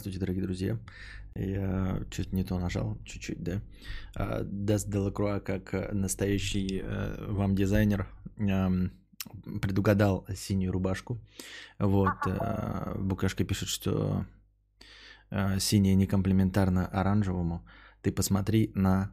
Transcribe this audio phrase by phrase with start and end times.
[0.00, 0.78] Здравствуйте, дорогие друзья.
[1.34, 3.60] Я чуть не то нажал, чуть-чуть, да.
[4.44, 8.08] Даст Делакруа, как настоящий э, вам дизайнер,
[8.38, 11.20] предугадал синюю рубашку.
[11.78, 14.24] Вот, э, Букашка пишет, что
[15.28, 17.62] э, синяя не комплементарна оранжевому.
[18.00, 19.12] Ты посмотри на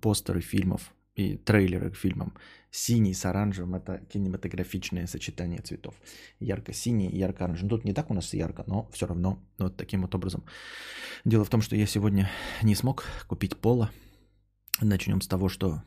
[0.00, 2.34] постеры фильмов и трейлеры к фильмам.
[2.74, 5.94] Синий с оранжевым– это кинематографичное сочетание цветов.
[6.40, 7.70] Ярко-синий ярко-оранжевый.
[7.70, 10.42] Ну, тут не так у нас ярко, но все равно вот таким вот образом.
[11.26, 12.30] Дело в том, что я сегодня
[12.62, 13.90] не смог купить поло.
[14.80, 15.82] Начнем с того, что...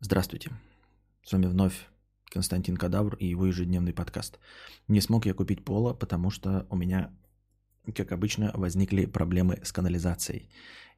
[0.00, 0.52] Здравствуйте.
[1.22, 1.74] С вами вновь
[2.30, 4.38] Константин Кадавр и его ежедневный подкаст.
[4.88, 7.14] Не смог я купить поло, потому что у меня,
[7.94, 10.48] как обычно, возникли проблемы с канализацией.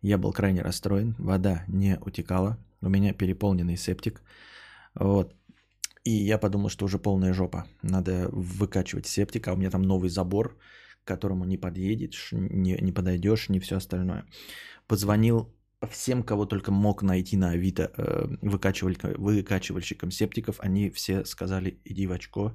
[0.00, 4.22] Я был крайне расстроен, вода не утекала, у меня переполненный септик.
[4.96, 5.34] Вот.
[6.04, 7.66] И я подумал, что уже полная жопа.
[7.82, 10.56] Надо выкачивать септик, а у меня там новый забор,
[11.04, 14.24] к которому не подъедешь, не, не подойдешь, не все остальное.
[14.86, 15.52] Позвонил
[15.90, 20.60] всем, кого только мог найти на Авито э, выкачивальщикам септиков.
[20.60, 22.52] Они все сказали, иди в очко,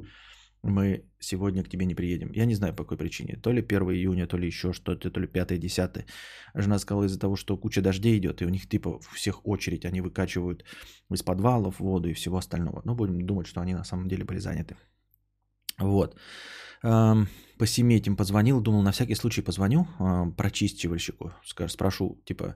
[0.64, 2.32] мы сегодня к тебе не приедем.
[2.34, 3.36] Я не знаю по какой причине.
[3.36, 6.06] То ли 1 июня, то ли еще что-то, то ли 5-10.
[6.54, 9.86] Жена сказала из-за того, что куча дождей идет, и у них типа у всех очередь,
[9.86, 10.64] они выкачивают
[11.12, 12.82] из подвалов воду и всего остального.
[12.86, 14.76] Но будем думать, что они на самом деле были заняты.
[15.80, 16.16] Вот.
[16.82, 19.88] По семье этим позвонил, думал, на всякий случай позвоню
[20.38, 22.56] прочистивальщику, скажу, спрошу, типа,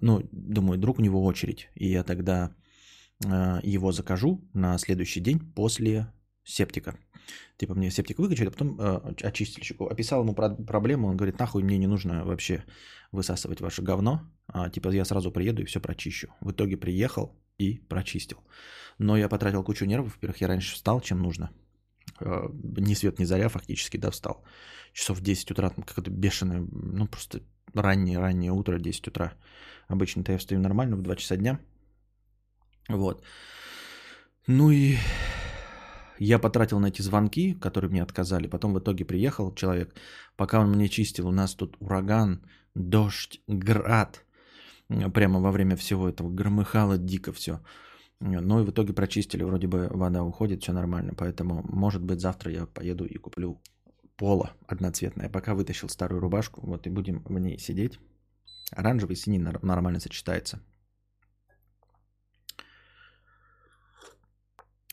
[0.00, 2.54] ну, думаю, друг у него очередь, и я тогда
[3.26, 6.06] а, его закажу на следующий день после
[6.48, 6.98] септика.
[7.58, 9.86] Типа мне септик выкачали, а потом э, очистильщику.
[9.86, 12.64] Описал ему про- проблему, он говорит, нахуй мне не нужно вообще
[13.12, 14.20] высасывать ваше говно.
[14.46, 16.28] А, типа я сразу приеду и все прочищу.
[16.40, 18.38] В итоге приехал и прочистил.
[18.98, 20.14] Но я потратил кучу нервов.
[20.14, 21.50] Во-первых, я раньше встал, чем нужно.
[22.20, 24.42] Э, ни свет, ни заря фактически, да, встал.
[24.92, 27.40] Часов в 10 утра, как-то бешеное, ну просто
[27.74, 29.34] раннее-раннее утро, 10 утра.
[29.88, 31.58] Обычно-то я встаю нормально в 2 часа дня.
[32.88, 33.22] Вот.
[34.46, 34.96] Ну и
[36.18, 38.46] я потратил на эти звонки, которые мне отказали.
[38.48, 39.94] Потом в итоге приехал человек.
[40.36, 42.42] Пока он мне чистил, у нас тут ураган,
[42.74, 44.24] дождь, град.
[45.14, 47.60] Прямо во время всего этого громыхало дико все.
[48.20, 49.44] Ну и в итоге прочистили.
[49.44, 51.12] Вроде бы вода уходит, все нормально.
[51.16, 53.60] Поэтому, может быть, завтра я поеду и куплю
[54.16, 55.28] поло одноцветное.
[55.28, 56.66] Пока вытащил старую рубашку.
[56.66, 58.00] Вот и будем в ней сидеть.
[58.72, 60.60] Оранжевый и синий нормально сочетается.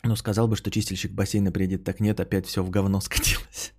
[0.05, 3.73] Ну, сказал бы, что чистильщик бассейна приедет, так нет, опять все в говно скатилось.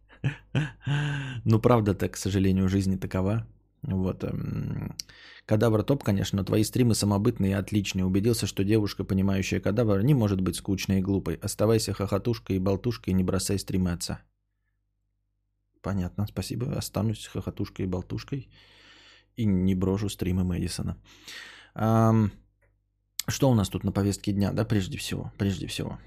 [1.45, 3.47] Ну, правда-то, к сожалению, жизнь такова.
[3.83, 4.25] Вот.
[4.25, 4.97] Эм,
[5.45, 8.05] кадавр топ, конечно, но твои стримы самобытные и отличные.
[8.05, 11.37] Убедился, что девушка, понимающая кадавр, не может быть скучной и глупой.
[11.37, 14.21] Оставайся хохотушкой и болтушкой и не бросай стримы отца.
[15.81, 16.77] Понятно, спасибо.
[16.77, 18.49] Останусь хохотушкой и болтушкой
[19.37, 20.97] и не брошу стримы Мэдисона.
[23.29, 25.33] Что у нас тут на повестке дня, да, прежде всего?
[25.39, 26.01] Прежде всего.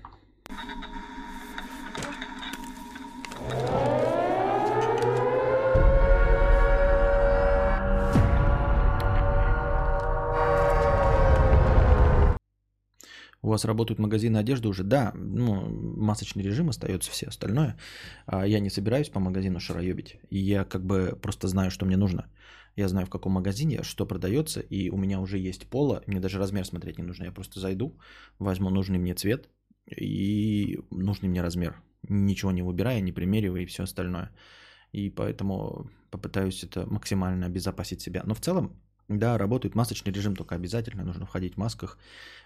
[13.41, 14.83] У вас работают магазины одежды уже?
[14.83, 17.77] Да, ну, масочный режим остается все остальное.
[18.25, 20.19] А я не собираюсь по магазину шароебить.
[20.29, 22.29] И я как бы просто знаю, что мне нужно.
[22.75, 26.03] Я знаю, в каком магазине, что продается, и у меня уже есть поло.
[26.05, 27.25] Мне даже размер смотреть не нужно.
[27.25, 27.97] Я просто зайду,
[28.39, 29.49] возьму нужный мне цвет
[29.95, 31.81] и нужный мне размер.
[32.07, 34.31] Ничего не выбирая, не примеривая и все остальное.
[34.91, 38.23] И поэтому попытаюсь это максимально обезопасить себя.
[38.25, 38.79] Но в целом
[39.09, 41.97] да, работает масочный режим, только обязательно нужно входить в масках,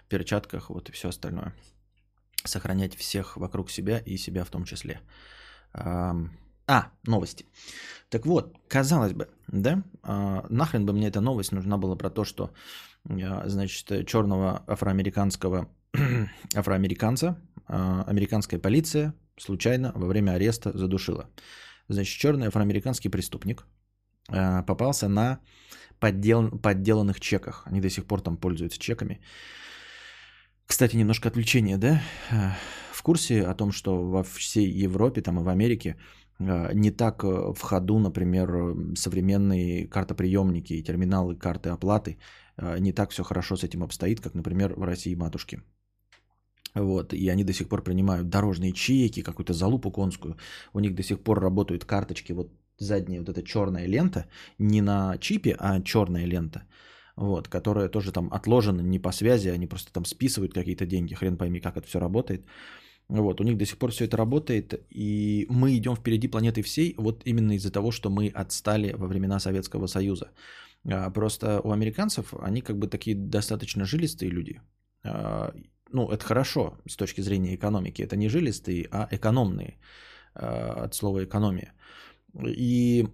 [0.08, 1.54] перчатках, вот и все остальное.
[2.44, 5.00] Сохранять всех вокруг себя и себя в том числе.
[6.66, 7.46] А, новости.
[8.08, 12.24] Так вот, казалось бы, да, а, нахрен бы мне эта новость нужна была про то,
[12.24, 12.52] что,
[13.08, 15.68] а, значит, черного афроамериканского
[16.54, 17.36] афроамериканца
[17.66, 21.28] а, американская полиция случайно во время ареста задушила.
[21.88, 23.66] Значит, черный афроамериканский преступник
[24.66, 25.40] попался на
[26.00, 27.62] поддел, подделанных чеках.
[27.66, 29.20] Они до сих пор там пользуются чеками.
[30.66, 32.00] Кстати, немножко отвлечение, да?
[32.92, 35.96] В курсе о том, что во всей Европе, там и в Америке
[36.38, 42.18] не так э, в ходу, например, современные картоприемники и терминалы карты оплаты,
[42.78, 45.60] не так все хорошо с этим обстоит, как, например, в России матушки.
[46.74, 50.36] Вот, и они до сих пор принимают дорожные чеки, какую-то залупу конскую.
[50.72, 54.26] У них до сих пор работают карточки вот задняя вот эта черная лента,
[54.58, 56.62] не на чипе, а черная лента,
[57.16, 61.36] вот, которая тоже там отложена не по связи, они просто там списывают какие-то деньги, хрен
[61.36, 62.46] пойми, как это все работает.
[63.08, 66.94] Вот, у них до сих пор все это работает, и мы идем впереди планеты всей,
[66.96, 70.30] вот именно из-за того, что мы отстали во времена Советского Союза.
[70.90, 74.60] А, просто у американцев они как бы такие достаточно жилистые люди.
[75.92, 78.02] Ну, это хорошо с точки зрения экономики.
[78.02, 79.78] Это не жилистые, а экономные
[80.34, 81.72] а, от слова экономия.
[82.46, 83.06] И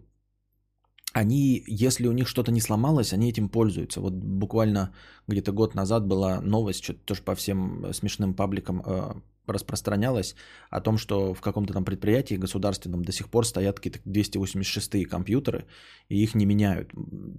[1.12, 4.00] они, если у них что-то не сломалось, они этим пользуются.
[4.00, 4.94] Вот буквально
[5.28, 9.22] где-то год назад была новость, что-то тоже по всем смешным пабликам
[9.52, 10.34] распространялось
[10.70, 15.66] о том, что в каком-то там предприятии государственном до сих пор стоят какие-то 286 компьютеры,
[16.08, 16.90] и их не меняют.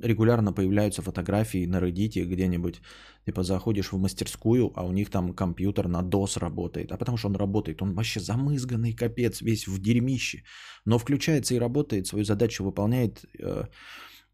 [0.02, 2.82] Регулярно появляются фотографии на Reddit где-нибудь,
[3.26, 6.92] типа заходишь в мастерскую, а у них там компьютер на DOS работает.
[6.92, 10.44] А потому что он работает, он вообще замызганный капец, весь в дерьмище.
[10.86, 13.26] Но включается и работает, свою задачу выполняет.
[13.40, 13.66] Э,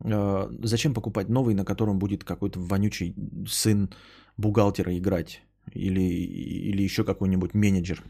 [0.03, 3.15] э, зачем покупать новый, на котором будет какой-то вонючий
[3.47, 3.89] сын
[4.37, 5.46] бухгалтера играть?
[5.73, 8.03] Или, или еще какой-нибудь менеджер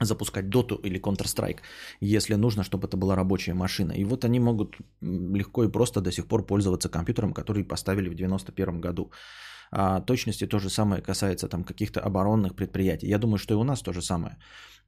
[0.00, 1.60] запускать Доту или Counter-Strike,
[2.00, 3.92] если нужно, чтобы это была рабочая машина.
[3.92, 8.14] И вот они могут легко и просто до сих пор пользоваться компьютером, который поставили в
[8.14, 9.10] 1991 году.
[9.70, 13.08] А точности то же самое касается там каких-то оборонных предприятий.
[13.08, 14.36] Я думаю, что и у нас то же самое.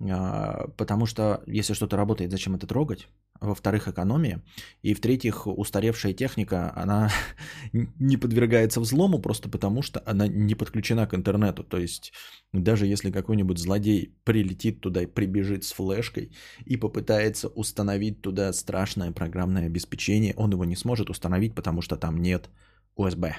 [0.01, 3.09] А, потому что если что-то работает, зачем это трогать?
[3.41, 4.43] Во-вторых, экономия.
[4.83, 7.11] И в-третьих, устаревшая техника, она
[7.73, 11.65] не подвергается взлому просто потому, что она не подключена к интернету.
[11.65, 12.13] То есть
[12.53, 16.33] даже если какой-нибудь злодей прилетит туда и прибежит с флешкой
[16.65, 22.19] и попытается установить туда страшное программное обеспечение, он его не сможет установить, потому что там
[22.23, 22.49] нет
[22.97, 23.33] USB.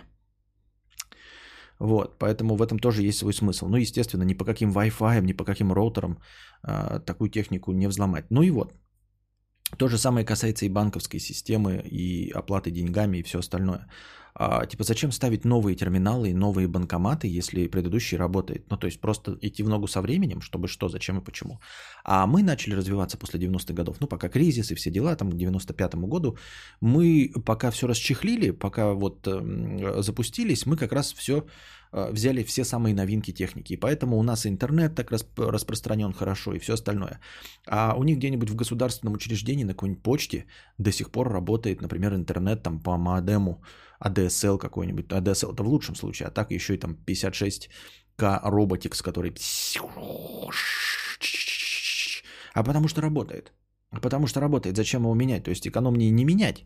[1.80, 3.68] Вот, поэтому в этом тоже есть свой смысл.
[3.68, 6.20] Ну, естественно, ни по каким Wi-Fi, ни по каким роутерам
[6.64, 8.26] э, такую технику не взломать.
[8.30, 8.74] Ну и вот,
[9.78, 13.88] то же самое касается и банковской системы, и оплаты деньгами, и все остальное.
[14.42, 18.70] А, типа, зачем ставить новые терминалы и новые банкоматы, если предыдущий работает?
[18.70, 21.60] Ну, то есть просто идти в ногу со временем, чтобы что, зачем и почему.
[22.04, 23.98] А мы начали развиваться после 90-х годов.
[24.00, 26.38] Ну, пока кризис и все дела, там, к 95-му году,
[26.82, 31.44] мы пока все расчехлили, пока вот э, запустились, мы как раз все
[31.92, 33.74] взяли все самые новинки техники.
[33.74, 37.20] И поэтому у нас интернет так расп- распространен хорошо и все остальное.
[37.68, 40.46] А у них где-нибудь в государственном учреждении на какой-нибудь почте
[40.78, 43.64] до сих пор работает, например, интернет там по модему
[44.04, 45.08] ADSL какой-нибудь.
[45.08, 49.34] ADSL это в лучшем случае, а так еще и там 56К Robotics, который...
[52.54, 53.52] А потому что работает.
[54.02, 54.76] Потому что работает.
[54.76, 55.44] Зачем его менять?
[55.44, 56.66] То есть экономнее не менять.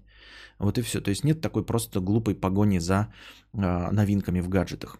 [0.59, 1.01] Вот и все.
[1.01, 3.13] То есть нет такой просто глупой погони за
[3.53, 4.97] э, новинками в гаджетах.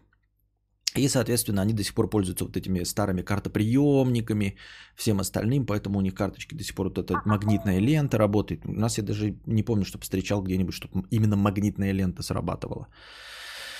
[0.95, 4.57] И, соответственно, они до сих пор пользуются вот этими старыми картоприемниками,
[4.95, 8.61] всем остальным, поэтому у них карточки до сих пор вот эта магнитная лента работает.
[8.65, 12.87] У нас я даже не помню, чтобы встречал где-нибудь, чтобы именно магнитная лента срабатывала.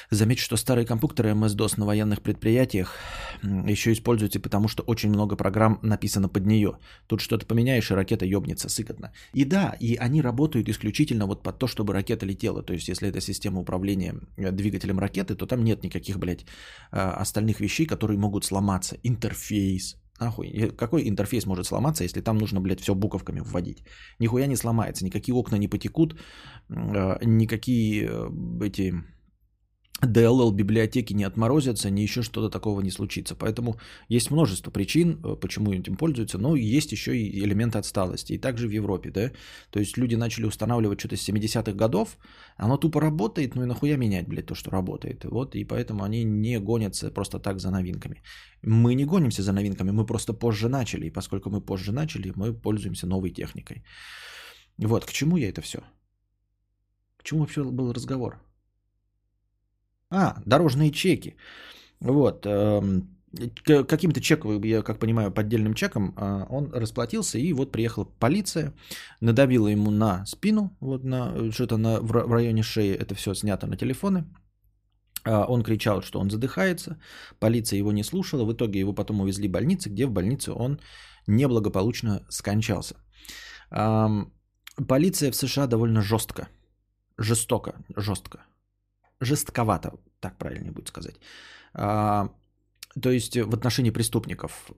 [0.09, 2.95] Замечу, что старые компьютеры MS-DOS на военных предприятиях
[3.41, 6.77] еще используются, потому что очень много программ написано под нее.
[7.07, 9.11] Тут что-то поменяешь, и ракета ебнется сыкотно.
[9.33, 12.63] И да, и они работают исключительно вот под то, чтобы ракета летела.
[12.63, 16.45] То есть, если это система управления э, двигателем ракеты, то там нет никаких, блядь,
[16.91, 18.97] э, остальных вещей, которые могут сломаться.
[19.03, 23.83] Интерфейс, Нахуй, какой интерфейс может сломаться, если там нужно, блядь, все буковками вводить?
[24.19, 26.19] Нихуя не сломается, никакие окна не потекут,
[26.69, 28.09] э, никакие
[28.61, 28.93] эти
[30.05, 33.35] DLL библиотеки не отморозятся, ни еще что-то такого не случится.
[33.35, 33.77] Поэтому
[34.09, 38.33] есть множество причин, э, почему этим пользуются, но есть еще и элемент отсталости.
[38.33, 39.31] И также в Европе, да.
[39.71, 42.17] То есть люди начали устанавливать что-то с 70-х годов,
[42.57, 45.23] оно тупо работает, ну и нахуя менять, блядь, то, что работает.
[45.23, 48.21] Вот, и поэтому они не гонятся просто так за новинками.
[48.61, 51.07] Мы не гонимся за новинками, мы просто позже начали.
[51.07, 53.83] И поскольку мы позже начали, мы пользуемся новой техникой.
[54.77, 55.79] Вот, к чему я это все?
[57.17, 58.39] К чему вообще был разговор?
[60.13, 61.35] А, дорожные чеки.
[61.99, 62.45] Вот.
[62.45, 63.09] Эм,
[63.65, 68.73] каким-то чеком, я как понимаю, поддельным чеком а, он расплатился, и вот приехала полиция,
[69.21, 73.75] надавила ему на спину, вот на что-то на, в районе шеи, это все снято на
[73.75, 74.25] телефоны.
[75.25, 76.97] А, он кричал, что он задыхается,
[77.39, 80.79] полиция его не слушала, в итоге его потом увезли в больницу, где в больнице он
[81.25, 82.95] неблагополучно скончался.
[84.87, 86.47] Полиция в США довольно жестко,
[87.17, 88.41] жестоко, жестко
[89.23, 91.15] жестковато, так правильнее будет сказать.
[91.73, 92.29] А,
[93.01, 94.71] то есть в отношении преступников.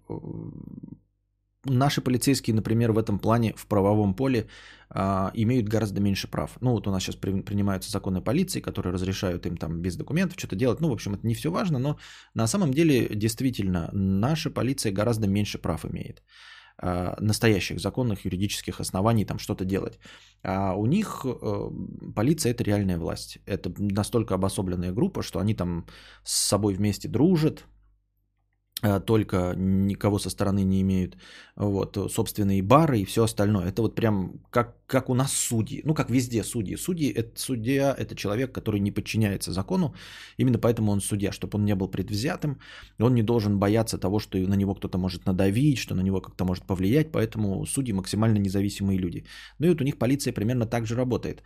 [1.67, 4.47] Наши полицейские, например, в этом плане в правовом поле
[4.89, 6.57] а, имеют гораздо меньше прав.
[6.61, 10.37] Ну вот у нас сейчас при, принимаются законы полиции, которые разрешают им там без документов
[10.37, 10.79] что-то делать.
[10.81, 11.97] Ну, в общем, это не все важно, но
[12.35, 16.21] на самом деле действительно наша полиция гораздо меньше прав имеет.
[16.77, 19.97] А, настоящих законных юридических оснований там что-то делать.
[20.43, 21.69] А у них э,
[22.13, 23.39] полиция это реальная власть.
[23.45, 25.85] Это настолько обособленная группа, что они там
[26.23, 27.65] с собой вместе дружат,
[29.05, 31.17] только никого со стороны не имеют,
[31.55, 33.67] вот, собственные бары и все остальное.
[33.67, 36.75] Это вот прям как, как у нас судьи, ну как везде судьи.
[36.75, 39.95] Судьи, это судья, это человек, который не подчиняется закону,
[40.37, 42.59] именно поэтому он судья, чтобы он не был предвзятым,
[42.99, 46.45] он не должен бояться того, что на него кто-то может надавить, что на него как-то
[46.45, 49.25] может повлиять, поэтому судьи максимально независимые люди.
[49.59, 51.43] Ну и вот у них полиция примерно так же работает.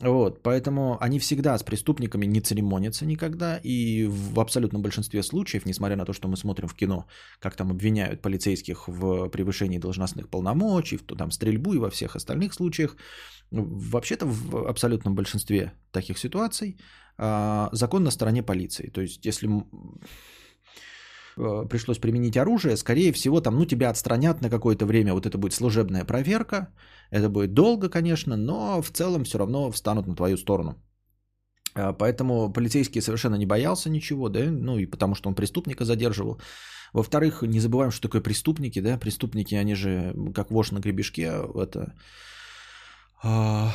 [0.00, 5.96] Вот, поэтому они всегда с преступниками не церемонятся никогда, и в абсолютном большинстве случаев, несмотря
[5.96, 7.06] на то, что мы смотрим в кино,
[7.40, 12.54] как там обвиняют полицейских в превышении должностных полномочий, в там стрельбу и во всех остальных
[12.54, 12.96] случаях,
[13.50, 16.76] вообще-то в абсолютном большинстве таких ситуаций
[17.16, 18.90] а, закон на стороне полиции.
[18.90, 19.48] То есть, если
[21.68, 25.54] пришлось применить оружие, скорее всего, там, ну, тебя отстранят на какое-то время, вот это будет
[25.54, 26.68] служебная проверка,
[27.10, 30.74] это будет долго, конечно, но в целом все равно встанут на твою сторону.
[31.74, 36.40] А, поэтому полицейский совершенно не боялся ничего, да, ну и потому что он преступника задерживал.
[36.92, 41.94] Во-вторых, не забываем, что такое преступники, да, преступники, они же как вож на гребешке, это
[43.22, 43.72] а,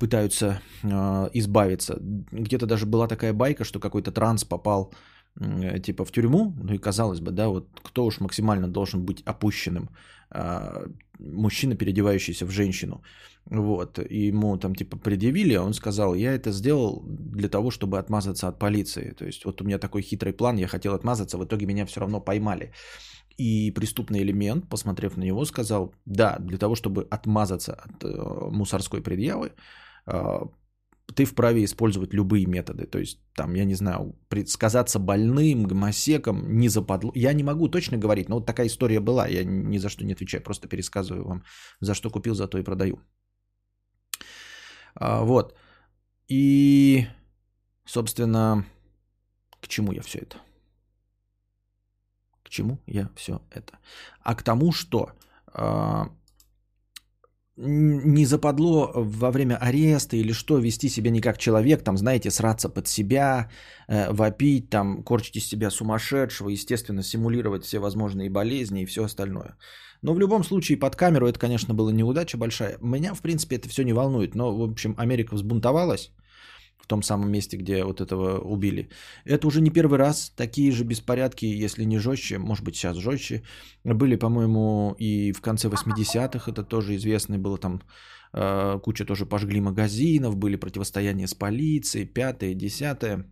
[0.00, 1.98] пытаются а, избавиться.
[2.32, 5.15] Где-то даже была такая байка, что какой-то транс попал Э,
[5.82, 9.88] типа в тюрьму, ну и казалось бы, да, вот кто уж максимально должен быть опущенным,
[10.30, 10.86] а,
[11.18, 13.02] мужчина, переодевающийся в женщину,
[13.44, 17.98] вот, и ему там типа предъявили, а он сказал, я это сделал для того, чтобы
[17.98, 21.44] отмазаться от полиции, то есть вот у меня такой хитрый план, я хотел отмазаться, в
[21.44, 22.72] итоге меня все равно поймали.
[23.38, 29.02] И преступный элемент, посмотрев на него, сказал, да, для того, чтобы отмазаться от э, мусорской
[29.02, 29.52] предъявы,
[30.06, 30.40] э,
[31.14, 32.86] ты вправе использовать любые методы.
[32.86, 37.12] То есть, там, я не знаю, предсказаться больным, гомосеком, не западло.
[37.14, 39.28] Я не могу точно говорить, но вот такая история была.
[39.28, 41.44] Я ни за что не отвечаю, просто пересказываю вам,
[41.80, 42.98] за что купил, за то и продаю.
[44.94, 45.54] А, вот.
[46.28, 47.06] И,
[47.84, 48.64] собственно,
[49.60, 50.38] к чему я все это?
[52.42, 53.78] К чему я все это?
[54.22, 55.12] А к тому, что
[55.46, 56.10] а,
[57.56, 62.68] не западло во время ареста или что вести себя не как человек, там, знаете, сраться
[62.68, 63.50] под себя,
[63.88, 69.56] э, вопить, там, корчить из себя сумасшедшего, естественно, симулировать все возможные болезни и все остальное.
[70.02, 72.78] Но в любом случае под камеру это, конечно, была неудача большая.
[72.80, 76.12] Меня, в принципе, это все не волнует, но, в общем, Америка взбунтовалась,
[76.86, 78.88] в том самом месте, где вот этого убили.
[79.24, 80.32] Это уже не первый раз.
[80.36, 83.42] Такие же беспорядки, если не жестче, может быть сейчас жестче,
[83.84, 86.48] были, по-моему, и в конце 80-х.
[86.48, 87.82] Это тоже известно было там
[88.32, 93.24] э, куча тоже пожгли магазинов, были противостояния с полицией, пятое, десятое.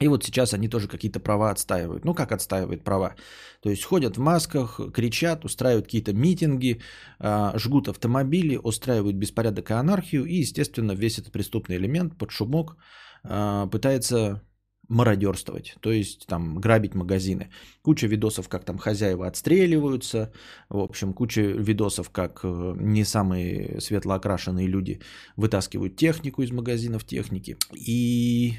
[0.00, 2.04] И вот сейчас они тоже какие-то права отстаивают.
[2.04, 3.14] Ну, как отстаивают права?
[3.62, 6.80] То есть ходят в масках, кричат, устраивают какие-то митинги,
[7.20, 10.24] а, жгут автомобили, устраивают беспорядок и анархию.
[10.24, 12.76] И, естественно, весь этот преступный элемент под шумок
[13.22, 14.42] а, пытается
[14.88, 17.50] мародерствовать, то есть там грабить магазины.
[17.82, 20.32] Куча видосов, как там хозяева отстреливаются,
[20.68, 25.00] в общем, куча видосов, как э, не самые светло окрашенные люди
[25.36, 28.58] вытаскивают технику из магазинов техники и,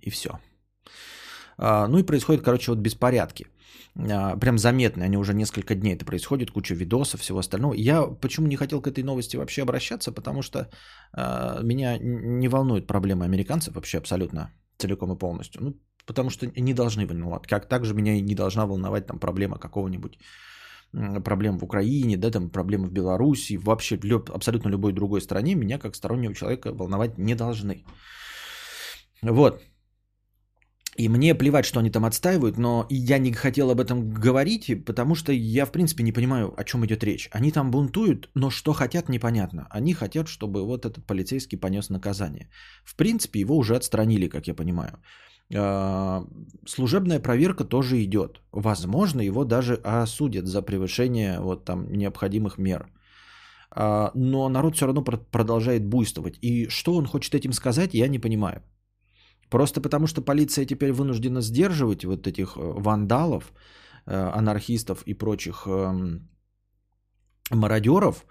[0.00, 0.38] и все.
[1.58, 3.46] А, ну и происходит, короче, вот беспорядки.
[3.96, 7.74] А, прям заметные, они уже несколько дней это происходит, куча видосов, всего остального.
[7.74, 10.70] Я почему не хотел к этой новости вообще обращаться, потому что
[11.12, 15.62] а, меня не волнуют проблемы американцев вообще абсолютно целиком и полностью.
[15.62, 15.74] Ну,
[16.06, 17.46] потому что не должны волновать.
[17.46, 20.18] Как также меня и не должна волновать там проблема какого-нибудь
[21.24, 25.54] проблем в Украине, да, там проблемы в Беларуси, вообще в люб, абсолютно любой другой стране
[25.54, 27.84] меня как стороннего человека волновать не должны.
[29.22, 29.62] Вот.
[30.98, 35.14] И мне плевать, что они там отстаивают, но я не хотел об этом говорить, потому
[35.14, 37.28] что я, в принципе, не понимаю, о чем идет речь.
[37.30, 39.68] Они там бунтуют, но что хотят, непонятно.
[39.70, 42.50] Они хотят, чтобы вот этот полицейский понес наказание.
[42.84, 44.98] В принципе, его уже отстранили, как я понимаю.
[45.54, 46.24] А,
[46.66, 48.40] служебная проверка тоже идет.
[48.50, 52.90] Возможно, его даже осудят за превышение вот там необходимых мер.
[53.70, 56.38] А, но народ все равно продолжает буйствовать.
[56.42, 58.62] И что он хочет этим сказать, я не понимаю.
[59.50, 63.52] Просто потому, что полиция теперь вынуждена сдерживать вот этих э, вандалов,
[64.06, 66.28] э, анархистов и прочих эм,
[67.50, 68.26] мародеров,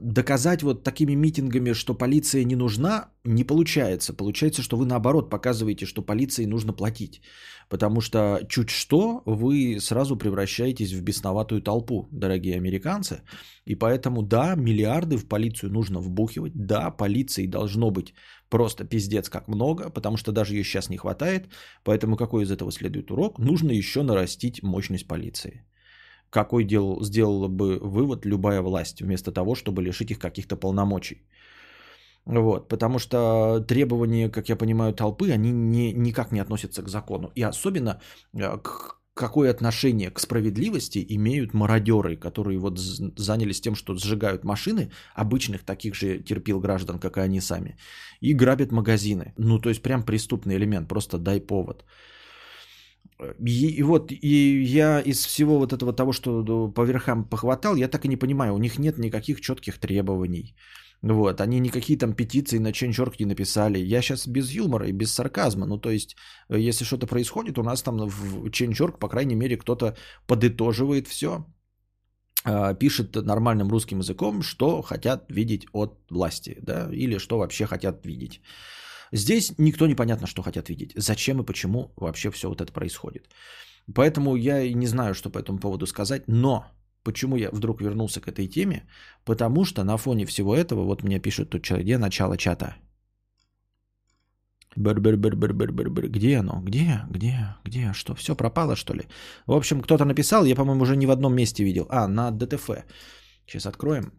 [0.00, 4.12] доказать вот такими митингами, что полиция не нужна, не получается.
[4.12, 7.22] Получается, что вы наоборот показываете, что полиции нужно платить.
[7.68, 13.22] Потому что чуть что вы сразу превращаетесь в бесноватую толпу, дорогие американцы.
[13.64, 16.52] И поэтому да, миллиарды в полицию нужно вбухивать.
[16.54, 18.14] Да, полиции должно быть
[18.50, 21.48] просто пиздец как много, потому что даже ее сейчас не хватает.
[21.84, 23.38] Поэтому какой из этого следует урок?
[23.38, 25.64] Нужно еще нарастить мощность полиции
[26.32, 31.22] какой дел, сделала бы вывод любая власть, вместо того, чтобы лишить их каких-то полномочий.
[32.24, 37.32] Вот, потому что требования, как я понимаю, толпы, они не, никак не относятся к закону.
[37.34, 38.00] И особенно
[38.34, 44.90] э, к какое отношение к справедливости имеют мародеры, которые вот занялись тем, что сжигают машины
[45.14, 47.76] обычных таких же терпил граждан, как и они сами,
[48.20, 49.34] и грабят магазины.
[49.36, 51.84] Ну, то есть прям преступный элемент, просто дай повод.
[53.38, 57.88] И, и вот и я из всего вот этого того, что по верхам похватал, я
[57.88, 60.54] так и не понимаю, у них нет никаких четких требований.
[61.02, 63.78] Вот, они никакие там петиции на Change.org не написали.
[63.78, 65.66] Я сейчас без юмора и без сарказма.
[65.66, 66.16] Ну, то есть,
[66.48, 71.44] э, если что-то происходит, у нас там в Change.org, по крайней мере, кто-то подытоживает все,
[72.44, 78.06] а, пишет нормальным русским языком, что хотят видеть от власти, да, или что вообще хотят
[78.06, 78.40] видеть.
[79.12, 80.92] Здесь никто непонятно, что хотят видеть.
[80.96, 83.28] Зачем и почему вообще все вот это происходит.
[83.94, 86.64] Поэтому я и не знаю, что по этому поводу сказать, но
[87.04, 88.86] Почему я вдруг вернулся к этой теме?
[89.24, 92.76] Потому что на фоне всего этого, вот мне пишут тут человек, где начало чата?
[94.76, 96.08] Бр -бр -бр -бр -бр -бр -бр.
[96.08, 96.60] Где оно?
[96.62, 97.00] Где?
[97.10, 97.56] Где?
[97.64, 97.92] Где?
[97.92, 98.14] Что?
[98.14, 99.02] Все пропало, что ли?
[99.46, 101.86] В общем, кто-то написал, я, по-моему, уже не в одном месте видел.
[101.90, 102.70] А, на ДТФ.
[103.46, 104.12] Сейчас откроем.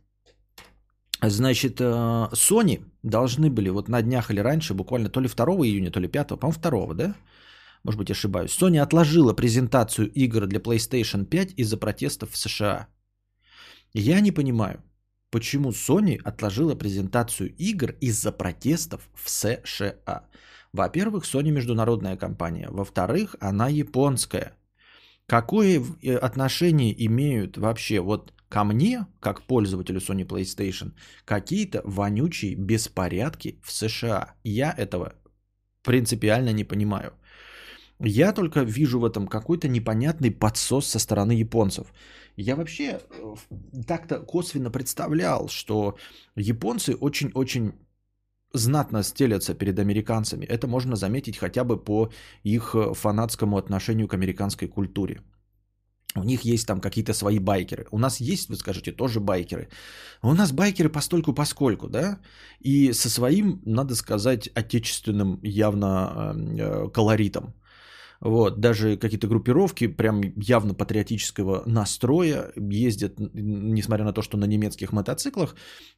[1.30, 5.90] Значит, э, Sony должны были вот на днях или раньше, буквально то ли 2 июня,
[5.90, 7.16] то ли 5, по-моему, 2, да?
[7.84, 12.88] может быть ошибаюсь, Sony отложила презентацию игр для PlayStation 5 из-за протестов в США.
[13.94, 14.82] Я не понимаю,
[15.30, 20.26] почему Sony отложила презентацию игр из-за протестов в США.
[20.72, 22.68] Во-первых, Sony международная компания.
[22.70, 24.58] Во-вторых, она японская.
[25.28, 30.92] Какое э, отношение имеют вообще вот ко мне, как пользователю Sony PlayStation,
[31.26, 34.36] какие-то вонючие беспорядки в США?
[34.44, 35.14] Я этого
[35.82, 37.14] принципиально не понимаю.
[38.00, 41.88] Я только вижу в этом какой-то непонятный подсос со стороны японцев.
[42.36, 43.36] Я вообще э,
[43.88, 45.98] так-то косвенно представлял, что
[46.36, 47.74] японцы очень-очень
[48.54, 50.46] знатно стелятся перед американцами.
[50.46, 52.12] Это можно заметить хотя бы по
[52.44, 55.22] их э, фанатскому отношению к американской культуре.
[56.16, 57.86] У них есть там какие-то свои байкеры.
[57.92, 59.70] У нас есть, вы скажете, тоже байкеры.
[60.22, 62.20] У нас байкеры постольку поскольку, да?
[62.60, 67.54] И со своим, надо сказать, отечественным явно э, колоритом.
[68.24, 74.94] Вот, даже какие-то группировки прям явно патриотического настроя ездят, несмотря на то, что на немецких
[74.94, 75.56] мотоциклах,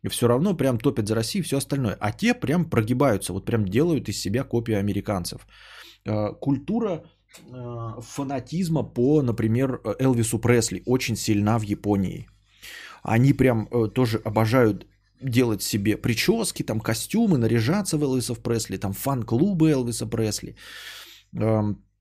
[0.10, 1.96] все равно прям топят за Россию и все остальное.
[2.00, 5.46] А те прям прогибаются, вот прям делают из себя копию американцев.
[6.08, 7.04] А, культура а,
[8.02, 12.28] фанатизма по, например, Элвису Пресли очень сильна в Японии.
[13.04, 14.88] Они прям э, тоже обожают
[15.22, 20.56] делать себе прически, там костюмы, наряжаться в Элвиса Пресли, там фан-клубы Элвиса Пресли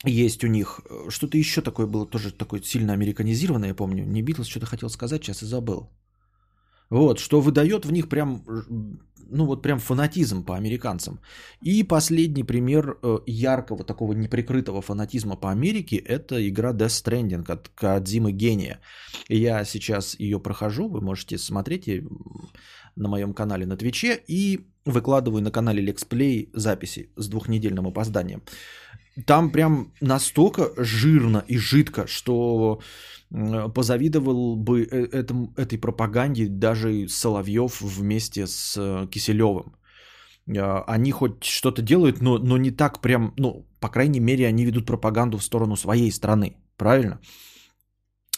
[0.05, 0.81] есть у них.
[0.89, 4.05] Э, что-то еще такое было, тоже такое сильно американизированное, я помню.
[4.05, 5.91] Не Битлз что-то хотел сказать, сейчас и забыл.
[6.91, 8.45] Вот, что выдает в них прям,
[9.31, 11.19] ну вот прям фанатизм по американцам.
[11.63, 17.69] И последний пример э, яркого такого неприкрытого фанатизма по Америке– это игра Death Stranding от
[17.69, 18.81] Кадзимы Гения.
[19.29, 21.89] Я сейчас ее прохожу, вы можете смотреть
[22.97, 28.43] на моем канале на Твиче и выкладываю на канале Lexplay записи с двухнедельным опозданием.
[29.27, 32.81] Там прям настолько жирно и жидко, что
[33.75, 39.75] позавидовал бы э, этому, этой пропаганде даже Соловьев вместе с э, Киселевым.
[40.47, 44.87] Они хоть что-то делают, но, но не так прям, ну, по крайней мере, они ведут
[44.87, 47.19] пропаганду в сторону своей страны, правильно?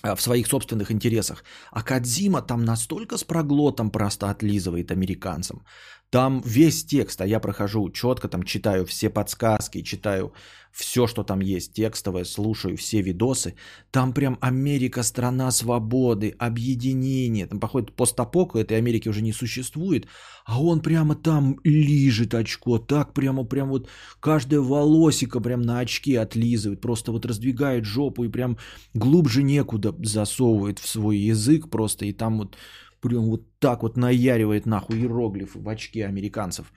[0.03, 1.42] В своих собственных интересах.
[1.72, 5.64] А Кадзима там настолько с проглотом просто отлизывает американцам.
[6.11, 10.33] Там весь текст, а я прохожу четко, там читаю все подсказки, читаю
[10.71, 13.55] все, что там есть, текстовое, слушаю все видосы.
[13.90, 17.47] Там прям Америка, страна свободы, объединения.
[17.47, 20.07] Там, походу, постапока этой Америки уже не существует,
[20.45, 23.88] а он прямо там лижет очко, так прямо, прям вот
[24.21, 28.59] каждая волосика прям на очке отлизывает, просто вот раздвигает жопу и прям
[28.95, 32.57] глубже некуда засовывает в свой язык просто, и там вот
[33.01, 36.73] прям вот так вот наяривает нахуй иероглифы в очки американцев.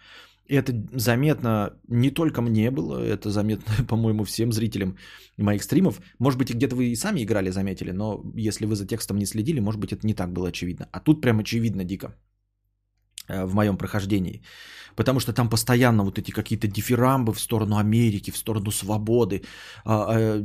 [0.48, 4.98] Это заметно не только мне было, это заметно, по-моему, всем зрителям
[5.38, 6.02] моих стримов.
[6.20, 9.60] Может быть, где-то вы и сами играли, заметили, но если вы за текстом не следили,
[9.60, 10.88] может быть, это не так было очевидно.
[10.92, 12.16] А тут прям очевидно дико
[13.28, 14.42] э, в моем прохождении.
[14.96, 19.44] Потому что там постоянно вот эти какие-то дифирамбы в сторону Америки, в сторону свободы,
[19.86, 20.44] а, а,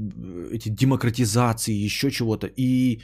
[0.52, 2.46] эти демократизации, еще чего-то.
[2.56, 3.00] И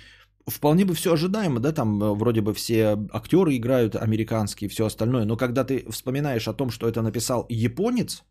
[0.51, 5.25] вполне бы все ожидаемо, да, там э, вроде бы все актеры играют американские все остальное,
[5.25, 8.25] но когда ты вспоминаешь о том, что это написал японец,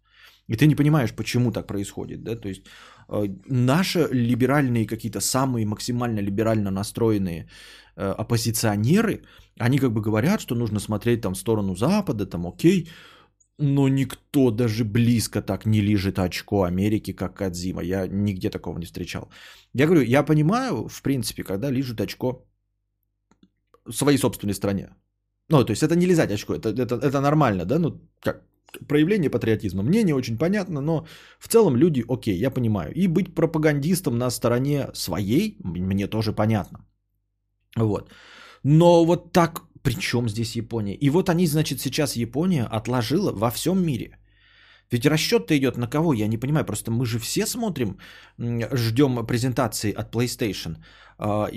[0.47, 2.63] и ты не понимаешь, почему так происходит, да, то есть
[3.09, 7.49] э, наши либеральные какие-то самые максимально либерально настроенные
[7.95, 9.23] э, оппозиционеры,
[9.59, 12.89] они как бы говорят, что нужно смотреть там в сторону Запада, там окей,
[13.59, 17.83] но никто даже близко так не лежит очко Америки, как Кадзима.
[17.83, 19.29] Я нигде такого не встречал.
[19.73, 22.45] Я говорю, я понимаю, в принципе, когда лежит очко
[23.91, 24.89] своей собственной стране.
[25.49, 27.79] Ну, то есть это не лизать очко, это, это, это нормально, да?
[27.79, 28.43] Ну, как
[28.87, 29.83] проявление патриотизма.
[29.83, 31.05] Мне не очень понятно, но
[31.39, 32.93] в целом люди, окей, я понимаю.
[32.93, 36.79] И быть пропагандистом на стороне своей, мне тоже понятно.
[37.75, 38.11] Вот.
[38.63, 40.95] Но вот так, при чем здесь Япония?
[40.95, 44.17] И вот они, значит, сейчас Япония отложила во всем мире.
[44.91, 46.65] Ведь расчет-то идет на кого, я не понимаю.
[46.65, 47.97] Просто мы же все смотрим,
[48.37, 50.77] ждем презентации от PlayStation.
[51.17, 51.49] А,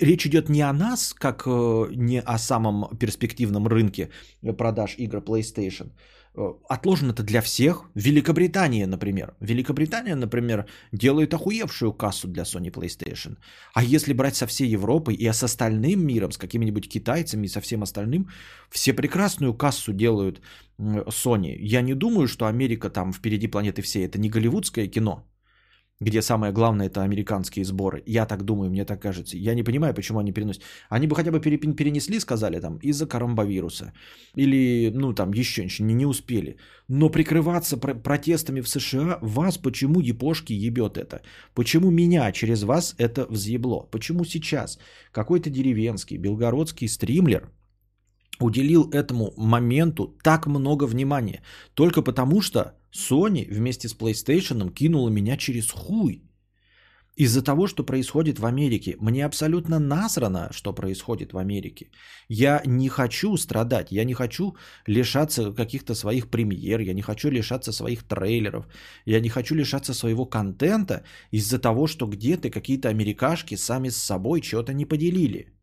[0.00, 4.10] речь идет не о нас, как э, не о самом перспективном рынке
[4.58, 5.90] продаж игр PlayStation.
[6.34, 7.90] Э, отложено это для всех.
[7.94, 9.34] Великобритания, например.
[9.40, 13.36] Великобритания, например, делает охуевшую кассу для Sony PlayStation.
[13.74, 17.60] А если брать со всей Европой и с остальным миром, с какими-нибудь китайцами и со
[17.60, 18.28] всем остальным,
[18.70, 20.40] все прекрасную кассу делают
[20.78, 21.56] Sony.
[21.58, 24.06] Я не думаю, что Америка там впереди планеты всей.
[24.06, 25.29] Это не голливудское кино
[26.00, 28.02] где самое главное это американские сборы.
[28.06, 29.36] Я так думаю, мне так кажется.
[29.36, 30.62] Я не понимаю, почему они переносят.
[30.88, 33.92] Они бы хотя бы перенесли, сказали там, из-за коронавируса.
[34.34, 36.56] Или, ну, там, еще не, не успели.
[36.88, 41.20] Но прикрываться про- протестами в США, вас почему епошки ебет это?
[41.54, 43.86] Почему меня через вас это взъебло?
[43.90, 44.78] Почему сейчас
[45.12, 47.50] какой-то деревенский, белгородский стримлер
[48.40, 51.42] уделил этому моменту так много внимания?
[51.74, 56.22] Только потому, что Sony вместе с PlayStation кинула меня через хуй.
[57.16, 58.96] Из-за того, что происходит в Америке.
[59.00, 61.90] Мне абсолютно насрано, что происходит в Америке.
[62.28, 67.72] Я не хочу страдать, я не хочу лишаться каких-то своих премьер, я не хочу лишаться
[67.72, 68.66] своих трейлеров,
[69.06, 74.40] я не хочу лишаться своего контента из-за того, что где-то какие-то америкашки сами с собой
[74.42, 75.59] что-то не поделили.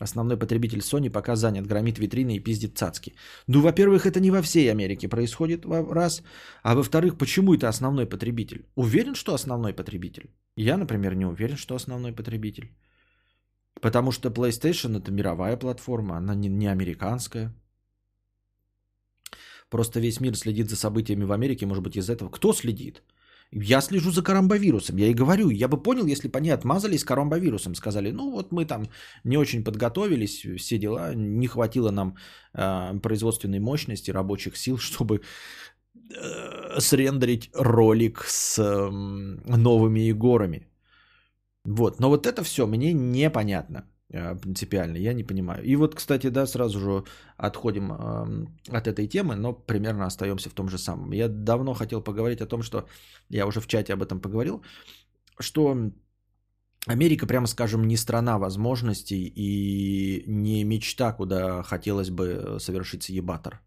[0.00, 3.14] Основной потребитель Sony пока занят, громит витрины и пиздит цацки.
[3.46, 6.22] Ну, во-первых, это не во всей Америке происходит, раз.
[6.62, 8.64] А во-вторых, почему это основной потребитель?
[8.76, 10.30] Уверен, что основной потребитель?
[10.56, 12.70] Я, например, не уверен, что основной потребитель.
[13.82, 17.52] Потому что PlayStation это мировая платформа, она не, не американская.
[19.68, 22.30] Просто весь мир следит за событиями в Америке, может быть, из этого.
[22.30, 23.02] Кто следит?
[23.52, 27.74] Я слежу за коронавирусом, я и говорю, я бы понял, если бы они отмазались коронавирусом,
[27.74, 28.84] сказали, ну вот мы там
[29.24, 32.14] не очень подготовились, все дела, не хватило нам
[32.54, 35.20] э, производственной мощности, рабочих сил, чтобы
[36.14, 38.90] э, срендерить ролик с э,
[39.56, 40.68] новыми Егорами.
[41.64, 43.89] Вот, но вот это все мне непонятно.
[44.12, 45.64] Э, принципиально, я не понимаю.
[45.64, 47.04] И вот, кстати, да, сразу же
[47.36, 51.12] отходим э, от этой темы, но примерно остаемся в том же самом.
[51.12, 52.86] Я давно хотел поговорить о том, что
[53.28, 54.62] я уже в чате об этом поговорил,
[55.38, 55.76] что
[56.86, 63.60] Америка, прямо скажем, не страна возможностей и не мечта, куда хотелось бы совершить съебатор.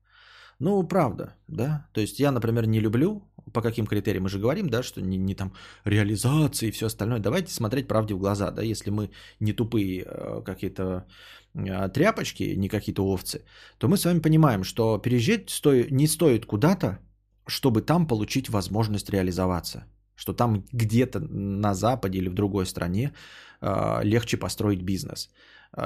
[0.59, 1.87] Ну, правда, да.
[1.93, 5.17] То есть я, например, не люблю, по каким критериям мы же говорим, да, что не,
[5.17, 5.53] не там
[5.85, 7.19] реализация и все остальное.
[7.19, 11.05] Давайте смотреть правде в глаза, да, если мы не тупые э, какие-то
[11.53, 13.45] э, тряпочки, не какие-то овцы,
[13.77, 15.73] то мы с вами понимаем, что переезжать сто...
[15.73, 16.99] не стоит куда-то,
[17.47, 19.85] чтобы там получить возможность реализоваться.
[20.15, 23.13] Что там где-то на Западе или в другой стране
[23.61, 25.29] э, легче построить бизнес.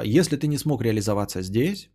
[0.03, 1.89] Если ты не смог реализоваться здесь,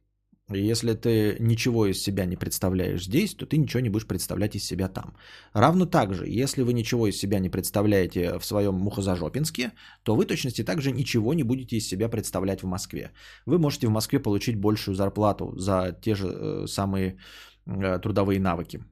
[0.48, 4.64] если ты ничего из себя не представляешь здесь, то ты ничего не будешь представлять из
[4.64, 5.16] себя там.
[5.52, 10.26] Равно так же, если вы ничего из себя не представляете в своем Мухозажопинске, то вы
[10.26, 13.12] точности также ничего не будете из себя представлять в Москве.
[13.46, 17.18] Вы можете в Москве получить большую зарплату за те же э, самые
[17.66, 18.84] э, трудовые навыки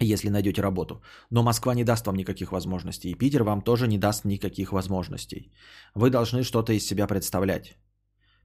[0.00, 1.02] если найдете работу.
[1.30, 5.52] Но Москва не даст вам никаких возможностей, и Питер вам тоже не даст никаких возможностей.
[5.94, 7.76] Вы должны что-то из себя представлять.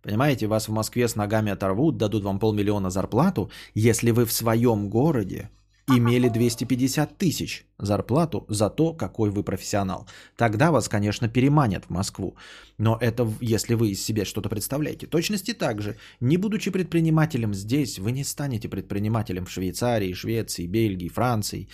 [0.01, 4.89] Понимаете, вас в Москве с ногами оторвут, дадут вам полмиллиона зарплату, если вы в своем
[4.89, 5.49] городе
[5.97, 10.07] имели 250 тысяч зарплату за то, какой вы профессионал.
[10.37, 12.35] Тогда вас, конечно, переманят в Москву.
[12.77, 15.07] Но это если вы из себя что-то представляете.
[15.07, 21.69] Точности также, не будучи предпринимателем здесь, вы не станете предпринимателем в Швейцарии, Швеции, Бельгии, Франции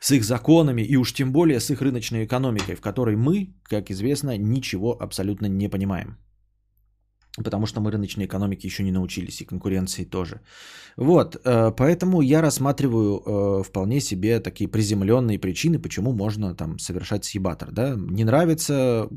[0.00, 3.90] с их законами и уж тем более с их рыночной экономикой, в которой мы, как
[3.90, 6.16] известно, ничего абсолютно не понимаем.
[7.44, 10.40] Потому что мы рыночной экономике еще не научились, и конкуренции тоже.
[10.96, 17.24] Вот, э, поэтому я рассматриваю э, вполне себе такие приземленные причины, почему можно там совершать
[17.24, 17.70] съебатор.
[17.70, 17.94] Да?
[17.96, 19.08] Не нравится,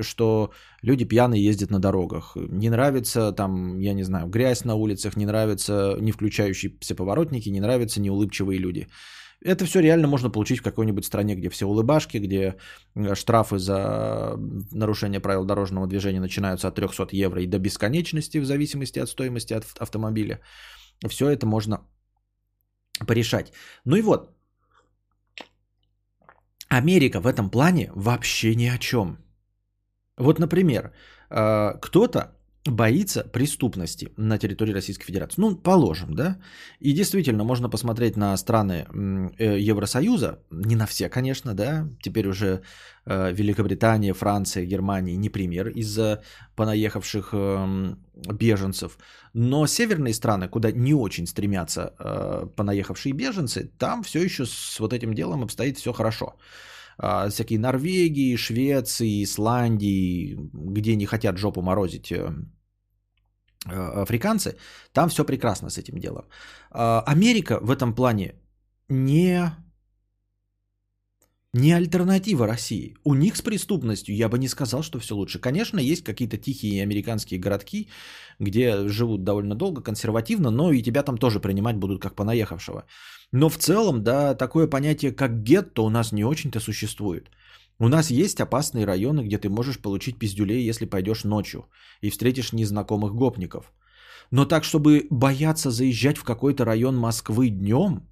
[0.00, 0.50] что
[0.82, 2.36] люди пьяные ездят на дорогах.
[2.36, 7.60] Не нравится там, я не знаю, грязь на улицах, не нравится не включающиеся поворотники, не
[7.60, 8.88] нравятся неулыбчивые люди.
[9.44, 12.56] Это все реально можно получить в какой-нибудь стране, где все улыбашки, где
[13.14, 14.36] штрафы за
[14.72, 19.54] нарушение правил дорожного движения начинаются от 300 евро и до бесконечности в зависимости от стоимости
[19.80, 20.40] автомобиля.
[21.08, 21.80] все это можно
[23.06, 23.52] порешать.
[23.84, 24.30] Ну и вот,
[26.68, 29.18] Америка в этом плане вообще ни о чем.
[30.16, 30.92] Вот, например,
[31.30, 35.40] э, кто-то боится преступности на территории Российской Федерации.
[35.40, 36.38] Ну, положим, да?
[36.78, 38.86] И действительно, можно посмотреть на страны
[39.38, 42.62] э, Евросоюза, не на все, конечно, да, теперь уже
[43.04, 46.22] э, Великобритания, Франция, Германия не пример из-за
[46.54, 48.96] понаехавших эм, беженцев,
[49.32, 54.92] но северные страны, куда не очень стремятся э, понаехавшие беженцы, там все еще с вот
[54.92, 56.36] этим делом обстоит все хорошо
[56.98, 62.32] всякие Норвегии, Швеции, Исландии, где не хотят жопу морозить э,
[63.66, 64.56] э, африканцы,
[64.92, 66.24] там все прекрасно с этим делом.
[66.70, 68.34] А, Америка в этом плане
[68.88, 69.52] не
[71.54, 72.96] не альтернатива России.
[73.04, 75.38] У них с преступностью я бы не сказал, что все лучше.
[75.38, 77.88] Конечно, есть какие-то тихие американские городки,
[78.38, 82.86] где живут довольно долго, консервативно, но и тебя там тоже принимать будут как понаехавшего.
[83.32, 87.30] Но в целом, да, такое понятие, как гетто у нас не очень-то существует.
[87.78, 91.66] У нас есть опасные районы, где ты можешь получить пиздюлей, если пойдешь ночью
[92.02, 93.72] и встретишь незнакомых гопников.
[94.30, 98.06] Но так, чтобы бояться заезжать в какой-то район Москвы днем,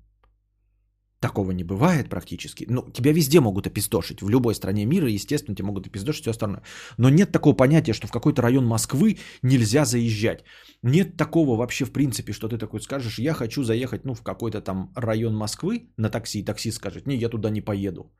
[1.20, 2.66] Такого не бывает практически.
[2.68, 4.22] Ну, тебя везде могут опиздошить.
[4.22, 6.62] В любой стране мира, естественно, тебя могут опиздошить все остальное.
[6.96, 10.44] Но нет такого понятия, что в какой-то район Москвы нельзя заезжать.
[10.82, 14.62] Нет такого вообще в принципе, что ты такой скажешь, я хочу заехать ну, в какой-то
[14.62, 18.10] там район Москвы на такси, и такси скажет, не, я туда не поеду.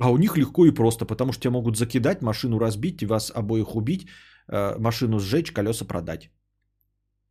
[0.00, 3.76] А у них легко и просто, потому что тебя могут закидать, машину разбить, вас обоих
[3.76, 4.08] убить,
[4.48, 6.30] э, машину сжечь, колеса продать.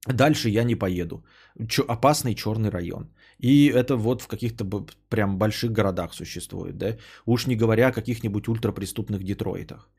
[0.08, 1.26] Дальше я не поеду.
[1.68, 3.10] Ч- опасный черный район.
[3.44, 4.66] И это вот в каких-то
[5.10, 6.96] прям больших городах существует, да?
[7.26, 9.90] Уж не говоря о каких-нибудь ультрапреступных Детройтах.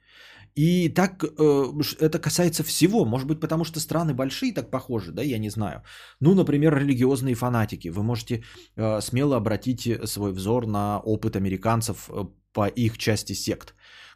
[0.58, 1.64] И так э,
[2.00, 5.82] это касается всего, может быть, потому что страны большие так похожи, да, я не знаю.
[6.20, 7.90] Ну, например, религиозные фанатики.
[7.90, 8.44] Вы можете
[8.76, 13.74] э, смело обратить свой взор на опыт американцев э, по их части сект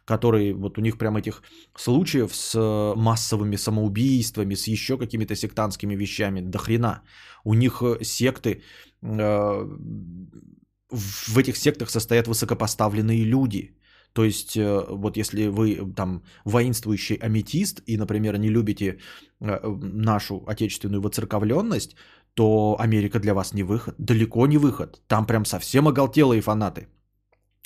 [0.09, 1.43] которые вот у них прям этих
[1.75, 7.01] случаев с э, массовыми самоубийствами, с еще какими-то сектантскими вещами до хрена.
[7.43, 8.63] У них э, секты,
[9.01, 9.67] в
[11.37, 13.75] этих сектах состоят высокопоставленные люди.
[14.13, 14.57] То есть,
[14.89, 18.97] вот если вы там воинствующий аметист и, например, не любите
[19.39, 21.95] нашу отечественную воцерковленность,
[22.33, 25.01] то Америка для вас не выход, далеко не выход.
[25.07, 26.87] Там прям совсем оголтелые фанаты–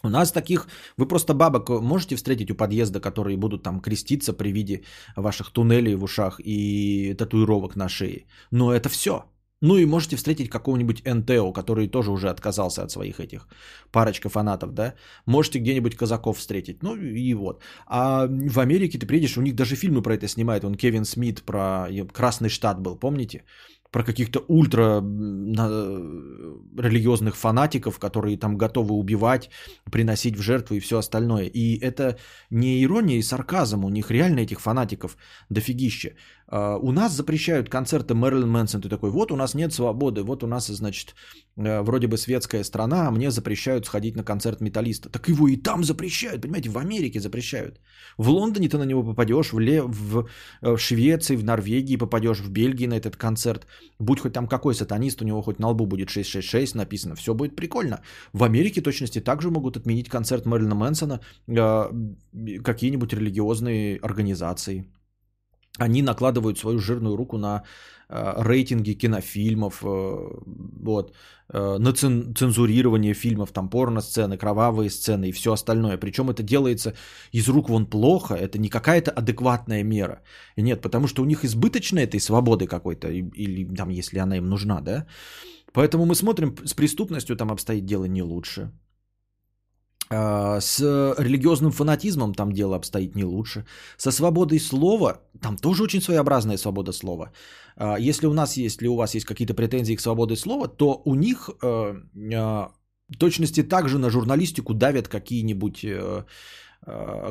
[0.06, 0.68] у нас таких,
[0.98, 4.84] вы просто бабок можете встретить у подъезда, которые будут там креститься при виде
[5.16, 8.26] ваших туннелей в ушах и татуировок на шее.
[8.52, 9.24] Но это все.
[9.64, 13.48] Ну и можете встретить какого-нибудь НТО, который тоже уже отказался от своих этих
[13.92, 14.94] парочка фанатов, да.
[15.26, 16.84] Можете где-нибудь казаков встретить.
[16.84, 17.62] Ну и вот.
[17.88, 20.66] А в Америке ты приедешь, у них даже фильмы про это снимают.
[20.66, 23.44] Он Кевин Смит про Красный штат был, помните?
[23.94, 25.02] про каких-то ультра
[26.78, 29.50] религиозных фанатиков, которые там готовы убивать,
[29.92, 31.46] приносить в жертву и все остальное.
[31.46, 32.18] И это
[32.50, 35.16] не ирония и сарказм, у них реально этих фанатиков
[35.50, 36.16] дофигище.
[36.54, 40.44] А, у нас запрещают концерты Мэрилин Мэнсон, ты такой, вот у нас нет свободы, вот
[40.44, 41.16] у нас, значит,
[41.58, 45.10] э, вроде бы светская страна, а мне запрещают сходить на концерт металлиста.
[45.10, 47.80] Так его и там запрещают, понимаете, в Америке запрещают.
[48.18, 49.82] В Лондоне ты на него попадешь, в, Ле...
[49.82, 50.28] в
[50.62, 53.66] э, Швеции, в Норвегии попадешь, в Бельгии на этот концерт.
[54.00, 57.56] Будь хоть там какой сатанист, у него хоть на лбу будет 666 написано, все будет
[57.56, 58.02] прикольно.
[58.32, 61.92] В Америке точности также могут отменить концерт Мэрилина Мэнсона э,
[62.64, 64.86] какие-нибудь религиозные организации.
[65.80, 67.64] Они накладывают свою жирную руку на
[68.10, 69.88] э, рейтинги кинофильмов, э,
[70.86, 71.16] вот,
[71.54, 75.98] э, на цен, цензурирование фильмов, там порно-сцены, кровавые сцены и все остальное.
[75.98, 76.94] Причем это делается
[77.32, 80.22] из рук вон плохо, это не какая-то адекватная мера.
[80.58, 84.82] Нет, потому что у них избыточно этой свободы какой-то, или там, если она им нужна,
[84.82, 85.08] да.
[85.74, 88.72] Поэтому мы смотрим, с преступностью там обстоит дело не лучше.
[90.14, 90.80] А, с
[91.20, 93.66] религиозным фанатизмом там дело обстоит не лучше.
[93.98, 97.32] Со свободой слова, там тоже очень своеобразная свобода слова.
[97.76, 101.02] А, если у нас есть, если у вас есть какие-то претензии к свободе слова, то
[101.06, 102.70] у них э,
[103.20, 106.24] точности также на журналистику давят какие-нибудь э,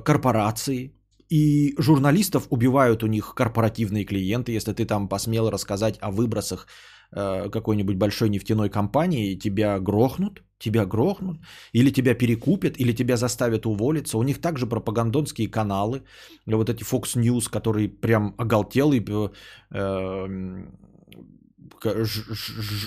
[0.04, 0.92] корпорации,
[1.32, 6.66] и журналистов убивают у них корпоративные клиенты, если ты там посмел рассказать о выбросах
[7.12, 11.38] какой-нибудь большой нефтяной компании, тебя грохнут, тебя грохнут,
[11.72, 14.18] или тебя перекупят, или тебя заставят уволиться.
[14.18, 16.02] У них также пропагандонские каналы,
[16.46, 19.28] вот эти Fox News, которые прям оголтелый, э,
[19.70, 20.78] эм,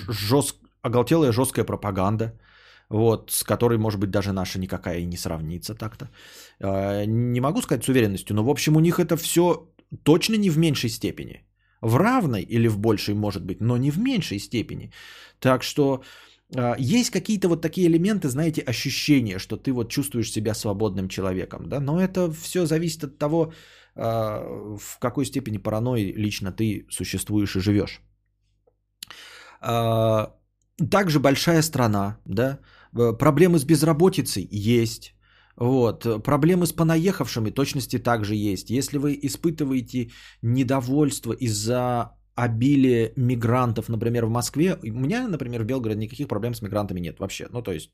[0.08, 2.32] жест, оголтелая жесткая пропаганда,
[2.88, 6.10] вот, с которой, может быть, даже наша никакая и не сравнится так-то.
[6.60, 9.68] Э, не могу сказать с уверенностью, но, в общем, у них это все
[10.02, 11.45] точно не в меньшей степени.
[11.80, 14.90] В равной или в большей, может быть, но не в меньшей степени.
[15.38, 16.02] Так что
[16.54, 21.68] э, есть какие-то вот такие элементы, знаете, ощущения, что ты вот чувствуешь себя свободным человеком,
[21.68, 23.52] да, но это все зависит от того,
[23.94, 28.00] э, в какой степени паранойи лично ты существуешь и живешь.
[29.60, 30.28] Э,
[30.90, 32.58] также большая страна, да,
[33.18, 35.15] проблемы с безработицей есть,
[35.56, 36.22] вот.
[36.22, 38.70] Проблемы с понаехавшими точности также есть.
[38.70, 40.10] Если вы испытываете
[40.42, 46.62] недовольство из-за обилия мигрантов, например, в Москве, у меня, например, в Белгороде никаких проблем с
[46.62, 47.48] мигрантами нет вообще.
[47.50, 47.90] Ну, то есть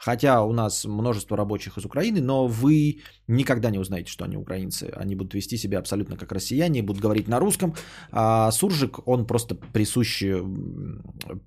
[0.00, 4.90] Хотя у нас множество рабочих из Украины, но вы никогда не узнаете, что они украинцы.
[4.96, 7.74] Они будут вести себя абсолютно как россияне, будут говорить на русском.
[8.10, 10.22] А суржик, он просто присущ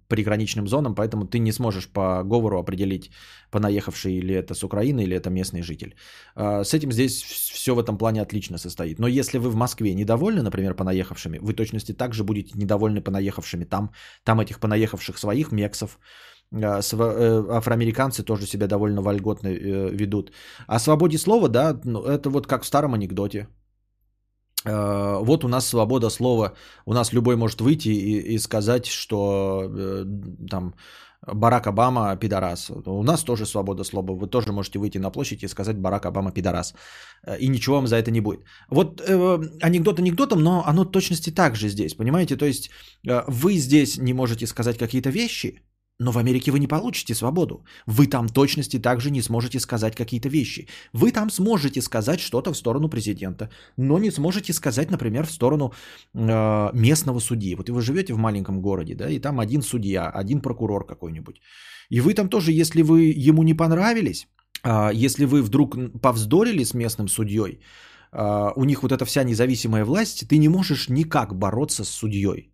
[0.07, 3.09] приграничным зонам, поэтому ты не сможешь по говору определить,
[3.49, 5.95] понаехавший или это с Украины, или это местный житель.
[6.35, 8.99] А, с этим здесь все в этом плане отлично состоит.
[8.99, 13.89] Но если вы в Москве недовольны, например, понаехавшими, вы точности также будете недовольны понаехавшими там.
[14.23, 15.97] Там этих понаехавших своих мексов,
[16.53, 20.31] афроамериканцы тоже себя довольно вольготно э, ведут.
[20.67, 23.47] О свободе слова, да, ну, это вот как в старом анекдоте.
[24.65, 26.53] А, вот у нас свобода слова.
[26.85, 30.05] У нас любой может выйти и, и сказать, что э,
[30.49, 30.73] там
[31.25, 32.71] Барак Обама пидорас.
[32.85, 34.11] У нас тоже свобода слова.
[34.11, 36.73] Вы тоже можете выйти на площадь и сказать Барак Обама пидорас.
[37.39, 38.41] И ничего вам за это не будет.
[38.69, 41.95] Вот э, анекдот анекдотом, но оно точности так же здесь.
[41.95, 42.35] Понимаете?
[42.35, 42.69] То есть
[43.07, 45.61] э, вы здесь не можете сказать какие-то вещи,
[45.99, 47.65] но в Америке вы не получите свободу.
[47.87, 50.67] Вы там точности также не сможете сказать какие-то вещи.
[50.93, 55.73] Вы там сможете сказать что-то в сторону президента, но не сможете сказать, например, в сторону
[56.13, 57.55] э, местного судьи.
[57.55, 61.41] Вот вы живете в маленьком городе, да, и там один судья, один прокурор какой-нибудь.
[61.89, 64.27] И вы там тоже, если вы ему не понравились,
[64.63, 67.59] э, если вы вдруг повздорили с местным судьей,
[68.11, 72.52] э, у них вот эта вся независимая власть, ты не можешь никак бороться с судьей.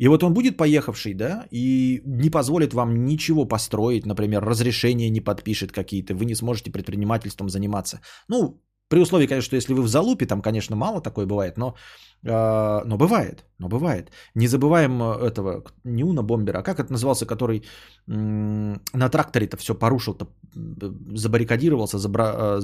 [0.00, 5.20] И вот он будет поехавший, да, и не позволит вам ничего построить, например, разрешения не
[5.20, 8.00] подпишет какие-то, вы не сможете предпринимательством заниматься.
[8.28, 11.74] Ну, при условии, конечно, что если вы в залупе, там, конечно, мало такое бывает, но,
[12.24, 14.10] э, но бывает, но бывает.
[14.34, 17.62] Не забываем э, этого, не Бомбера, а как это назывался, который
[18.08, 20.26] м- на тракторе-то все порушил-то,
[21.14, 22.60] забаррикадировался, забра- э,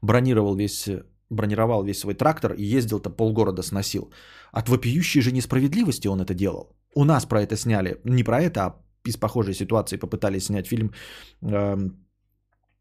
[0.00, 0.88] забронировал весь
[1.30, 4.12] бронировал весь свой трактор и ездил-то полгорода сносил.
[4.52, 6.76] От вопиющей же несправедливости он это делал.
[6.94, 10.92] У нас про это сняли, не про это, а из похожей ситуации попытались снять фильм
[11.42, 11.76] э,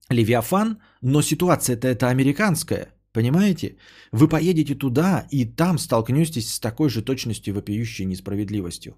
[0.10, 3.77] «Левиафан», но ситуация-то это американская, понимаете?
[4.12, 8.95] Вы поедете туда и там столкнетесь с такой же точностью вопиющей несправедливостью.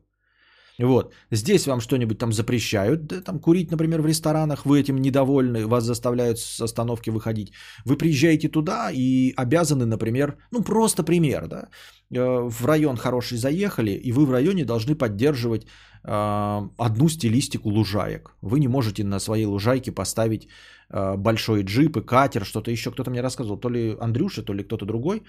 [0.80, 1.14] Вот.
[1.32, 5.84] Здесь вам что-нибудь там запрещают, да, там курить, например, в ресторанах, вы этим недовольны, вас
[5.84, 7.52] заставляют с остановки выходить.
[7.86, 11.70] Вы приезжаете туда и обязаны, например, ну просто пример, да,
[12.14, 15.66] э, в район хороший заехали, и вы в районе должны поддерживать
[16.04, 18.36] э, одну стилистику лужаек.
[18.42, 20.48] Вы не можете на своей лужайке поставить
[20.92, 22.92] э, большой джип и катер, что-то еще.
[22.92, 25.24] Кто-то мне рассказывал, то ли Андрюша, то ли кто-то другой.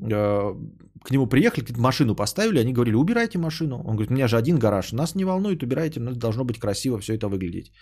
[0.00, 0.54] Э,
[1.04, 3.76] к нему приехали, машину поставили, они говорили, убирайте машину.
[3.76, 6.98] Он говорит, у меня же один гараж, нас не волнует, убирайте, но должно быть красиво
[6.98, 7.72] все это выглядеть.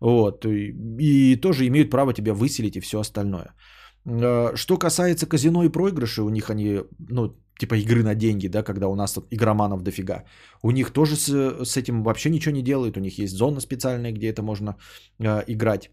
[0.00, 3.54] Вот, и, и тоже имеют право тебя выселить и все остальное.
[4.04, 8.62] Э, что касается казино и проигрышей, у них они, ну, типа игры на деньги, да,
[8.62, 10.24] когда у нас игроманов дофига.
[10.62, 11.28] У них тоже с,
[11.64, 14.76] с этим вообще ничего не делают, у них есть зона специальная, где это можно
[15.18, 15.90] э, играть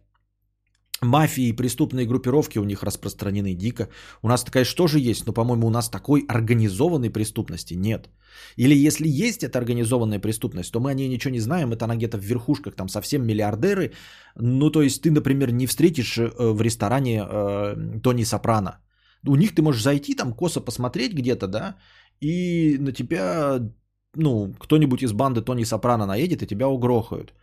[1.01, 3.89] мафии и преступные группировки у них распространены дико.
[4.21, 8.10] У нас такая что же есть, но, по-моему, у нас такой организованной преступности нет.
[8.56, 11.95] Или если есть эта организованная преступность, то мы о ней ничего не знаем, это она
[11.95, 13.91] где-то в верхушках, там совсем миллиардеры.
[14.36, 18.79] Ну, то есть ты, например, не встретишь э, в ресторане э, Тони Сопрано.
[19.25, 21.75] У них ты можешь зайти, там косо посмотреть где-то, да,
[22.21, 23.60] и на тебя,
[24.15, 27.34] ну, кто-нибудь из банды Тони Сопрано наедет и тебя угрохают.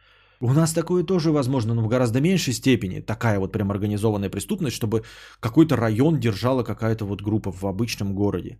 [0.43, 3.01] У нас такое тоже возможно, но в гораздо меньшей степени.
[3.01, 5.05] Такая вот прям организованная преступность, чтобы
[5.41, 8.59] какой-то район держала какая-то вот группа в обычном городе.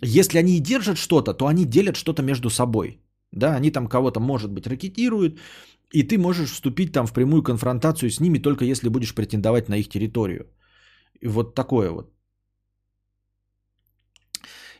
[0.00, 3.00] Если они и держат что-то, то они делят что-то между собой.
[3.32, 5.40] Да, они там кого-то, может быть, ракетируют,
[5.92, 9.76] и ты можешь вступить там в прямую конфронтацию с ними только если будешь претендовать на
[9.76, 10.46] их территорию.
[11.20, 12.12] И вот такое вот.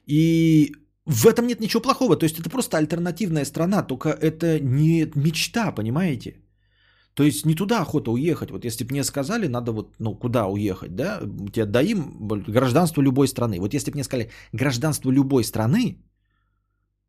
[0.06, 0.72] И
[1.06, 2.16] в этом нет ничего плохого.
[2.16, 6.36] То есть это просто альтернативная страна, только это не мечта, понимаете?
[7.14, 8.50] То есть не туда охота уехать.
[8.50, 11.20] Вот если бы мне сказали, надо вот, ну, куда уехать, да,
[11.52, 13.60] тебе даим гражданство любой страны.
[13.60, 15.98] Вот если бы мне сказали гражданство любой страны,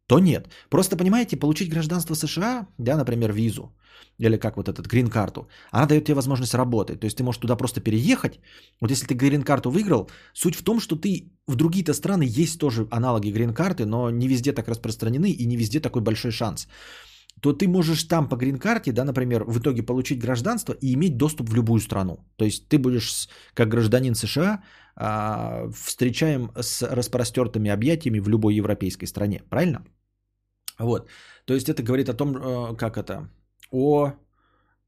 [0.07, 0.49] то нет.
[0.69, 3.73] Просто, понимаете, получить гражданство США, да, например, визу,
[4.19, 6.99] или как вот этот грин-карту, она дает тебе возможность работать.
[6.99, 8.39] То есть ты можешь туда просто переехать.
[8.81, 12.87] Вот если ты грин-карту выиграл, суть в том, что ты в другие-то страны есть тоже
[12.91, 16.67] аналоги грин-карты, но не везде так распространены и не везде такой большой шанс.
[17.43, 21.49] То ты можешь там по грин-карте, да, например, в итоге получить гражданство и иметь доступ
[21.49, 22.17] в любую страну.
[22.37, 24.63] То есть ты будешь как гражданин США
[24.95, 29.41] а, встречаем с распростертыми объятиями в любой европейской стране.
[29.49, 29.83] Правильно?
[30.79, 31.09] Вот.
[31.45, 33.29] То есть это говорит о том, э, как это,
[33.71, 34.13] о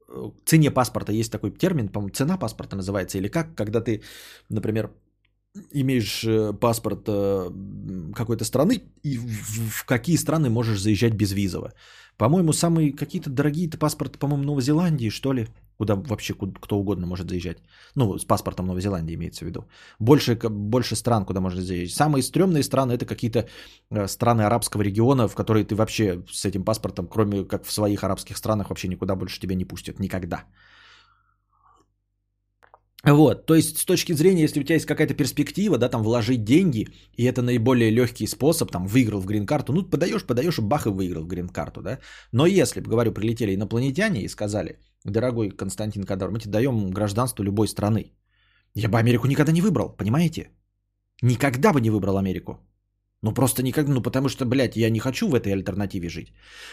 [0.08, 1.12] э, цене паспорта.
[1.12, 4.02] Есть такой термин, по-моему, цена паспорта называется, или как, когда ты,
[4.50, 4.92] например,
[5.72, 7.06] имеешь э, паспорт
[8.16, 11.74] какой-то страны и в какие страны можешь заезжать безвизово.
[12.18, 15.48] По-моему, самые какие-то дорогие-то паспорты, по-моему, Новой Зеландии, что ли,
[15.78, 17.58] куда вообще кто угодно может заезжать.
[17.96, 19.66] Ну, с паспортом Новой Зеландии имеется в виду.
[20.00, 21.96] Больше, больше стран, куда можно заезжать.
[21.96, 23.48] Самые стрёмные страны это какие-то
[23.92, 28.04] э, страны арабского региона, в которые ты вообще с этим паспортом, кроме как в своих
[28.04, 30.00] арабских странах, вообще никуда больше тебя не пустят.
[30.00, 30.46] Никогда.
[33.06, 36.44] Вот, то есть с точки зрения, если у тебя есть какая-то перспектива, да, там вложить
[36.44, 36.88] деньги,
[37.18, 40.90] и это наиболее легкий способ, там, выиграл в грин-карту, ну, подаешь, подаешь, и бах, и
[40.90, 42.00] выиграл в грин-карту, да.
[42.32, 47.68] Но если, говорю, прилетели инопланетяне и сказали, дорогой Константин Кадар, мы тебе даем гражданство любой
[47.68, 48.12] страны,
[48.74, 50.50] я бы Америку никогда не выбрал, понимаете?
[51.22, 52.60] Никогда бы не выбрал Америку.
[53.26, 56.28] Ну просто никак, ну потому что, блядь, я не хочу в этой альтернативе жить.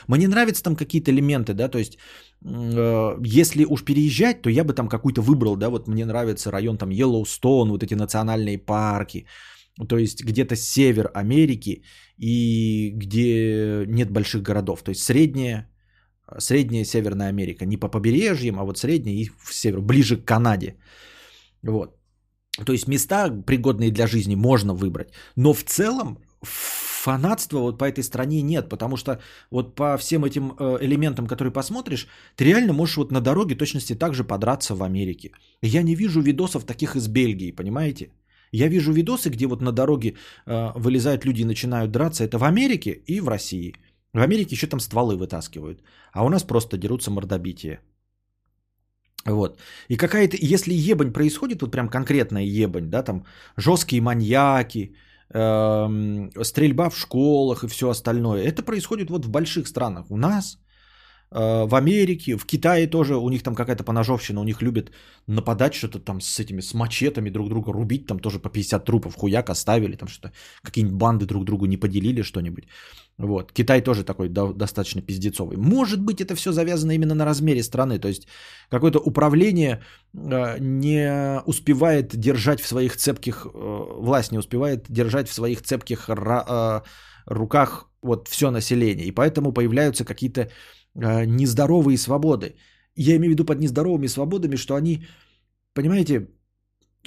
[0.07, 1.97] Мне нравятся там какие-то элементы, да, то есть
[2.45, 6.77] э, если уж переезжать, то я бы там какой-то выбрал, да, вот мне нравится район
[6.77, 9.27] там Йеллоустоун, вот эти национальные парки,
[9.89, 11.85] то есть где-то север Америки
[12.19, 15.71] и где нет больших городов, то есть средняя,
[16.39, 20.77] средняя Северная Америка, не по побережьям, а вот средняя и в север, ближе к Канаде,
[21.63, 21.97] вот.
[22.67, 25.09] То есть места, пригодные для жизни, можно выбрать.
[25.37, 29.21] Но в целом фанатства вот по этой стране нет, потому что
[29.51, 33.95] вот по всем этим э, элементам, которые посмотришь, ты реально можешь вот на дороге точности
[33.95, 35.31] так же подраться в Америке.
[35.63, 38.11] Я не вижу видосов таких из Бельгии, понимаете?
[38.53, 40.15] Я вижу видосы, где вот на дороге
[40.47, 42.25] э, вылезают люди и начинают драться.
[42.25, 43.75] Это в Америке и в России.
[44.13, 45.83] В Америке еще там стволы вытаскивают,
[46.13, 47.81] а у нас просто дерутся мордобитие.
[49.25, 49.59] Вот.
[49.89, 53.25] И какая-то, если ебань происходит, вот прям конкретная ебань, да, там
[53.57, 54.95] жесткие маньяки,
[55.33, 58.45] стрельба в школах и все остальное.
[58.45, 60.07] Это происходит вот в больших странах.
[60.11, 60.59] У нас,
[61.35, 64.91] в Америке, в Китае тоже у них там какая-то поножовщина, у них любят
[65.27, 69.15] нападать что-то там с этими, с мачетами друг друга, рубить, там тоже по 50 трупов
[69.15, 72.65] хуяк оставили, там что-то, какие-нибудь банды друг другу не поделили что-нибудь.
[73.19, 73.53] Вот.
[73.53, 75.57] Китай тоже такой до, достаточно пиздецовый.
[75.57, 77.99] Может быть, это все завязано именно на размере страны.
[77.99, 78.27] То есть
[78.71, 79.83] какое-то управление
[80.15, 86.09] э, не успевает держать в своих цепких, э, власть не успевает держать в своих цепких
[86.09, 86.81] э,
[87.27, 89.07] руках вот все население.
[89.07, 90.51] И поэтому появляются какие-то э,
[90.95, 92.55] нездоровые свободы.
[92.97, 95.07] Я имею в виду под нездоровыми свободами, что они,
[95.75, 96.29] понимаете,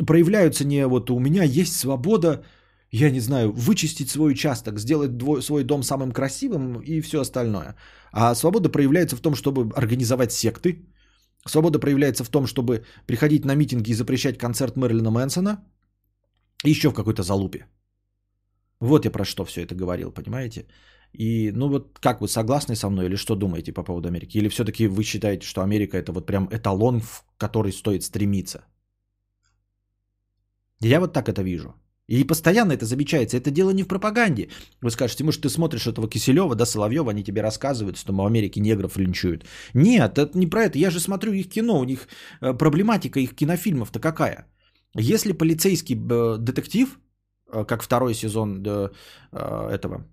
[0.06, 2.44] проявляются не вот у меня есть свобода
[2.92, 7.76] я не знаю, вычистить свой участок, сделать двой, свой дом самым красивым и все остальное.
[8.12, 10.86] А свобода проявляется в том, чтобы организовать секты.
[11.48, 15.64] Свобода проявляется в том, чтобы приходить на митинги и запрещать концерт Мэрилина Мэнсона.
[16.64, 17.66] И еще в какой-то залупе.
[18.80, 20.66] Вот я про что все это говорил, понимаете?
[21.18, 24.38] И, ну вот, как вы согласны со мной или что думаете по поводу Америки?
[24.38, 28.66] Или все-таки вы считаете, что Америка это вот прям эталон, в который стоит стремиться?
[30.82, 31.74] Я вот так это вижу.
[32.08, 33.38] И постоянно это замечается.
[33.38, 34.50] Это дело не в пропаганде.
[34.82, 38.62] Вы скажете, может, ты смотришь этого Киселева, да, Соловьева, они тебе рассказывают, что в Америке
[38.62, 39.46] негров линчуют.
[39.74, 40.78] Нет, это не про это.
[40.78, 42.08] Я же смотрю их кино, у них
[42.42, 44.46] э, проблематика их кинофильмов-то какая?
[44.94, 47.00] Если полицейский э, детектив,
[47.52, 48.64] э, как второй сезон
[49.32, 50.06] этого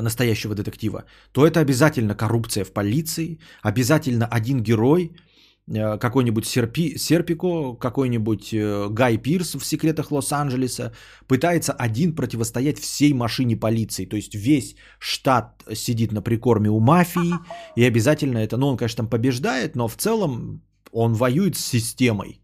[0.00, 5.12] настоящего детектива, то это обязательно коррупция в полиции, обязательно один герой–
[5.70, 10.92] Э, какой-нибудь Серпи, Серпико, какой-нибудь э, Гай Пирс в «Секретах Лос-Анджелеса»
[11.26, 14.06] пытается один противостоять всей машине полиции.
[14.06, 17.34] То есть весь штат сидит на прикорме у мафии,
[17.76, 20.62] и обязательно это, ну он, конечно, там побеждает, но в целом
[20.92, 22.40] он воюет с системой.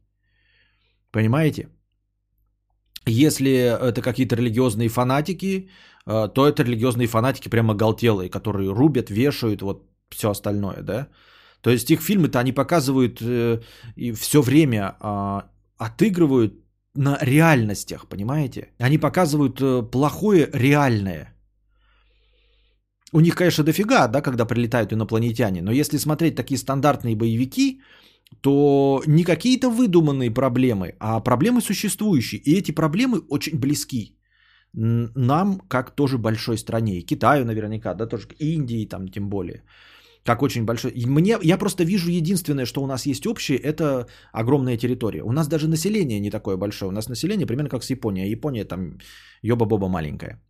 [1.11, 1.69] Понимаете?
[3.07, 5.69] Если это какие-то религиозные фанатики, э,
[6.07, 11.09] то это религиозные фанатики прямо оголтелые, которые рубят, вешают, вот все остальное, да?
[11.61, 13.61] То есть их фильмы-то они показывают э,
[13.97, 15.43] и все время э,
[15.79, 16.53] отыгрывают
[16.95, 18.69] на реальностях, понимаете?
[18.79, 21.35] Они показывают э, плохое реальное.
[23.13, 27.81] У них, конечно, дофига, да, когда прилетают инопланетяне, но если смотреть такие стандартные боевики,
[28.41, 32.41] то не какие-то выдуманные проблемы, а проблемы существующие.
[32.41, 34.14] И эти проблемы очень близки.
[34.75, 39.63] Нам, как тоже большой стране, и Китаю наверняка, да, тоже, Индии там тем более,
[40.25, 40.91] как очень большой.
[40.91, 45.23] И мне, я просто вижу единственное, что у нас есть общее, это огромная территория.
[45.23, 46.89] У нас даже население не такое большое.
[46.89, 48.27] У нас население примерно как с Японией.
[48.27, 48.99] А Япония там
[49.43, 50.41] ёба-боба маленькая.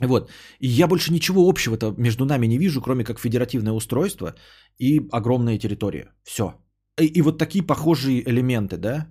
[0.00, 0.30] Вот.
[0.58, 4.34] И я больше ничего общего-то между нами не вижу, кроме как федеративное устройство
[4.78, 6.12] и огромная территория.
[6.24, 6.54] Все.
[7.00, 9.06] И, и вот такие похожие элементы, да?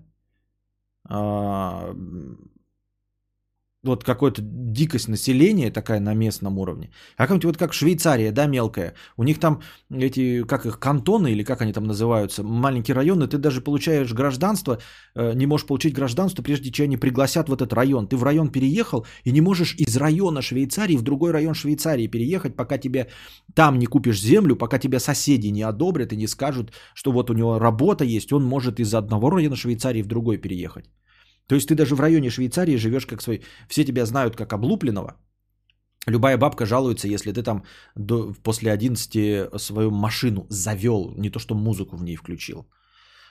[3.84, 6.90] Вот какой-то дикость населения такая на местном уровне.
[7.18, 8.94] А как-нибудь вот как Швейцария, да, мелкая.
[9.18, 9.62] У них там
[9.92, 14.80] эти, как их, кантоны или как они там называются, маленькие районы, ты даже получаешь гражданство,
[15.16, 18.08] э, не можешь получить гражданство, прежде чем они пригласят в этот район.
[18.08, 22.56] Ты в район переехал и не можешь из района Швейцарии в другой район Швейцарии переехать,
[22.56, 23.08] пока тебе
[23.54, 27.34] там не купишь землю, пока тебя соседи не одобрят и не скажут, что вот у
[27.34, 30.86] него работа есть, он может из одного района Швейцарии в другой переехать.
[31.48, 33.42] То есть ты даже в районе Швейцарии живешь как свой...
[33.68, 35.16] Все тебя знают как облупленного.
[36.08, 37.64] Любая бабка жалуется, если ты там
[37.96, 42.68] до, после 11 свою машину завел, не то что музыку в ней включил.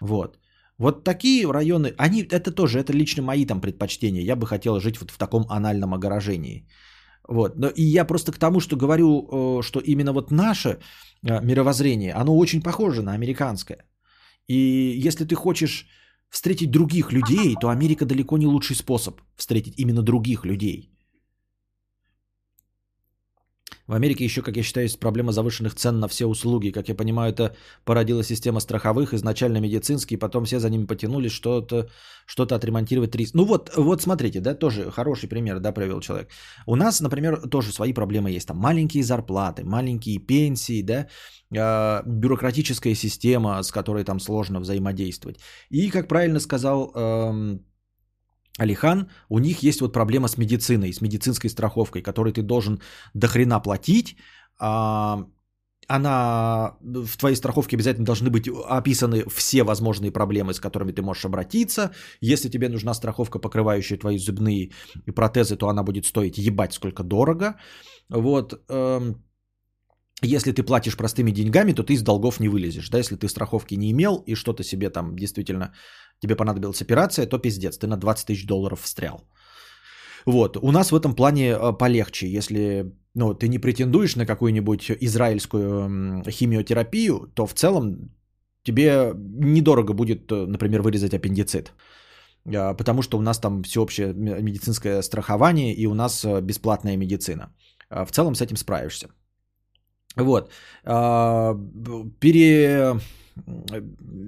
[0.00, 0.38] Вот.
[0.78, 4.22] Вот такие районы, они, это тоже, это лично мои там предпочтения.
[4.22, 6.66] Я бы хотел жить вот в таком анальном огорожении.
[7.28, 7.56] Вот.
[7.56, 12.14] Но и я просто к тому, что говорю, э, что именно вот наше э, мировоззрение,
[12.14, 13.84] оно очень похоже на американское.
[14.48, 15.86] И если ты хочешь
[16.32, 20.88] встретить других людей, то Америка далеко не лучший способ встретить именно других людей.
[23.86, 26.70] В Америке еще, как я считаю, есть проблема завышенных цен на все услуги.
[26.70, 27.54] Как я понимаю, это
[27.84, 31.88] породила система страховых, изначально медицинские, потом все за ними потянулись, что-то
[32.26, 33.34] что отремонтировать риск.
[33.34, 36.30] Ну вот, вот смотрите, да, тоже хороший пример, да, провел человек.
[36.66, 38.48] У нас, например, тоже свои проблемы есть.
[38.48, 41.08] Там маленькие зарплаты, маленькие пенсии, да,
[41.52, 45.38] бюрократическая система, с которой там сложно взаимодействовать.
[45.70, 47.58] И, как правильно сказал э,
[48.58, 52.80] Алихан, у них есть вот проблема с медициной, с медицинской страховкой, которой ты должен
[53.14, 54.16] до хрена платить.
[54.58, 55.26] А,
[55.88, 61.24] она, в твоей страховке обязательно должны быть описаны все возможные проблемы, с которыми ты можешь
[61.24, 61.90] обратиться.
[62.20, 64.70] Если тебе нужна страховка, покрывающая твои зубные
[65.14, 67.56] протезы, то она будет стоить ебать сколько дорого.
[68.10, 68.62] Вот.
[70.22, 72.88] Если ты платишь простыми деньгами, то ты из долгов не вылезешь.
[72.90, 72.98] Да?
[72.98, 75.72] Если ты страховки не имел и что-то себе там действительно
[76.20, 79.20] тебе понадобилась операция, то пиздец, ты на 20 тысяч долларов встрял.
[80.26, 84.90] Вот, у нас в этом плане э, полегче, если ну, ты не претендуешь на какую-нибудь
[85.00, 88.10] израильскую химиотерапию, то в целом
[88.62, 91.72] тебе недорого будет, э, например, вырезать аппендицит.
[92.44, 97.52] Э, потому что у нас там всеобщее медицинское страхование и у нас бесплатная медицина.
[97.90, 99.08] В целом с этим справишься.
[100.16, 100.50] Вот.
[102.20, 103.00] Пере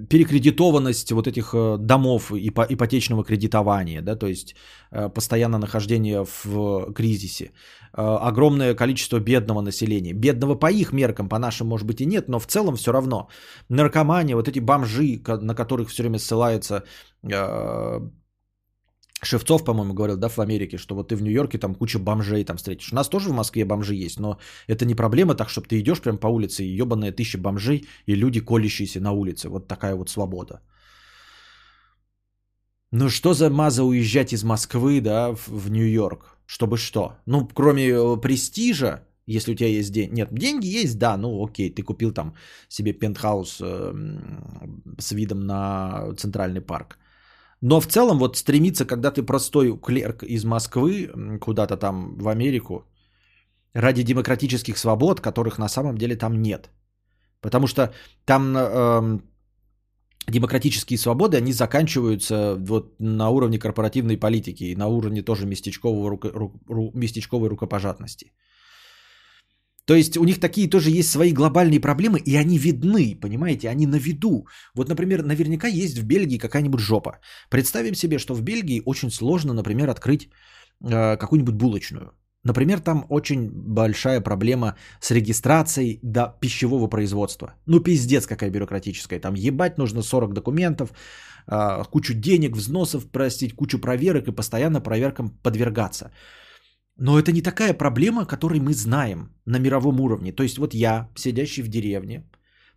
[0.09, 4.55] перекредитованность вот этих э, домов ипотечного кредитования, да, то есть
[4.91, 10.13] э, постоянное нахождение в кризисе, э, огромное количество бедного населения.
[10.13, 13.29] Бедного по их меркам, по нашим, может быть, и нет, но в целом все равно.
[13.69, 16.83] Наркомания, вот эти бомжи, на которых все время ссылается
[19.23, 22.57] Шевцов, по-моему, говорил, да, в Америке, что вот ты в Нью-Йорке там куча бомжей там
[22.57, 22.91] встретишь.
[22.91, 24.37] У нас тоже в Москве бомжи есть, но
[24.67, 28.15] это не проблема так, чтобы ты идешь прям по улице и ебаная тысяча бомжей и
[28.15, 29.49] люди, колящиеся на улице.
[29.49, 30.61] Вот такая вот свобода.
[32.91, 36.37] Ну что за маза уезжать из Москвы, да, в, в Нью-Йорк?
[36.45, 37.17] Чтобы что?
[37.25, 40.15] Ну, кроме э, престижа, если у тебя есть деньги.
[40.15, 42.35] Нет, деньги есть, да, ну окей, ты купил там
[42.69, 43.93] себе пентхаус э,
[44.99, 46.97] с видом на Центральный парк.
[47.67, 51.09] Но в целом вот стремиться, когда ты простой клерк из Москвы
[51.41, 52.85] куда-то там в Америку,
[53.73, 56.69] ради демократических свобод, которых на самом деле там нет.
[57.41, 57.91] Потому что
[58.25, 59.19] там э,
[60.27, 66.29] демократические свободы, они заканчиваются вот на уровне корпоративной политики и на уровне тоже местечкового, руко,
[66.33, 68.31] ру, ру, местечковой рукопожатности.
[69.85, 73.87] То есть у них такие тоже есть свои глобальные проблемы, и они видны, понимаете, они
[73.87, 74.47] на виду.
[74.75, 77.19] Вот, например, наверняка есть в Бельгии какая-нибудь жопа.
[77.49, 80.29] Представим себе, что в Бельгии очень сложно, например, открыть
[80.83, 82.11] э, какую-нибудь булочную.
[82.45, 87.55] Например, там очень большая проблема с регистрацией до пищевого производства.
[87.65, 89.19] Ну, пиздец какая бюрократическая.
[89.19, 90.93] Там ебать нужно 40 документов,
[91.47, 96.11] э, кучу денег, взносов, простить, кучу проверок и постоянно проверкам подвергаться.
[96.97, 100.31] Но это не такая проблема, которой мы знаем на мировом уровне.
[100.31, 102.23] То есть вот я, сидящий в деревне,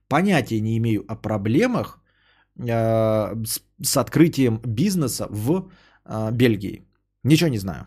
[0.09, 2.01] понятия не имею о проблемах
[2.59, 5.71] э, с, с открытием бизнеса в
[6.05, 6.83] э, Бельгии.
[7.23, 7.87] Ничего не знаю.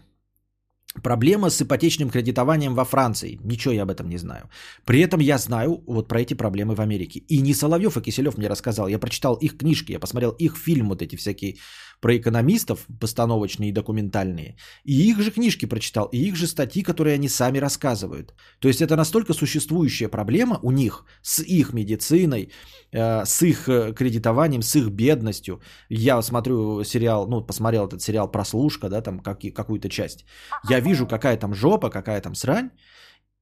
[1.04, 3.40] Проблема с ипотечным кредитованием во Франции.
[3.44, 4.50] Ничего я об этом не знаю.
[4.86, 7.20] При этом я знаю вот про эти проблемы в Америке.
[7.30, 8.90] И не Соловьев, а Киселев мне рассказал.
[8.90, 11.56] Я прочитал их книжки, я посмотрел их фильм, вот эти всякие
[12.02, 14.56] про экономистов, постановочные и документальные.
[14.84, 18.34] И их же книжки прочитал, и их же статьи, которые они сами рассказывают.
[18.60, 22.52] То есть это настолько существующая проблема у них с их медициной,
[22.92, 25.62] э, с их э, кредитованием, с их бедностью.
[25.90, 30.26] Я смотрю сериал, ну, посмотрел этот сериал «Прослушка», да, там как, какую-то часть.
[30.70, 32.72] Я вижу, какая там жопа, какая там срань,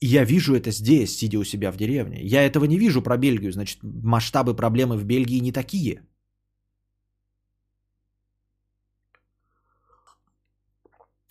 [0.01, 2.20] я вижу это здесь, сидя у себя в деревне.
[2.22, 6.03] Я этого не вижу про Бельгию, значит, масштабы проблемы в Бельгии не такие.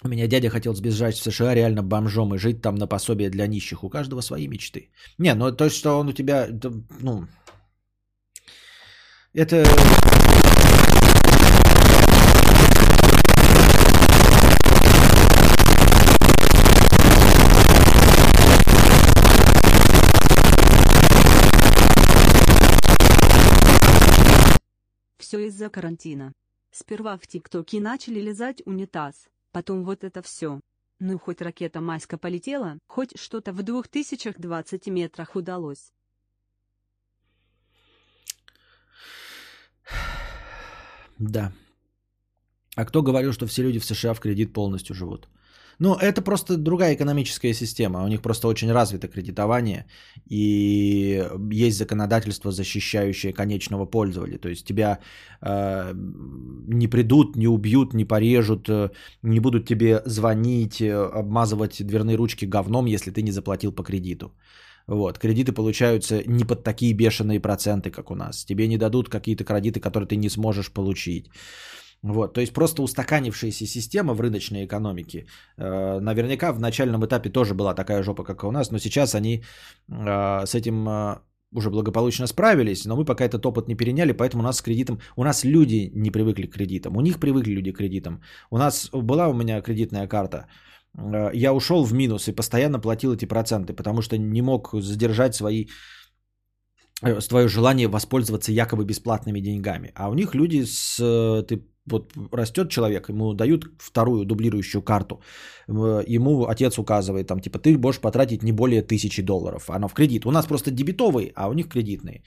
[0.05, 3.49] У меня дядя хотел сбежать в США реально бомжом и жить там на пособие для
[3.49, 3.83] нищих.
[3.83, 4.91] У каждого свои мечты.
[5.19, 6.49] Не, ну то, что он у тебя,
[7.01, 7.27] ну,
[9.35, 9.65] это...
[25.19, 26.33] Все из-за карантина.
[26.71, 30.61] Сперва в ТикТоке начали лизать унитаз, Потом вот это все.
[31.01, 35.93] Ну хоть ракета Майска полетела, хоть что-то в 2020 метрах удалось.
[41.19, 41.53] Да.
[42.77, 45.29] А кто говорил, что все люди в США в кредит полностью живут?
[45.81, 48.05] Ну, это просто другая экономическая система.
[48.05, 49.87] У них просто очень развито кредитование,
[50.31, 54.39] и есть законодательство, защищающее конечного пользователя.
[54.39, 54.99] То есть тебя
[55.41, 58.91] э, не придут, не убьют, не порежут, э,
[59.23, 64.33] не будут тебе звонить, э, обмазывать дверные ручки говном, если ты не заплатил по кредиту.
[64.89, 68.45] Вот, кредиты получаются не под такие бешеные проценты, как у нас.
[68.45, 71.31] Тебе не дадут какие-то кредиты, которые ты не сможешь получить.
[72.03, 75.27] Вот, то есть просто устаканившаяся система в рыночной экономике.
[75.57, 79.15] Э, наверняка в начальном этапе тоже была такая жопа, как и у нас, но сейчас
[79.15, 79.43] они
[79.89, 81.19] э, с этим э,
[81.53, 85.01] уже благополучно справились, но мы пока этот опыт не переняли, поэтому у нас с кредитом,
[85.17, 88.23] у нас люди не привыкли к кредитам, у них привыкли люди к кредитам.
[88.51, 90.47] У нас была у меня кредитная карта,
[90.97, 95.35] э, я ушел в минус и постоянно платил эти проценты, потому что не мог задержать
[95.35, 95.67] свои
[97.01, 99.93] твое желание воспользоваться якобы бесплатными деньгами.
[99.95, 100.99] А у них люди с...
[101.01, 105.23] Э, ты вот растет человек, ему дают вторую дублирующую карту,
[105.69, 110.27] ему отец указывает, там, типа, ты можешь потратить не более тысячи долларов, она в кредит.
[110.27, 112.23] У нас просто дебетовые, а у них кредитные.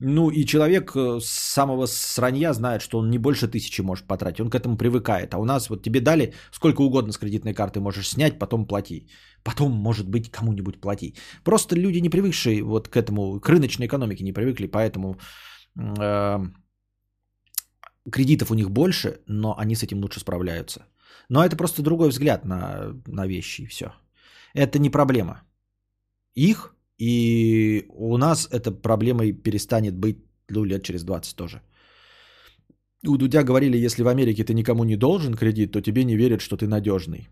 [0.00, 4.40] Ну и человек э, с самого сранья знает, что он не больше тысячи может потратить,
[4.40, 5.34] он к этому привыкает.
[5.34, 9.08] А у нас вот тебе дали сколько угодно с кредитной карты можешь снять, потом плати.
[9.42, 11.16] Потом, может быть, кому-нибудь плати.
[11.44, 15.16] Просто люди не привыкшие вот к этому, к рыночной экономике не привыкли, поэтому
[15.76, 16.38] э,
[18.12, 20.86] кредитов у них больше, но они с этим лучше справляются.
[21.28, 23.92] Но это просто другой взгляд на, на вещи и все.
[24.54, 25.42] Это не проблема.
[26.36, 30.18] Их и у нас эта проблемой перестанет быть
[30.48, 31.62] ну, лет через 20 тоже.
[33.06, 36.40] У Дудя говорили, если в Америке ты никому не должен кредит, то тебе не верят,
[36.40, 37.28] что ты надежный.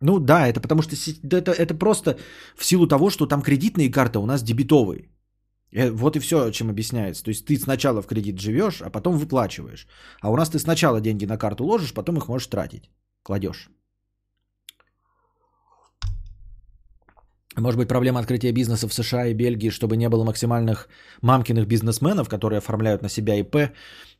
[0.00, 0.96] Ну да, это потому что
[1.30, 2.18] это, это просто
[2.56, 5.08] в силу того, что там кредитные карты у нас дебетовые.
[5.72, 7.24] Э, вот и все, чем объясняется.
[7.24, 9.86] То есть ты сначала в кредит живешь, а потом выплачиваешь.
[10.20, 12.90] А у нас ты сначала деньги на карту ложишь, потом их можешь тратить.
[13.22, 13.70] Кладешь.
[17.56, 20.88] Может быть, проблема открытия бизнеса в США и Бельгии, чтобы не было максимальных
[21.22, 23.56] мамкиных бизнесменов, которые оформляют на себя ИП,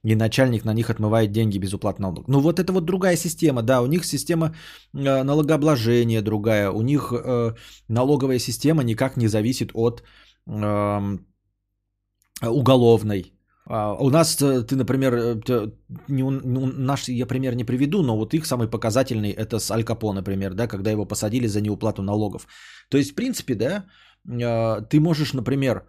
[0.04, 2.24] и начальник на них отмывает деньги без уплаты налогов.
[2.28, 4.54] Ну вот это вот другая система, да, у них система
[4.92, 7.54] э, налогообложения другая, у них э,
[7.88, 10.04] налоговая система никак не зависит от
[10.46, 11.18] э,
[12.42, 13.32] уголовной.
[13.66, 15.70] А у нас, э, ты, например, э,
[16.08, 19.84] не, ну, наш я пример не приведу, но вот их самый показательный это с Аль
[19.84, 22.46] Капо, например, да, когда его посадили за неуплату налогов.
[22.90, 23.84] То есть, в принципе, да,
[24.28, 25.86] э, ты можешь, например,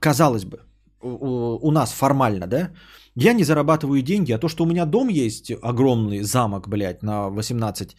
[0.00, 0.58] казалось бы,
[1.00, 2.70] у, нас формально, да,
[3.16, 7.30] я не зарабатываю деньги, а то, что у меня дом есть огромный замок, блядь, на
[7.30, 7.96] 18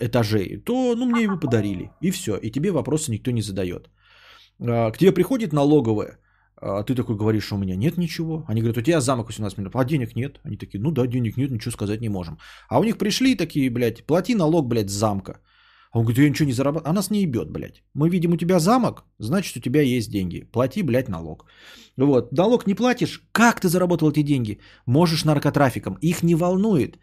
[0.00, 3.90] этажей, то, ну, мне его подарили, и все, и тебе вопросы никто не задает.
[4.58, 6.18] К тебе приходит налоговая,
[6.64, 8.44] а ты такой говоришь, у меня нет ничего.
[8.46, 10.40] Они говорят, у тебя замок 18 миллионов, а денег нет.
[10.44, 12.38] Они такие, ну да, денег нет, ничего сказать не можем.
[12.68, 15.40] А у них пришли такие, блядь, плати налог, блядь, с замка.
[15.92, 16.90] А он говорит, я ничего не зарабатываю.
[16.90, 17.82] А нас не ебет, блядь.
[17.94, 20.44] Мы видим у тебя замок, значит у тебя есть деньги.
[20.52, 21.46] Плати, блядь, налог.
[21.96, 24.60] Вот, налог не платишь, как ты заработал эти деньги?
[24.86, 25.98] Можешь наркотрафиком.
[26.00, 26.98] Их не волнует.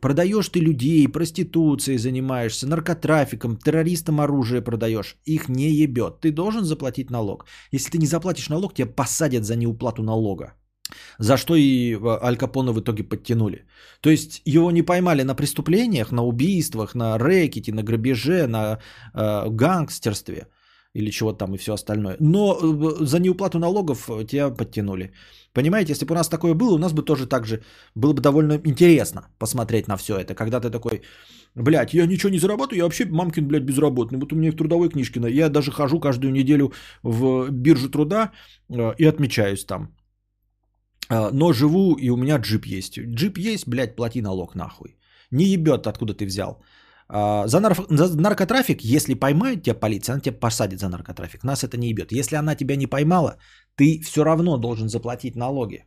[0.00, 5.16] Продаешь ты людей, проституцией занимаешься, наркотрафиком, террористам оружие продаешь.
[5.24, 6.20] Их не ебет.
[6.20, 7.46] Ты должен заплатить налог.
[7.72, 10.54] Если ты не заплатишь налог, тебя посадят за неуплату налога.
[11.18, 13.64] За что и э, Аль Капоне в итоге подтянули.
[14.00, 18.78] То есть его не поймали на преступлениях, на убийствах, на рэкете, на грабеже, на
[19.14, 20.46] э, гангстерстве
[20.94, 22.16] или чего там и все остальное.
[22.20, 25.12] Но э, за неуплату налогов тебя подтянули.
[25.56, 27.62] Понимаете, если бы у нас такое было, у нас бы тоже так же
[27.94, 30.34] было бы довольно интересно посмотреть на все это.
[30.34, 31.00] Когда ты такой,
[31.54, 34.18] блядь, я ничего не зарабатываю, я вообще мамкин, блядь, безработный.
[34.18, 38.32] Вот у меня в трудовой книжке, я даже хожу каждую неделю в биржу труда
[38.68, 39.96] э, и отмечаюсь там.
[41.10, 42.98] Э, но живу, и у меня джип есть.
[42.98, 44.98] Джип есть, блядь, плати налог нахуй.
[45.30, 46.62] Не ебет, откуда ты взял.
[47.08, 51.44] Э, за, нар- за наркотрафик, если поймает тебя полиция, она тебя посадит за наркотрафик.
[51.44, 52.12] Нас это не ебет.
[52.12, 53.38] Если она тебя не поймала,
[53.76, 55.84] ты все равно должен заплатить налоги.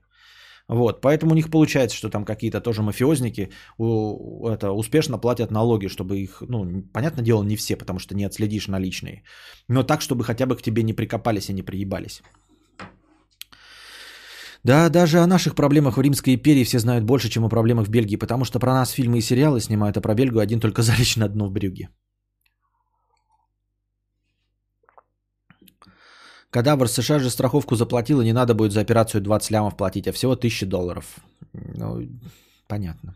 [0.69, 5.87] Вот, поэтому у них получается, что там какие-то тоже мафиозники у, это, успешно платят налоги,
[5.87, 9.23] чтобы их, ну, понятное дело, не все, потому что не отследишь наличные,
[9.67, 12.21] но так, чтобы хотя бы к тебе не прикопались и не приебались.
[14.63, 17.89] Да, даже о наших проблемах в Римской империи все знают больше, чем о проблемах в
[17.89, 21.17] Бельгии, потому что про нас фильмы и сериалы снимают, а про Бельгию один только залечь
[21.17, 21.89] на дно в брюге.
[26.51, 30.11] Кадавр США же страховку заплатил, и не надо будет за операцию 20 лямов платить, а
[30.11, 31.05] всего 1000 долларов.
[31.53, 32.07] Ну,
[32.67, 33.15] понятно.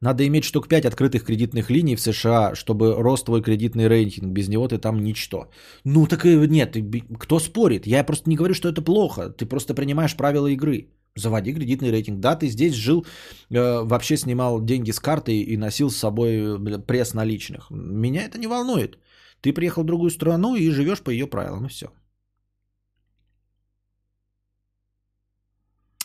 [0.00, 4.32] Надо иметь штук 5 открытых кредитных линий в США, чтобы рос твой кредитный рейтинг.
[4.32, 5.48] Без него ты там ничто.
[5.84, 6.76] Ну так и нет,
[7.18, 7.86] кто спорит?
[7.86, 9.30] Я просто не говорю, что это плохо.
[9.30, 10.88] Ты просто принимаешь правила игры.
[11.16, 12.20] Заводи кредитный рейтинг.
[12.20, 13.06] Да, ты здесь жил,
[13.50, 17.70] э, вообще снимал деньги с карты и носил с собой пресс наличных.
[17.70, 18.98] Меня это не волнует.
[19.40, 21.86] Ты приехал в другую страну и живешь по ее правилам, и все.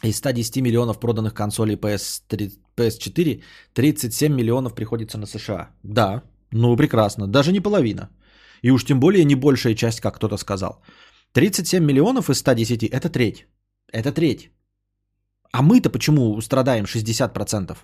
[0.03, 3.43] Из 110 миллионов проданных консолей PS3, PS4,
[3.73, 5.69] 37 миллионов приходится на США.
[5.83, 8.09] Да, ну прекрасно, даже не половина.
[8.61, 10.81] И уж тем более не большая часть, как кто-то сказал.
[11.33, 13.47] 37 миллионов из 110– это треть.
[13.91, 14.51] Это треть.
[15.51, 17.77] А мы-то почему страдаем 60%?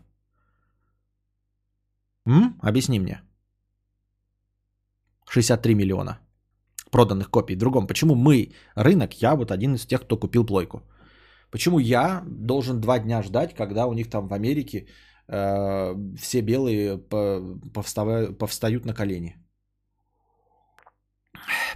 [2.28, 2.56] М?
[2.62, 3.22] Объясни мне.
[5.30, 6.20] 63 миллиона
[6.92, 7.56] проданных копий.
[7.56, 7.88] Другом.
[7.88, 10.82] Почему мы, рынок, я вот один из тех, кто купил плойку.
[11.52, 14.88] Почему я должен два дня ждать, когда у них там в Америке
[15.28, 16.98] э, все белые
[17.74, 18.38] повстав...
[18.38, 19.36] повстают на колени?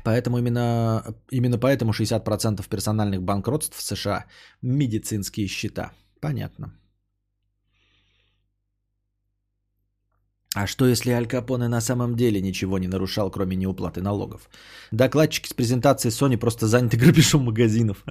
[0.03, 4.25] Поэтому именно, именно поэтому 60% персональных банкротств в США–
[4.61, 5.91] медицинские счета.
[6.21, 6.73] Понятно.
[10.55, 14.49] А что если Аль Капоне на самом деле ничего не нарушал, кроме неуплаты налогов?
[14.91, 18.03] Докладчики с презентации Sony просто заняты грабежом магазинов.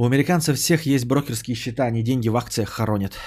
[0.00, 3.18] У американцев всех есть брокерские счета, они деньги в акциях хоронят.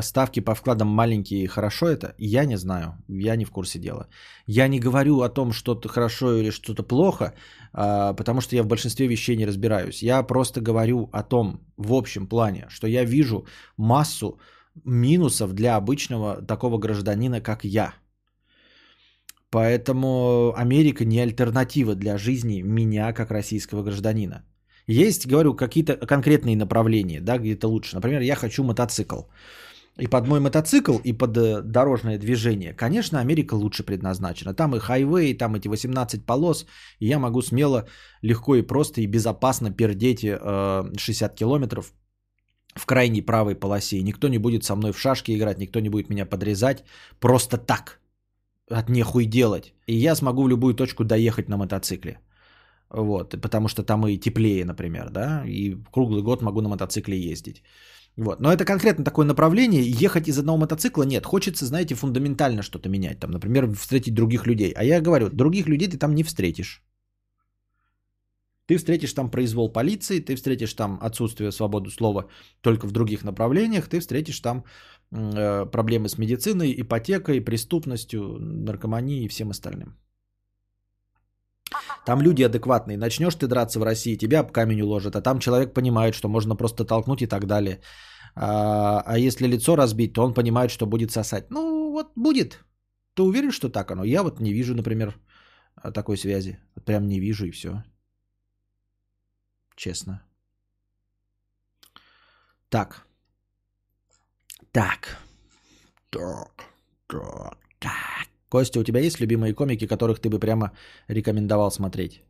[0.00, 2.14] Ставки по вкладам маленькие, хорошо это?
[2.18, 4.06] Я не знаю, я не в курсе дела.
[4.46, 7.34] Я не говорю о том, что-то хорошо или что-то плохо,
[7.72, 10.02] а, потому что я в большинстве вещей не разбираюсь.
[10.02, 13.44] Я просто говорю о том, в общем плане, что я вижу
[13.76, 14.38] массу
[14.84, 17.92] минусов для обычного такого гражданина, как я.
[19.50, 24.44] Поэтому Америка не альтернатива для жизни меня как российского гражданина.
[24.92, 27.96] Есть, говорю, какие-то конкретные направления, да, где то лучше.
[27.96, 29.22] Например, я хочу мотоцикл.
[30.00, 34.54] И под мой мотоцикл, и под э, дорожное движение, конечно, Америка лучше предназначена.
[34.54, 36.66] Там и хайвей, там эти 18 полос,
[36.98, 37.86] и я могу смело,
[38.22, 41.92] легко и просто и безопасно пердеть э, 60 километров
[42.74, 43.96] в крайней правой полосе.
[43.96, 46.84] И никто не будет со мной в шашки играть, никто не будет меня подрезать
[47.20, 48.00] просто так,
[48.70, 49.74] от нехуй делать.
[49.86, 52.18] И я смогу в любую точку доехать на мотоцикле.
[52.92, 57.62] Вот, потому что там и теплее, например, да, и круглый год могу на мотоцикле ездить.
[58.16, 58.40] Вот.
[58.40, 59.82] Но это конкретно такое направление.
[59.82, 61.24] Ехать из одного мотоцикла нет.
[61.24, 63.18] Хочется, знаете, фундаментально что-то менять.
[63.20, 64.72] Там, например, встретить других людей.
[64.76, 66.82] А я говорю, других людей ты там не встретишь.
[68.66, 72.28] Ты встретишь там произвол полиции, ты встретишь там отсутствие свободы слова
[72.60, 74.64] только в других направлениях, ты встретишь там
[75.10, 79.96] э, проблемы с медициной, ипотекой, преступностью, наркоманией и всем остальным.
[82.06, 82.98] Там люди адекватные.
[82.98, 86.56] Начнешь ты драться в России, тебя об камень уложат, а там человек понимает, что можно
[86.56, 87.80] просто толкнуть и так далее.
[88.34, 91.50] А, а если лицо разбить, то он понимает, что будет сосать.
[91.50, 92.64] Ну, вот будет.
[93.14, 94.04] Ты уверен, что так оно?
[94.04, 95.18] Я вот не вижу, например,
[95.94, 96.58] такой связи.
[96.84, 97.84] Прям не вижу и все.
[99.76, 100.22] Честно.
[102.68, 103.06] Так.
[104.72, 105.18] Так.
[106.10, 106.64] Так.
[107.06, 107.58] Так.
[107.78, 108.31] Так.
[108.52, 110.72] Костя, у тебя есть любимые комики, которых ты бы прямо
[111.08, 112.22] рекомендовал смотреть?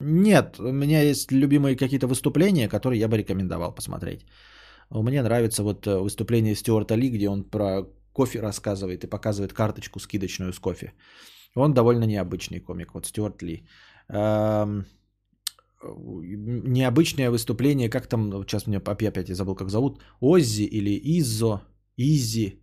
[0.00, 4.24] Нет, у меня есть любимые какие-то выступления, которые я бы рекомендовал посмотреть.
[4.90, 10.00] Мне нравится вот э, выступление Стюарта Ли, где он про кофе рассказывает и показывает карточку
[10.00, 10.94] скидочную с кофе.
[11.54, 13.66] Он довольно необычный комик, вот Стюарт Ли.
[14.08, 14.86] Эм,
[15.82, 21.60] необычное выступление, как там, сейчас меня опять я забыл, как зовут, Оззи или Изо,
[21.98, 22.62] Изи,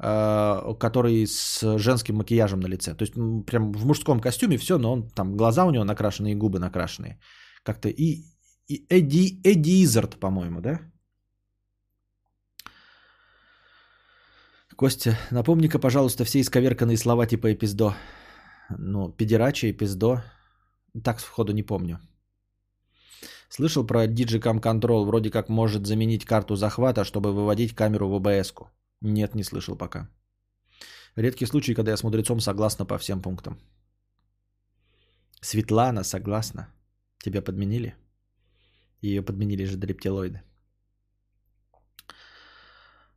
[0.00, 2.94] который с женским макияжем на лице.
[2.94, 3.14] То есть
[3.46, 7.18] прям в мужском костюме все, но он там глаза у него накрашенные, губы накрашенные.
[7.62, 8.24] Как-то и,
[8.66, 10.80] и Эдди, Эдди Изард, по-моему, да?
[14.76, 17.94] Костя, напомни-ка, пожалуйста, все исковерканные слова типа «эпиздо».
[18.78, 20.22] Ну, педерачи, эпиздо.
[21.04, 21.98] Так сходу не помню.
[23.50, 28.70] Слышал про Digicam Control, вроде как может заменить карту захвата, чтобы выводить камеру в ОБС-ку.
[29.00, 30.08] Нет, не слышал пока.
[31.16, 33.58] Редкий случай, когда я с мудрецом согласна по всем пунктам.
[35.40, 36.68] Светлана согласна.
[37.18, 37.94] Тебя подменили?
[39.02, 40.42] Ее подменили же дрептилоиды.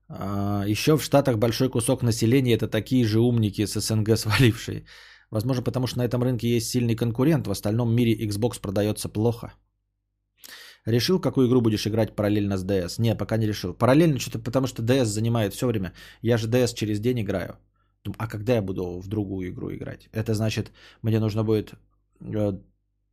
[0.07, 4.85] А, еще в Штатах большой кусок населения это такие же умники с СНГ свалившие.
[5.31, 7.47] Возможно, потому что на этом рынке есть сильный конкурент.
[7.47, 9.53] В остальном мире Xbox продается плохо.
[10.85, 12.95] Решил, какую игру будешь играть параллельно с DS?
[12.99, 13.73] Не, пока не решил.
[13.73, 15.93] Параллельно что-то, потому что DS занимает все время.
[16.21, 17.57] Я же DS через день играю.
[18.17, 20.09] А когда я буду в другую игру играть?
[20.11, 20.71] Это значит,
[21.01, 21.73] мне нужно будет
[22.19, 22.53] э,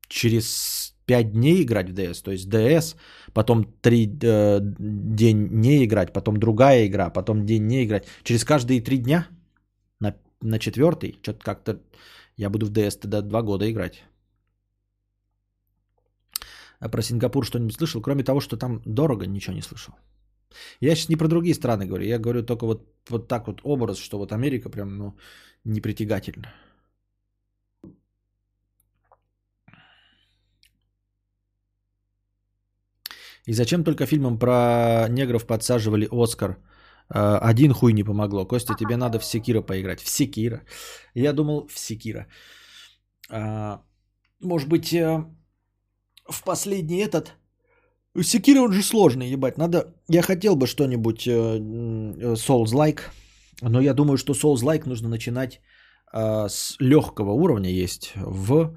[0.08, 2.24] через 5 дней играть в DS.
[2.24, 2.96] То есть DS,
[3.32, 8.06] потом 3 э, день не играть, потом другая игра, потом день не играть.
[8.24, 9.28] Через каждые 3 дня
[10.00, 11.80] на, на четвертый, что-то как-то
[12.36, 14.02] я буду в DS тогда 2 года играть.
[16.80, 18.02] А про Сингапур что-нибудь слышал?
[18.02, 19.94] Кроме того, что там дорого, ничего не слышал.
[20.80, 22.04] Я сейчас не про другие страны говорю.
[22.04, 25.16] Я говорю только вот, вот так вот образ, что вот Америка прям ну,
[25.64, 26.48] непритягательна.
[33.46, 36.56] И зачем только фильмам про негров подсаживали Оскар?
[37.08, 38.46] А, один хуй не помогло.
[38.46, 40.00] Костя, тебе надо в Секира поиграть.
[40.00, 40.62] В Секира.
[41.14, 42.26] Я думал в Секира.
[43.28, 43.82] А,
[44.40, 45.24] может быть, э,
[46.30, 47.36] в последний этот...
[48.22, 49.58] Секира он же сложный, ебать.
[49.58, 49.94] Надо...
[50.08, 53.00] Я хотел бы что-нибудь э, э, Souls-like,
[53.62, 55.60] но я думаю, что Souls-like нужно начинать
[56.12, 58.76] э, с легкого уровня есть в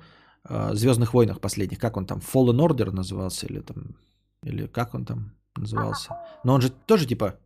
[0.73, 1.79] Звездных войнах последних.
[1.79, 2.19] Как он там?
[2.19, 3.95] Fallen Order назывался или там...
[4.43, 6.09] Или как он там назывался?
[6.43, 7.39] Но он же тоже типа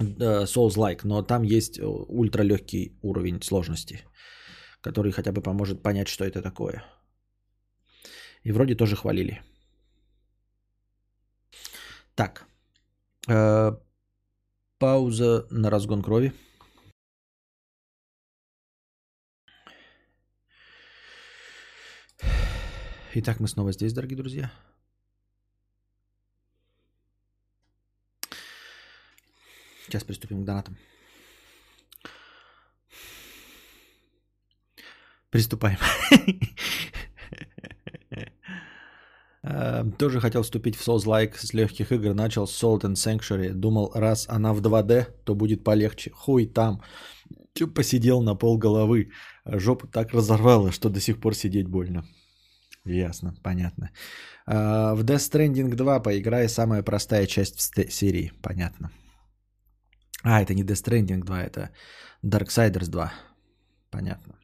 [0.00, 4.04] Souls-like, но там есть ультралегкий уровень сложности,
[4.80, 6.82] который хотя бы поможет понять, что это такое.
[8.44, 9.42] И вроде тоже хвалили.
[12.14, 12.46] Так.
[13.26, 13.72] Э,
[14.78, 16.32] пауза на разгон крови.
[23.14, 24.52] Итак, мы снова здесь, дорогие друзья.
[29.86, 30.76] Сейчас приступим к донатам.
[35.30, 35.78] Приступаем.
[39.46, 42.14] Эм, тоже хотел вступить в Souls-like с легких игр.
[42.14, 43.52] Начал с Salt and Sanctuary.
[43.52, 46.10] Думал, раз она в 2D, то будет полегче.
[46.10, 46.80] Хуй там.
[47.74, 49.10] Посидел на пол головы.
[49.44, 52.04] Жопу так разорвало, что до сих пор сидеть больно.
[52.86, 53.90] Ясно, понятно.
[54.46, 58.32] Э, в Death Stranding 2 поиграй самая простая часть в серии.
[58.42, 58.90] Понятно.
[60.22, 61.70] А, это не Death Stranding 2, это
[62.24, 63.12] Darksiders 2.
[63.90, 64.34] Понятно.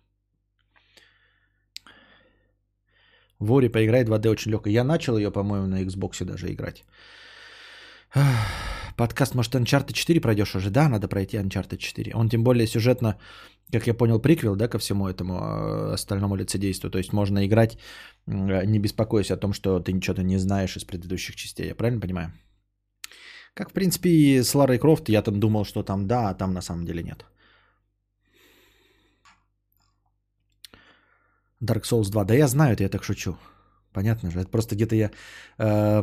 [3.40, 4.68] Вори поиграй 2D очень легко.
[4.68, 6.84] Я начал ее, по-моему, на Xbox даже играть.
[8.96, 10.70] Подкаст, может, Uncharted 4 пройдешь уже?
[10.70, 12.12] Да, надо пройти Uncharted 4.
[12.14, 13.16] Он тем более сюжетно,
[13.72, 16.90] как я понял, приквел, да, ко всему этому э, остальному лицедейству.
[16.90, 17.78] То есть можно играть,
[18.26, 21.68] э, не беспокоясь о том, что ты ничего-то не знаешь из предыдущих частей.
[21.68, 22.32] Я правильно понимаю?
[23.54, 26.52] Как, в принципе, и с Ларой Крофт, я там думал, что там да, а там
[26.52, 27.24] на самом деле нет.
[31.62, 32.24] Dark Souls 2.
[32.24, 33.36] Да я знаю это, я так шучу.
[33.92, 34.40] Понятно же.
[34.40, 35.10] Это просто где-то я...
[35.58, 36.02] Э,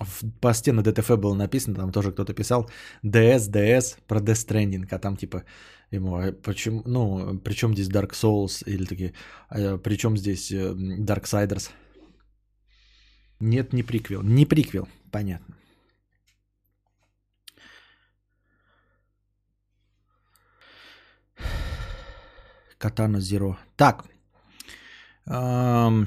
[0.00, 2.70] в посте на ДТФ было написано, там тоже кто-то писал
[3.02, 5.44] DS, DS про Death Stranding, а там типа
[5.90, 9.14] ему, а почему, ну, при чем здесь Dark Souls, или такие,
[9.48, 11.70] а при чем здесь э, Darksiders?
[13.40, 14.22] Нет, не приквел.
[14.22, 15.56] Не приквел, понятно.
[22.78, 23.56] Катана Zero.
[23.76, 24.04] Так,
[25.28, 26.06] о,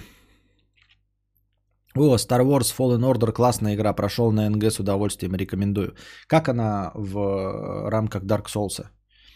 [1.95, 5.95] Star Wars Fallen Order классная игра, прошел на НГ с удовольствием, рекомендую.
[6.27, 8.85] Как она в рамках Dark Souls?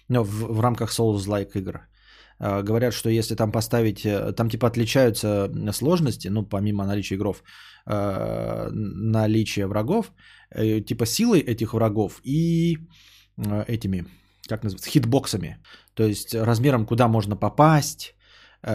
[0.07, 1.81] Ну, в, в рамках Souls-like игр.
[2.39, 7.43] А, говорят, что если там поставить, э, там типа отличаются сложности, ну, помимо наличия игров,
[7.87, 10.11] э, наличие врагов,
[10.51, 12.77] э, типа силой этих врагов и
[13.67, 14.05] этими,
[14.47, 15.57] как называется, хитбоксами.
[15.93, 18.24] То есть размером, куда можно попасть, э,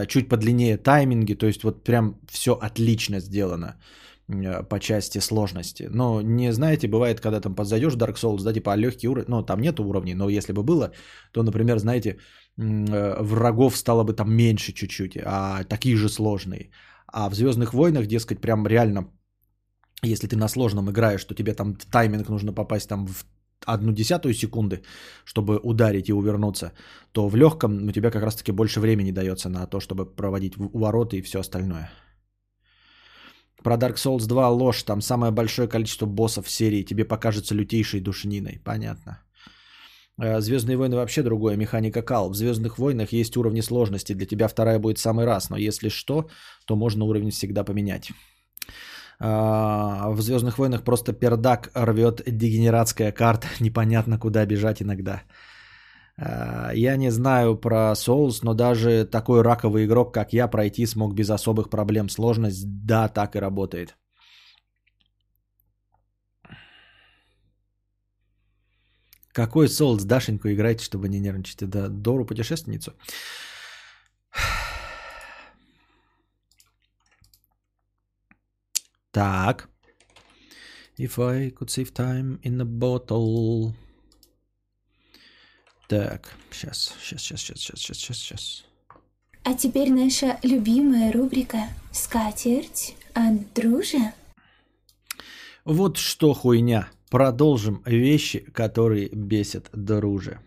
[0.06, 3.74] чуть подлиннее тайминги, то есть вот прям все отлично сделано
[4.28, 5.88] э, по части сложности.
[5.90, 9.60] Но не знаете, бывает, когда там подзайдешь Dark Souls, да, типа легкий уровень, ну там
[9.60, 10.92] нет уровней, но если бы было,
[11.32, 12.18] то, например, знаете,
[12.58, 16.70] э, врагов стало бы там меньше чуть-чуть, а такие же сложные.
[17.12, 19.10] А в Звездных войнах, дескать, прям реально,
[20.02, 23.24] если ты на сложном играешь, то тебе там в тайминг нужно попасть там в
[23.66, 24.82] одну десятую секунды,
[25.24, 26.72] чтобы ударить и увернуться,
[27.12, 31.16] то в легком у тебя как раз-таки больше времени дается на то, чтобы проводить ворота
[31.16, 31.90] и все остальное.
[33.62, 38.00] Про Dark Souls 2 ложь, там самое большое количество боссов в серии тебе покажется лютейшей
[38.00, 39.22] душниной, понятно.
[40.18, 42.30] Э, Звездные войны вообще другое, механика кал.
[42.30, 46.28] В Звездных войнах есть уровни сложности, для тебя вторая будет самый раз, но если что,
[46.66, 48.12] то можно уровень всегда поменять.
[49.22, 55.22] А, в Звездных войнах просто пердак рвет дегенератская карта, непонятно куда бежать иногда.
[56.16, 61.14] А, я не знаю про Souls, но даже такой раковый игрок, как я, пройти смог
[61.14, 62.08] без особых проблем.
[62.08, 63.96] Сложность, да, так и работает.
[69.32, 71.62] Какой Souls Дашеньку играете, чтобы не нервничать?
[71.62, 72.92] Это Дору путешественницу?
[79.10, 79.68] Так.
[80.96, 83.72] If I could save time in a bottle.
[85.88, 88.64] Так, сейчас, сейчас, сейчас, сейчас, сейчас, сейчас, сейчас, сейчас.
[89.42, 94.12] А теперь наша любимая рубрика «Скатерть от дружи».
[95.64, 96.88] Вот что хуйня.
[97.08, 100.38] Продолжим вещи, которые бесят дружи.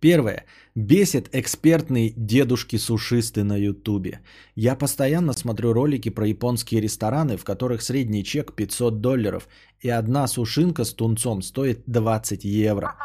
[0.00, 0.46] Первое.
[0.76, 4.20] Бесит экспертные дедушки-сушисты на ютубе.
[4.54, 9.48] Я постоянно смотрю ролики про японские рестораны, в которых средний чек 500 долларов,
[9.80, 12.96] и одна сушинка с тунцом стоит 20 евро.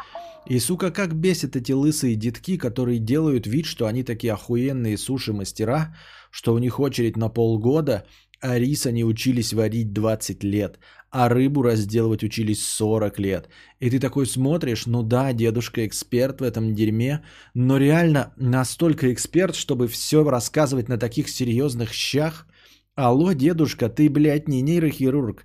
[0.46, 5.96] И, сука, как бесит эти лысые детки, которые делают вид, что они такие охуенные суши-мастера,
[6.30, 8.04] что у них очередь на полгода,
[8.42, 10.78] а рис они учились варить 20 лет,
[11.12, 13.48] а рыбу разделывать учились 40 лет.
[13.80, 17.22] И ты такой смотришь, ну да, дедушка эксперт в этом дерьме,
[17.54, 22.46] но реально настолько эксперт, чтобы все рассказывать на таких серьезных щах.
[22.94, 25.44] Алло, дедушка, ты, блядь, не нейрохирург.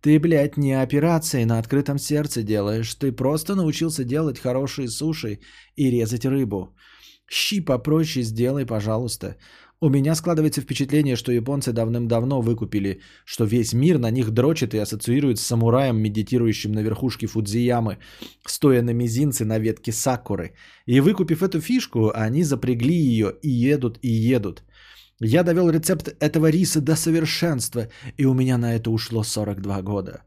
[0.00, 2.94] Ты, блядь, не операции на открытом сердце делаешь.
[2.94, 5.40] Ты просто научился делать хорошие суши
[5.74, 6.76] и резать рыбу.
[7.28, 9.36] Щи попроще сделай, пожалуйста.
[9.80, 14.78] У меня складывается впечатление, что японцы давным-давно выкупили, что весь мир на них дрочит и
[14.78, 17.98] ассоциирует с самураем, медитирующим на верхушке Фудзиямы,
[18.44, 20.54] стоя на мизинце на ветке сакуры.
[20.86, 24.64] И выкупив эту фишку, они запрягли ее и едут, и едут.
[25.20, 30.22] Я довел рецепт этого риса до совершенства, и у меня на это ушло 42 года.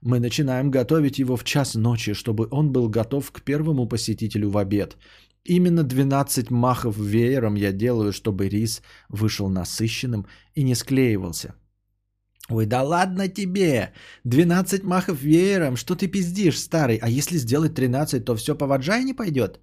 [0.00, 4.56] Мы начинаем готовить его в час ночи, чтобы он был готов к первому посетителю в
[4.56, 4.96] обед–
[5.46, 11.54] Именно 12 махов веером я делаю, чтобы рис вышел насыщенным и не склеивался.
[12.50, 13.92] Ой, да ладно тебе!
[14.24, 16.98] 12 махов веером, что ты пиздишь, старый?
[17.02, 19.60] А если сделать 13, то все по ваджай не пойдет?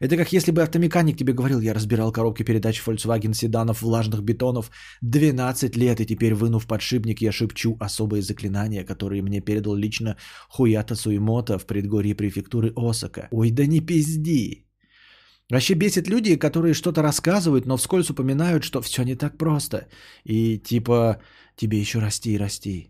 [0.00, 4.70] Это как если бы автомеханик тебе говорил, я разбирал коробки передач Volkswagen седанов влажных бетонов
[5.02, 10.16] 12 лет, и теперь, вынув подшипник, я шепчу особые заклинания, которые мне передал лично
[10.48, 13.28] Хуята Суемото в предгорье префектуры Осака.
[13.30, 14.71] Ой, да не пизди!
[15.52, 19.86] Вообще бесит люди, которые что-то рассказывают, но вскользь упоминают, что все не так просто.
[20.24, 21.16] И типа
[21.56, 22.88] тебе еще расти и расти.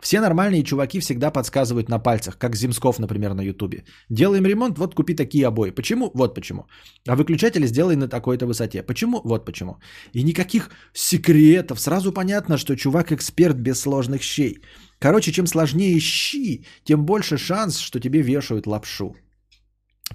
[0.00, 3.82] Все нормальные чуваки всегда подсказывают на пальцах, как Земсков, например, на Ютубе.
[4.08, 5.70] Делаем ремонт, вот купи такие обои.
[5.70, 6.12] Почему?
[6.14, 6.62] Вот почему.
[7.08, 8.84] А выключатели сделай на такой-то высоте.
[8.84, 9.20] Почему?
[9.24, 9.80] Вот почему.
[10.14, 11.80] И никаких секретов.
[11.80, 14.62] Сразу понятно, что чувак эксперт без сложных щей.
[15.00, 19.16] Короче, чем сложнее щи, тем больше шанс, что тебе вешают лапшу.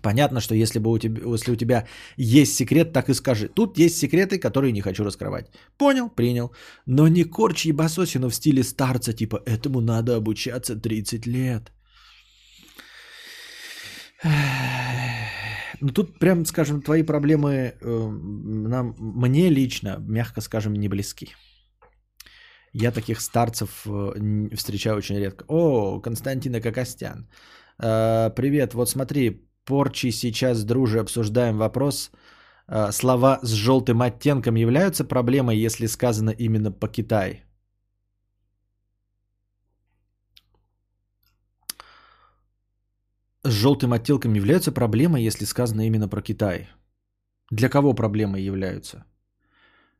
[0.01, 1.87] Понятно, что если, бы у тебя, если у тебя
[2.17, 3.47] есть секрет, так и скажи.
[3.47, 5.47] Тут есть секреты, которые не хочу раскрывать.
[5.77, 6.51] Понял, принял.
[6.85, 11.71] Но не корчи ебасосину в стиле старца, типа этому надо обучаться 30 лет.
[15.81, 21.35] Ну тут прям, скажем, твои проблемы э, нам, мне лично, мягко скажем, не близки.
[22.73, 25.45] Я таких старцев э, встречаю очень редко.
[25.47, 27.27] О, Константина Кокостян.
[27.77, 32.11] Э, привет, вот смотри, порчи сейчас, друже, обсуждаем вопрос.
[32.67, 37.45] А, слова с желтым оттенком являются проблемой, если сказано именно по-китай?
[43.45, 46.67] С желтым оттенком являются проблемой, если сказано именно про Китай?
[47.51, 49.05] Для кого проблемой являются?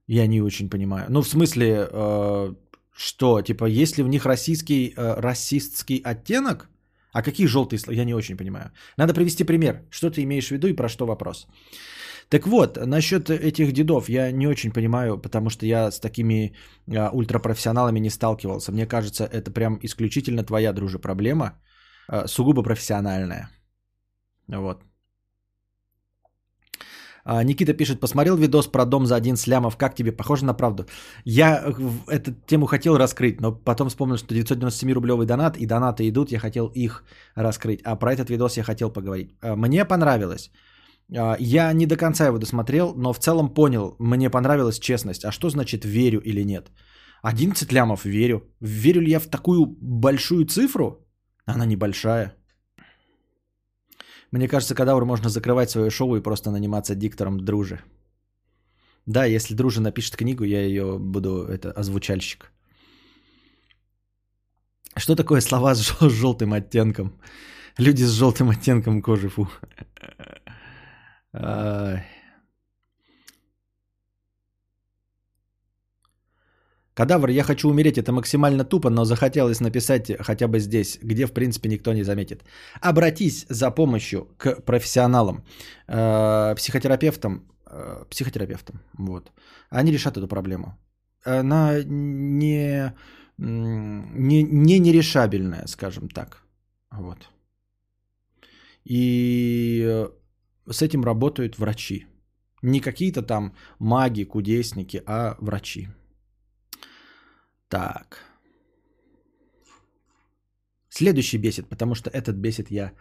[0.08, 1.06] Я не очень понимаю.
[1.10, 2.56] Ну, в смысле, э,
[2.92, 6.70] что, типа, есть ли в них российский, э, расистский оттенок?
[7.16, 7.96] А какие желтые слова?
[7.96, 8.72] Я не очень понимаю.
[8.98, 9.82] Надо привести пример.
[9.90, 11.48] Что ты имеешь в виду и про что вопрос?
[12.30, 16.56] Так вот, насчет этих дедов я не очень понимаю, потому что я с такими
[16.90, 18.72] а, ультрапрофессионалами не сталкивался.
[18.72, 21.52] Мне кажется, это прям исключительно твоя, дружи, проблема,
[22.10, 23.50] а, сугубо профессиональная.
[24.48, 24.84] Вот.
[27.28, 30.86] А, Никита пишет, посмотрел видос про дом за один слямов, как тебе, похоже на правду?
[31.26, 31.74] Я
[32.08, 36.68] эту тему хотел раскрыть, но потом вспомнил, что 997-рублевый донат и донаты идут, я хотел
[36.76, 37.04] их
[37.36, 37.82] раскрыть.
[37.84, 39.32] А про этот видос я хотел поговорить.
[39.42, 40.52] А, мне понравилось.
[41.18, 45.26] А, я не до конца его досмотрел, но в целом понял, мне понравилась честность.
[45.26, 46.72] А что значит верю или нет?
[47.24, 48.44] 11 лямов верю.
[48.62, 51.08] Верю ли я в такую большую цифру?
[51.48, 52.36] Она небольшая.
[54.36, 57.80] Мне кажется, кадавр можно закрывать свое шоу и просто наниматься диктором дружи.
[59.06, 62.52] Да, если дружи напишет книгу, я ее буду, это, озвучальщик.
[64.98, 67.14] Что такое слова с желтым оттенком?
[67.78, 69.48] Люди с желтым оттенком кожи, фу.
[76.96, 81.34] Кадавр, я хочу умереть, это максимально тупо, но захотелось написать хотя бы здесь, где в
[81.34, 82.44] принципе никто не заметит.
[82.82, 85.44] Обратись за помощью к профессионалам,
[85.88, 89.32] э, психотерапевтам, э, психотерапевтам, вот.
[89.70, 90.78] Они решат эту проблему.
[91.26, 92.94] Она не,
[93.38, 96.44] не, не нерешабельная, скажем так.
[96.92, 97.30] Вот.
[98.86, 100.08] И
[100.70, 102.06] с этим работают врачи.
[102.62, 105.90] Не какие-то там маги, кудесники, а врачи.
[107.70, 108.20] Так.
[110.90, 112.94] Следующий бесит, потому что этот бесит я...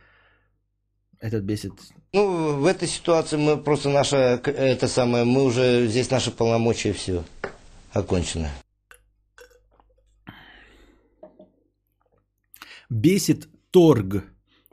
[1.21, 1.73] Этот бесит...
[2.13, 4.17] Ну, в этой ситуации мы просто наша...
[4.45, 5.25] Это самое...
[5.25, 5.87] Мы уже...
[5.87, 7.25] Здесь наши полномочия все
[7.93, 8.51] окончено.
[12.91, 14.25] Бесит торг.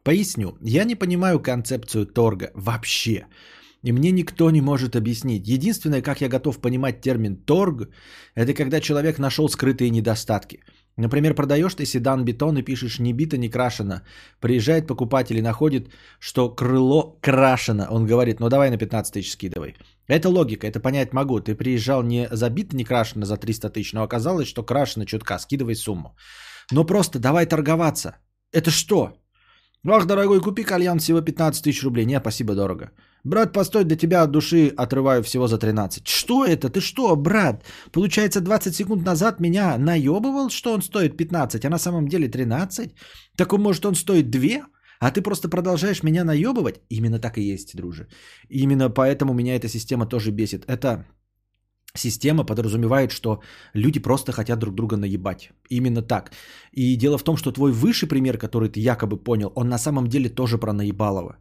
[0.03, 0.57] Поясню.
[0.61, 3.27] Я не понимаю концепцию торга вообще.
[3.83, 5.47] И мне никто не может объяснить.
[5.47, 7.89] Единственное, как я готов понимать термин торг,
[8.35, 10.59] это когда человек нашел скрытые недостатки.
[10.97, 14.03] Например, продаешь ты седан бетон и пишешь «не бито, не крашено».
[14.39, 17.87] Приезжает покупатель и находит, что крыло крашено.
[17.89, 19.75] Он говорит, ну давай на 15 тысяч скидывай.
[20.07, 21.39] Это логика, это понять могу.
[21.39, 25.39] Ты приезжал не за бито, не крашено за 300 тысяч, но оказалось, что крашено чутка,
[25.39, 26.15] скидывай сумму.
[26.71, 28.17] Но просто давай торговаться.
[28.51, 29.13] Это что?
[29.87, 32.05] Ах, дорогой, купи кальян всего 15 тысяч рублей.
[32.05, 32.91] Не, спасибо, дорого.
[33.23, 36.07] Брат, постой, для тебя от души отрываю всего за 13.
[36.07, 36.69] Что это?
[36.69, 37.63] Ты что, брат?
[37.91, 42.95] Получается, 20 секунд назад меня наебывал, что он стоит 15, а на самом деле 13?
[43.37, 44.41] Так может он стоит 2?
[44.99, 46.81] А ты просто продолжаешь меня наебывать?
[46.89, 48.07] Именно так и есть, друже.
[48.49, 50.65] Именно поэтому меня эта система тоже бесит.
[50.67, 51.05] Это
[51.95, 53.41] система подразумевает, что
[53.75, 55.51] люди просто хотят друг друга наебать.
[55.69, 56.31] Именно так.
[56.71, 60.07] И дело в том, что твой высший пример, который ты якобы понял, он на самом
[60.07, 61.37] деле тоже про наебалово.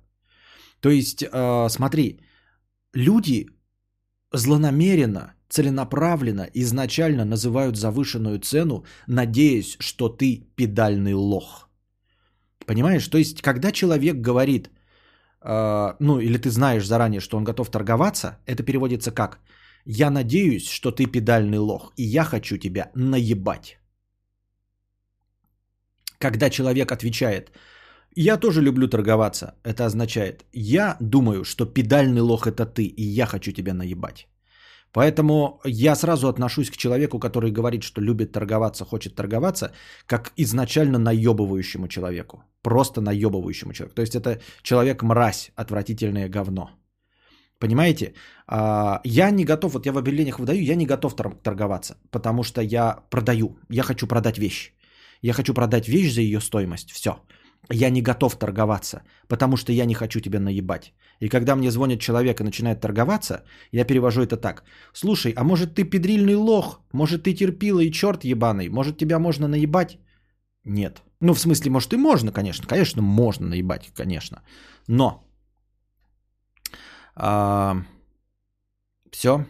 [0.81, 2.21] То есть, э, смотри,
[2.95, 3.47] люди
[4.33, 11.69] злонамеренно, целенаправленно, изначально называют завышенную цену, надеясь, что ты педальный лох.
[12.67, 13.09] Понимаешь?
[13.09, 14.71] То есть, когда человек говорит,
[15.43, 19.41] э, ну или ты знаешь заранее, что он готов торговаться, это переводится как
[19.87, 23.79] «Я надеюсь, что ты педальный лох, и я хочу тебя наебать».
[26.19, 27.51] Когда человек отвечает–
[28.17, 29.55] я тоже люблю торговаться.
[29.65, 34.27] Это означает, я думаю, что педальный лох это ты, и я хочу тебя наебать.
[34.93, 39.73] Поэтому я сразу отношусь к человеку, который говорит, что любит торговаться, хочет торговаться,
[40.07, 42.43] как изначально наебывающему человеку.
[42.63, 43.95] Просто наебывающему человеку.
[43.95, 46.71] То есть это человек-мразь, отвратительное говно.
[47.61, 48.15] Понимаете?
[48.49, 52.61] А, я не готов, вот я в объявлениях выдаю, я не готов торговаться, потому что
[52.61, 54.73] я продаю, я хочу продать вещь.
[55.23, 56.91] Я хочу продать вещь за ее стоимость.
[56.91, 57.11] Все
[57.69, 60.93] я не готов торговаться, потому что я не хочу тебя наебать.
[61.21, 64.65] И когда мне звонит человек и начинает торговаться, я перевожу это так.
[64.93, 66.81] Слушай, а может ты педрильный лох?
[66.93, 68.69] Может ты терпила и черт ебаный?
[68.69, 69.99] Может тебя можно наебать?
[70.65, 71.03] Нет.
[71.21, 72.67] Ну, в смысле, может и можно, конечно.
[72.67, 74.43] Конечно, можно наебать, конечно.
[74.89, 75.25] Но.
[77.15, 77.77] А,
[79.13, 79.45] все.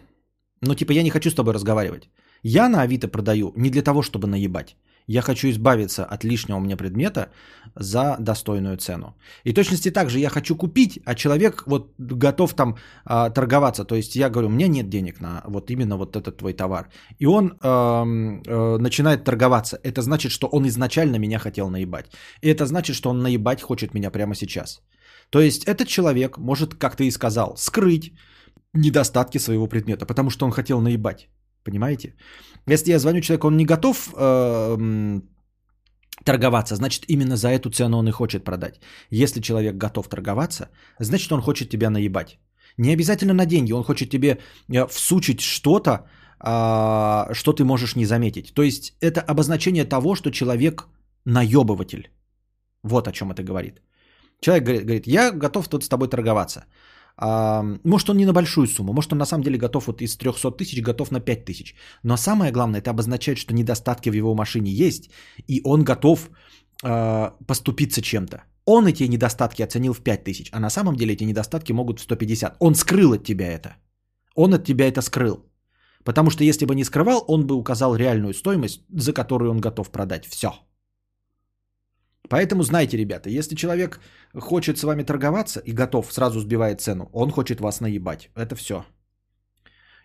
[0.61, 2.09] Ну, типа, я не хочу с тобой разговаривать.
[2.43, 4.75] Я на Авито продаю не для того, чтобы наебать.
[5.11, 7.29] Я хочу избавиться от лишнего меня предмета
[7.79, 9.15] за достойную цену.
[9.45, 12.75] И точности также я хочу купить, а человек вот готов там
[13.05, 13.83] а, торговаться.
[13.83, 16.89] То есть я говорю, у меня нет денег на вот именно вот этот твой товар.
[17.19, 19.77] И он э, э, начинает торговаться.
[19.83, 22.05] Это значит, что он изначально меня хотел наебать.
[22.41, 24.81] И это значит, что он наебать хочет меня прямо сейчас.
[25.29, 28.13] То есть этот человек может, как ты и сказал, скрыть
[28.73, 31.29] недостатки своего предмета, потому что он хотел наебать.
[31.63, 32.15] Понимаете?
[32.67, 35.21] Если я звоню человеку, он не готов э,
[36.23, 38.79] торговаться, значит именно за эту цену он и хочет продать.
[39.09, 40.69] Если человек готов торговаться,
[40.99, 42.39] значит он хочет тебя наебать.
[42.77, 43.73] Не обязательно на деньги.
[43.73, 44.37] Он хочет тебе
[44.69, 46.05] э, всучить что-то,
[46.39, 48.53] а, что ты можешь не заметить.
[48.53, 50.87] То есть это обозначение того, что человек
[51.25, 52.09] наебыватель.
[52.83, 53.81] Вот о чем это говорит.
[54.39, 56.65] Человек говорит я готов тут с тобой торговаться.
[57.23, 60.17] А, может, он не на большую сумму, может, он на самом деле готов вот из
[60.17, 61.75] 300 тысяч, готов на 5 тысяч.
[62.03, 65.11] Но самое главное, это обозначает, что недостатки в его машине есть,
[65.47, 66.29] и он готов
[66.83, 68.43] э, поступиться чем-то.
[68.65, 72.03] Он эти недостатки оценил в 5 тысяч, а на самом деле эти недостатки могут в
[72.03, 72.55] 150.
[72.59, 73.75] Он скрыл от тебя это.
[74.35, 75.45] Он от тебя это скрыл.
[76.03, 79.91] Потому что если бы не скрывал, он бы указал реальную стоимость, за которую он готов
[79.91, 80.25] продать.
[80.25, 80.49] Все.
[82.31, 83.99] Поэтому знайте, ребята, если человек
[84.33, 88.29] хочет с вами торговаться и готов, сразу сбивает цену, он хочет вас наебать.
[88.35, 88.85] Это все.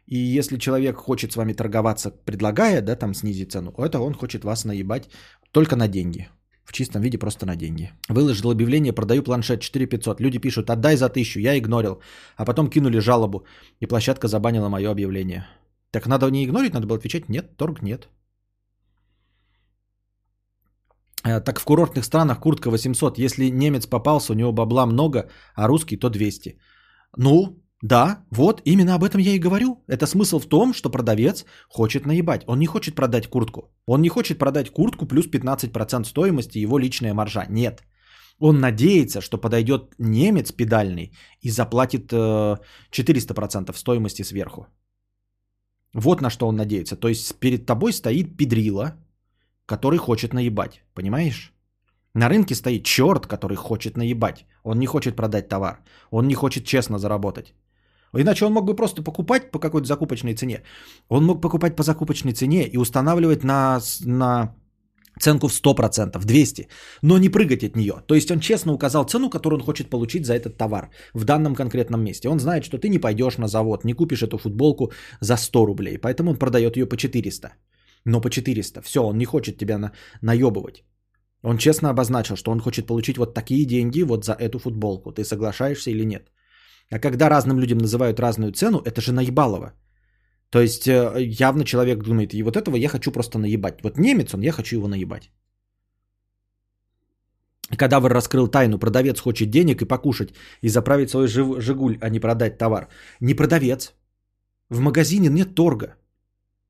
[0.06, 4.44] И если человек хочет с вами торговаться, предлагая, да, там снизить цену, это он хочет
[4.44, 5.08] вас наебать
[5.52, 6.28] только на деньги.
[6.64, 7.92] В чистом виде просто на деньги.
[8.08, 10.20] Выложил объявление, продаю планшет 4500.
[10.20, 12.00] Люди пишут, отдай за тысячу, я игнорил.
[12.36, 13.46] А потом кинули жалобу,
[13.78, 15.46] и площадка забанила мое объявление.
[15.92, 18.08] Так надо не игнорить, надо было отвечать, нет, торг нет.
[21.15, 23.18] Э, так в курортных странах куртка 800.
[23.18, 26.58] Если немец попался, у него бабла много, а русский то 200.
[27.16, 29.84] Ну, да, вот именно об этом я и говорю.
[29.88, 32.44] Это смысл в том, что продавец хочет наебать.
[32.46, 33.60] Он не хочет продать куртку.
[33.86, 37.46] Он не хочет продать куртку плюс 15% стоимости его личная маржа.
[37.48, 37.82] Нет.
[38.38, 42.56] Он надеется, что подойдет немец педальный и заплатит э,
[42.92, 44.66] 400% стоимости сверху.
[45.94, 46.96] Вот на что он надеется.
[46.96, 48.92] То есть перед тобой стоит педрила,
[49.66, 50.82] который хочет наебать.
[50.94, 51.52] Понимаешь?
[52.14, 54.46] На рынке стоит черт, который хочет наебать.
[54.64, 55.80] Он не хочет продать товар.
[56.10, 57.54] Он не хочет честно заработать.
[58.14, 60.62] Иначе он мог бы просто покупать по какой-то закупочной цене.
[61.08, 64.54] Он мог покупать по закупочной цене и устанавливать на, на
[65.20, 66.68] ценку в 100%, в 200,
[67.02, 67.94] но не прыгать от нее.
[68.06, 71.54] То есть он честно указал цену, которую он хочет получить за этот товар в данном
[71.54, 72.28] конкретном месте.
[72.28, 75.98] Он знает, что ты не пойдешь на завод, не купишь эту футболку за 100 рублей,
[75.98, 77.52] поэтому он продает ее по 400
[78.06, 78.82] но по 400.
[78.82, 79.92] Все, он не хочет тебя на,
[80.22, 80.84] наебывать.
[81.42, 85.12] Он честно обозначил, что он хочет получить вот такие деньги вот за эту футболку.
[85.12, 86.30] Ты соглашаешься или нет?
[86.90, 89.72] А когда разным людям называют разную цену, это же наебалово.
[90.50, 93.82] То есть э, явно человек думает, и вот этого я хочу просто наебать.
[93.82, 95.30] Вот немец он, я хочу его наебать.
[97.76, 102.58] Кадавр раскрыл тайну, продавец хочет денег и покушать, и заправить свой жигуль, а не продать
[102.58, 102.88] товар.
[103.20, 103.92] Не продавец.
[104.70, 105.96] В магазине нет торга.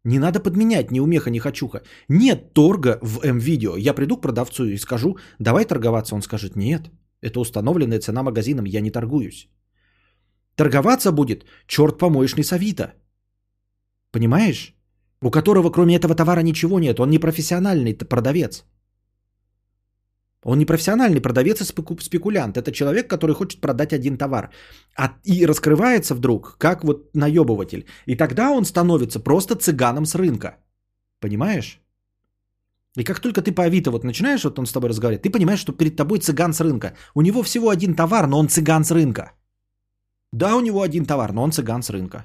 [0.06, 1.82] Не надо подменять ни умеха, ни хочуха.
[2.08, 3.76] Нет торга в М-видео.
[3.76, 6.14] Я приду к продавцу и скажу, давай торговаться.
[6.14, 6.90] Он скажет, нет,
[7.22, 9.48] это установленная цена магазином, я не торгуюсь.
[10.54, 12.94] Торговаться будет черт помоечный с Авито.
[14.12, 14.74] Понимаешь?
[15.22, 17.00] У которого кроме этого товара ничего нет.
[17.00, 18.64] Он не профессиональный продавец.
[20.46, 22.56] Он не профессиональный продавец и спекулянт.
[22.56, 24.50] Это человек, который хочет продать один товар.
[24.96, 27.84] А, и раскрывается вдруг, как вот наебыватель.
[28.06, 30.56] И тогда он становится просто цыганом с рынка.
[31.20, 31.80] Понимаешь?
[32.98, 35.60] И как только ты по Авито вот начинаешь, вот он с тобой разговаривать, ты понимаешь,
[35.60, 36.94] что перед тобой цыган с рынка.
[37.14, 39.32] У него всего один товар, но он цыган с рынка.
[40.32, 42.24] Да, у него один товар, но он цыган с рынка.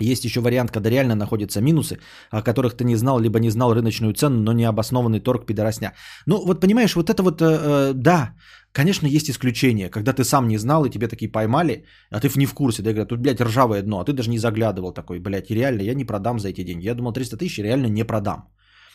[0.00, 1.98] Есть еще вариант, когда реально находятся минусы,
[2.30, 5.92] о которых ты не знал, либо не знал рыночную цену, но необоснованный торг пидоросня.
[6.26, 8.34] Ну, вот понимаешь, вот это вот, э, э, да,
[8.72, 12.46] конечно, есть исключения, когда ты сам не знал, и тебе такие поймали, а ты не
[12.46, 15.50] в курсе, да, говорят, тут, блядь, ржавое дно, а ты даже не заглядывал такой, блядь,
[15.50, 16.86] реально я не продам за эти деньги.
[16.86, 18.48] Я думал, 300 тысяч реально не продам.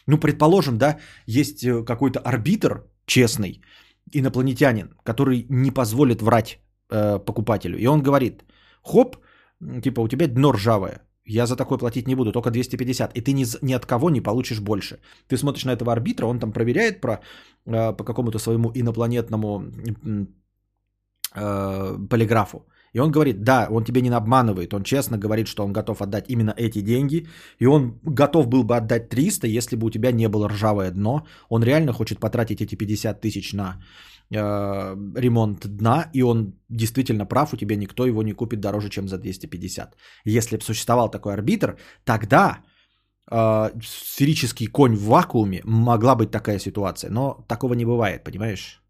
[0.08, 0.98] Ну, предположим, да,
[1.28, 3.62] есть э, какой-то арбитр честный,
[4.12, 6.60] инопланетянин, который не позволит врать
[6.92, 7.78] э, покупателю.
[7.78, 8.44] И он говорит,
[8.84, 9.16] хоп,
[9.82, 13.18] типа у тебя дно ржавое, я за такое платить не буду, только 250.
[13.18, 15.00] И ты ни, ни от кого не получишь больше.
[15.28, 17.20] Ты смотришь на этого арбитра, он там проверяет про,
[17.66, 19.64] э, по какому-то своему инопланетному
[21.36, 22.66] э, полиграфу.
[22.94, 26.26] И он говорит, да, он тебе не обманывает, он честно говорит, что он готов отдать
[26.30, 27.28] именно эти деньги,
[27.60, 31.28] и он готов был бы отдать 300, если бы у тебя не было ржавое дно.
[31.50, 33.76] Он реально хочет потратить эти 50 тысяч на
[34.32, 39.08] э, ремонт дна, и он действительно прав, у тебя никто его не купит дороже, чем
[39.08, 39.96] за 250.
[40.26, 42.64] Если бы существовал такой арбитр, тогда
[43.32, 48.82] э, сферический конь в вакууме могла быть такая ситуация, но такого не бывает, понимаешь?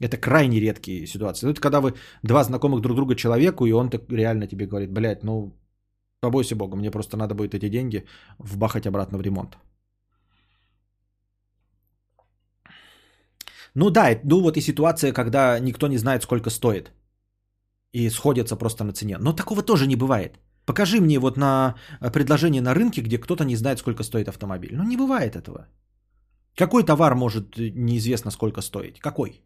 [0.00, 1.46] Это крайне редкие ситуации.
[1.46, 4.92] Ну, это когда вы два знакомых друг друга человеку, и он так реально тебе говорит,
[4.92, 5.52] блядь, ну,
[6.20, 8.04] побойся бога, мне просто надо будет эти деньги
[8.38, 9.58] вбахать обратно в ремонт.
[13.74, 16.92] Ну да, ну вот и ситуация, когда никто не знает, сколько стоит.
[17.92, 19.18] И сходятся просто на цене.
[19.18, 20.38] Но такого тоже не бывает.
[20.66, 24.74] Покажи мне вот на э, предложение на рынке, где кто-то не знает, сколько стоит автомобиль.
[24.76, 25.66] Ну не бывает этого.
[26.56, 29.00] Какой товар может э, неизвестно сколько стоить?
[29.00, 29.42] Какой?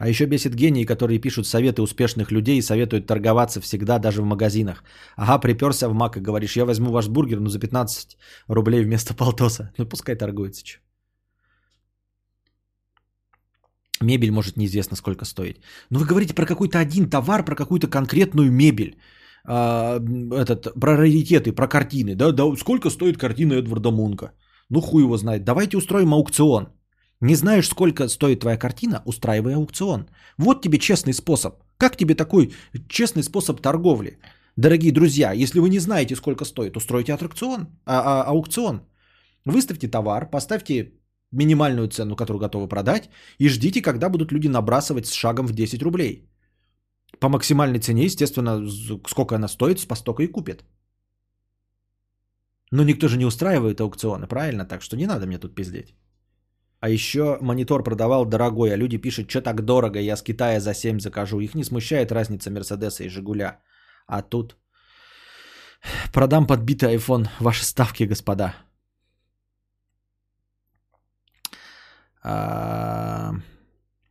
[0.00, 4.24] А еще бесит гении, которые пишут советы успешных людей и советуют торговаться всегда, даже в
[4.24, 4.82] магазинах.
[5.16, 8.16] Ага, приперся в Мак и говоришь, я возьму ваш бургер, но за 15
[8.48, 9.70] рублей вместо полтоса.
[9.78, 10.64] Ну, пускай торгуется.
[10.64, 10.78] Че.
[14.00, 15.60] Мебель может неизвестно сколько стоить.
[15.90, 18.96] Но вы говорите про какой-то один товар, про какую-то конкретную мебель.
[19.44, 20.00] А,
[20.32, 22.14] этот, про раритеты, про картины.
[22.14, 24.32] Да, да, сколько стоит картина Эдварда Мунка?
[24.70, 25.44] Ну, хуй его знает.
[25.44, 26.79] Давайте устроим аукцион.
[27.20, 30.08] Не знаешь, сколько стоит твоя картина, устраивай аукцион.
[30.38, 31.54] Вот тебе честный способ.
[31.76, 32.52] Как тебе такой
[32.88, 34.18] честный способ торговли?
[34.56, 38.80] Дорогие друзья, если вы не знаете, сколько стоит, устройте аттракцион, а, а, аукцион.
[39.44, 40.92] Выставьте товар, поставьте
[41.32, 45.82] минимальную цену, которую готовы продать, и ждите, когда будут люди набрасывать с шагом в 10
[45.82, 46.26] рублей.
[47.18, 48.66] По максимальной цене, естественно,
[49.06, 50.64] сколько она стоит, по столько и купят.
[52.72, 54.64] Но никто же не устраивает аукционы, правильно?
[54.64, 55.94] Так что не надо мне тут пиздеть.
[56.80, 60.74] А еще монитор продавал дорогой, а люди пишут, что так дорого, я с Китая за
[60.74, 61.40] 7 закажу.
[61.40, 63.60] Их не смущает разница Мерседеса и Жигуля.
[64.06, 64.56] А тут
[66.12, 67.28] продам подбитый iPhone.
[67.40, 68.54] Ваши ставки, господа.
[72.22, 73.34] А...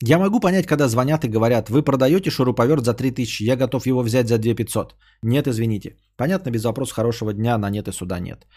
[0.01, 4.01] Я могу понять, когда звонят и говорят, вы продаете шуруповерт за 3000, я готов его
[4.01, 4.95] взять за 2500.
[5.23, 5.97] Нет, извините.
[6.15, 8.47] Понятно, без вопроса хорошего дня на нет и суда нет.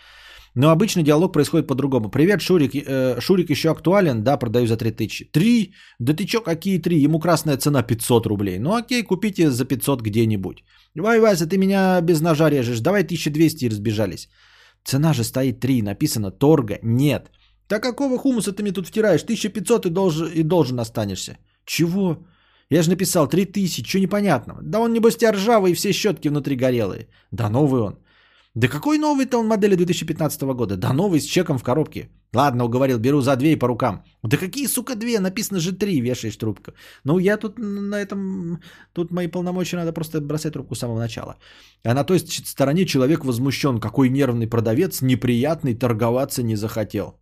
[0.55, 2.11] Но обычно диалог происходит по-другому.
[2.11, 2.75] Привет, Шурик.
[2.75, 4.23] Э, Шурик еще актуален?
[4.23, 5.31] Да, продаю за 3000.
[5.33, 5.73] Три?
[5.99, 7.05] Да ты чё, какие три?
[7.05, 8.59] Ему красная цена 500 рублей.
[8.59, 10.65] Ну окей, купите за 500 где-нибудь.
[10.95, 12.81] Вай, Вася, ты меня без ножа режешь.
[12.81, 14.29] Давай 1200 и разбежались.
[14.85, 17.31] Цена же стоит 3, написано торга нет.
[17.69, 19.23] Да какого хумуса ты мне тут втираешь?
[19.23, 21.39] 1500 и должен, и должен останешься.
[21.65, 22.27] Чего?
[22.69, 24.61] Я же написал 3000, что непонятного?
[24.63, 27.09] Да он небось тебя ржавый и все щетки внутри горелые.
[27.31, 27.99] Да новый он.
[28.55, 30.77] Да какой новый-то он модели 2015 года?
[30.77, 32.11] Да новый с чеком в коробке.
[32.35, 34.05] Ладно, уговорил, беру за две и по рукам.
[34.23, 35.21] Да какие, сука, две?
[35.21, 36.73] Написано же три, вешаешь трубку.
[37.05, 38.61] Ну, я тут на этом...
[38.93, 41.37] Тут мои полномочия надо просто бросать трубку с самого начала.
[41.85, 43.81] А на той стороне человек возмущен.
[43.81, 47.19] Какой нервный продавец, неприятный, торговаться не захотел.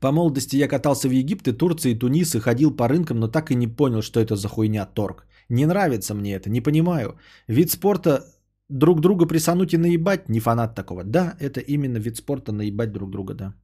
[0.00, 3.54] По молодости я катался в Египте, Турции, Тунис и ходил по рынкам, но так и
[3.54, 5.26] не понял, что это за хуйня торг.
[5.48, 7.18] Не нравится мне это, не понимаю.
[7.48, 8.24] Вид спорта
[8.72, 11.04] друг друга присануть и наебать, не фанат такого.
[11.04, 13.54] Да, это именно вид спорта наебать друг друга, да.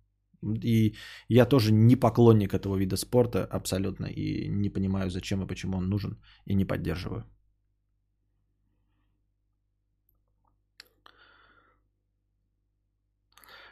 [0.65, 0.95] И
[1.29, 4.07] я тоже не поклонник этого вида спорта абсолютно.
[4.07, 6.19] И не понимаю, зачем и почему он нужен.
[6.47, 7.25] И не поддерживаю.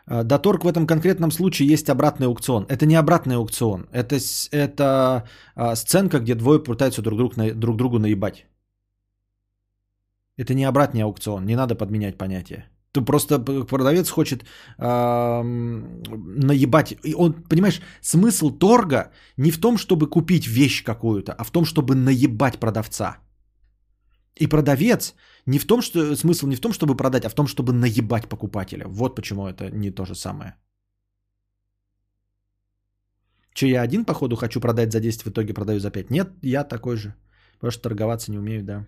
[0.06, 2.66] А, да, торг в этом конкретном случае есть обратный аукцион.
[2.68, 3.86] Это не обратный аукцион.
[3.92, 4.16] Это,
[4.50, 8.46] это а, сценка, где двое пытаются друг, друг, друг другу наебать.
[10.38, 12.64] Это не обратный аукцион, не надо подменять понятие.
[12.92, 14.44] Ты просто продавец хочет
[14.78, 16.92] э, наебать.
[17.04, 21.64] И он, понимаешь, смысл торга не в том, чтобы купить вещь какую-то, а в том,
[21.64, 23.18] чтобы наебать продавца.
[24.40, 25.14] И продавец
[25.46, 28.28] не в том, что смысл не в том, чтобы продать, а в том, чтобы наебать
[28.28, 28.86] покупателя.
[28.86, 30.54] Вот почему это не то же самое.
[33.54, 36.10] Че, я один, походу, хочу продать за 10, в итоге продаю за 5?
[36.10, 37.14] Нет, я такой же.
[37.54, 38.86] Потому что торговаться не умею, да.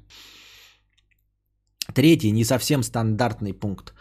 [1.94, 3.94] Третий, не совсем стандартный пункт.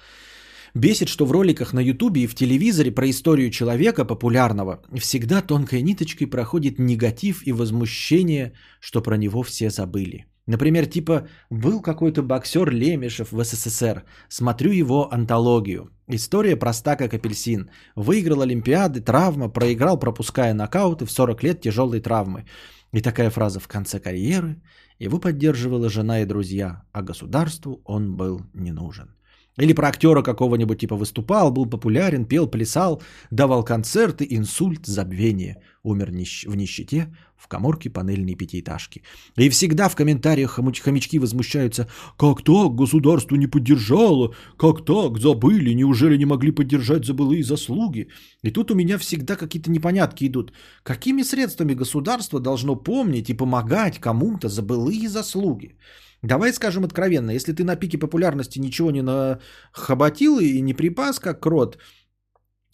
[0.74, 5.82] Бесит, что в роликах на ютубе и в телевизоре про историю человека популярного всегда тонкой
[5.82, 10.26] ниточкой проходит негатив и возмущение, что про него все забыли.
[10.48, 15.90] Например, типа был какой-то боксер Лемешев в СССР, смотрю его антологию.
[16.08, 17.70] История проста как апельсин.
[17.96, 22.46] Выиграл Олимпиады, травма, проиграл, пропуская нокауты в 40 лет тяжелой травмы.
[22.94, 24.62] И такая фраза в конце карьеры.
[25.00, 29.16] Его поддерживала жена и друзья, а государству он был не нужен.
[29.58, 33.02] Или про актера какого-нибудь типа выступал, был популярен, пел, плясал,
[33.32, 35.62] давал концерты, инсульт, забвение.
[35.84, 37.08] Умер в нищете
[37.38, 39.04] в коморке панельной пятиэтажки.
[39.38, 41.88] И всегда в комментариях хомячки возмущаются.
[42.18, 44.34] Как так государство не поддержало?
[44.58, 45.74] Как так забыли?
[45.74, 48.08] Неужели не могли поддержать за былые заслуги?
[48.44, 50.52] И тут у меня всегда какие-то непонятки идут.
[50.84, 55.78] Какими средствами государство должно помнить и помогать кому-то за былые заслуги?
[56.24, 61.40] Давай скажем откровенно, если ты на пике популярности ничего не нахоботил и не припас, как
[61.40, 61.78] крот,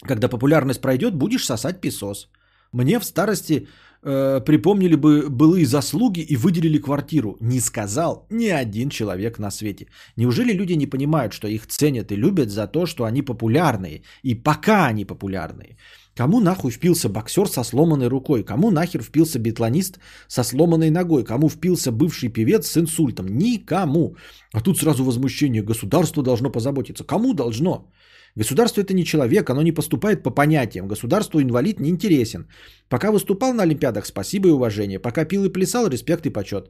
[0.02, 2.30] когда популярность пройдет, будешь сосать песос.
[2.72, 3.68] Мне в старости
[4.03, 7.38] э, припомнили бы былые заслуги и выделили квартиру.
[7.41, 9.88] Не сказал ни один человек на свете.
[10.18, 14.02] Неужели люди не понимают, что их ценят и любят за то, что они популярные?
[14.24, 15.78] И пока они популярные.
[16.15, 18.44] Кому нахуй впился боксер со сломанной рукой?
[18.44, 21.23] Кому нахер впился битлонист со сломанной ногой?
[21.23, 23.26] Кому впился бывший певец с инсультом?
[23.27, 24.15] Никому.
[24.53, 25.64] А тут сразу возмущение.
[25.64, 27.03] Государство должно позаботиться.
[27.03, 27.91] Кому должно?
[28.35, 30.88] Государство это не человек, оно не поступает по понятиям.
[30.88, 32.48] Государству инвалид не интересен.
[32.90, 34.99] Пока выступал на Олимпиадах, спасибо и уважение.
[34.99, 36.69] Пока пил и плясал, респект и почет.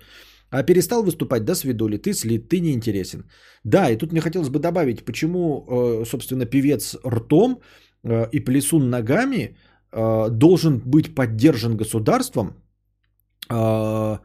[0.49, 3.23] А перестал выступать, до свидули, ты слит, ты не интересен.
[3.63, 7.61] Да, и тут мне хотелось бы добавить, почему, э, собственно, певец ртом
[8.05, 9.55] и плесун ногами
[9.91, 12.53] э, должен быть поддержан государством,
[13.49, 14.19] а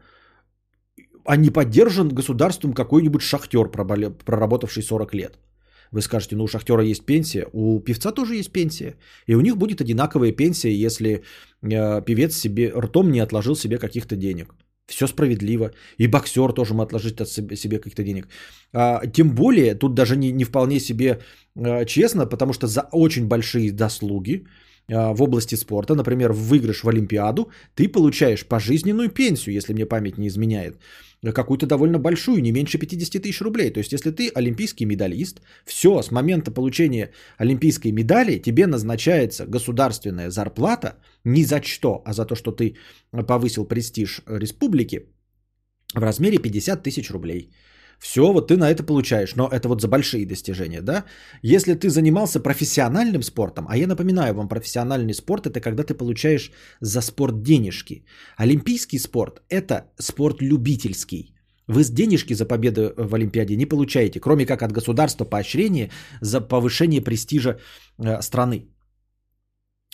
[1.37, 5.39] не поддержан государством какой-нибудь шахтер, проработавший 40 лет.
[5.91, 8.95] Вы скажете, ну у шахтера есть пенсия, у певца тоже есть пенсия.
[9.27, 11.23] И у них будет одинаковая пенсия, если
[11.61, 14.53] э, певец себе ртом не отложил себе каких-то денег.
[14.89, 15.71] Все справедливо.
[15.99, 18.27] И боксер тоже может отложить от себе, себе каких-то денег.
[18.73, 21.19] А, тем более, тут даже не, не вполне себе
[21.55, 24.45] а, честно, потому что за очень большие заслуги
[24.91, 30.17] а, в области спорта, например, выигрыш в Олимпиаду, ты получаешь пожизненную пенсию, если мне память
[30.17, 30.77] не изменяет
[31.21, 33.71] какую-то довольно большую, не меньше 50 тысяч рублей.
[33.71, 40.29] То есть, если ты олимпийский медалист, все, с момента получения олимпийской медали тебе назначается государственная
[40.29, 42.75] зарплата не за что, а за то, что ты
[43.27, 45.09] повысил престиж республики
[45.93, 47.51] в размере 50 тысяч рублей.
[47.99, 51.03] Все, вот ты на это получаешь, но это вот за большие достижения, да?
[51.41, 56.51] Если ты занимался профессиональным спортом, а я напоминаю вам, профессиональный спорт это когда ты получаешь
[56.81, 58.05] за спорт денежки.
[58.37, 61.35] Олимпийский спорт это спорт любительский.
[61.67, 66.41] Вы с денежки за победу в Олимпиаде не получаете, кроме как от государства поощрение за
[66.41, 67.59] повышение престижа
[67.99, 68.69] э, страны.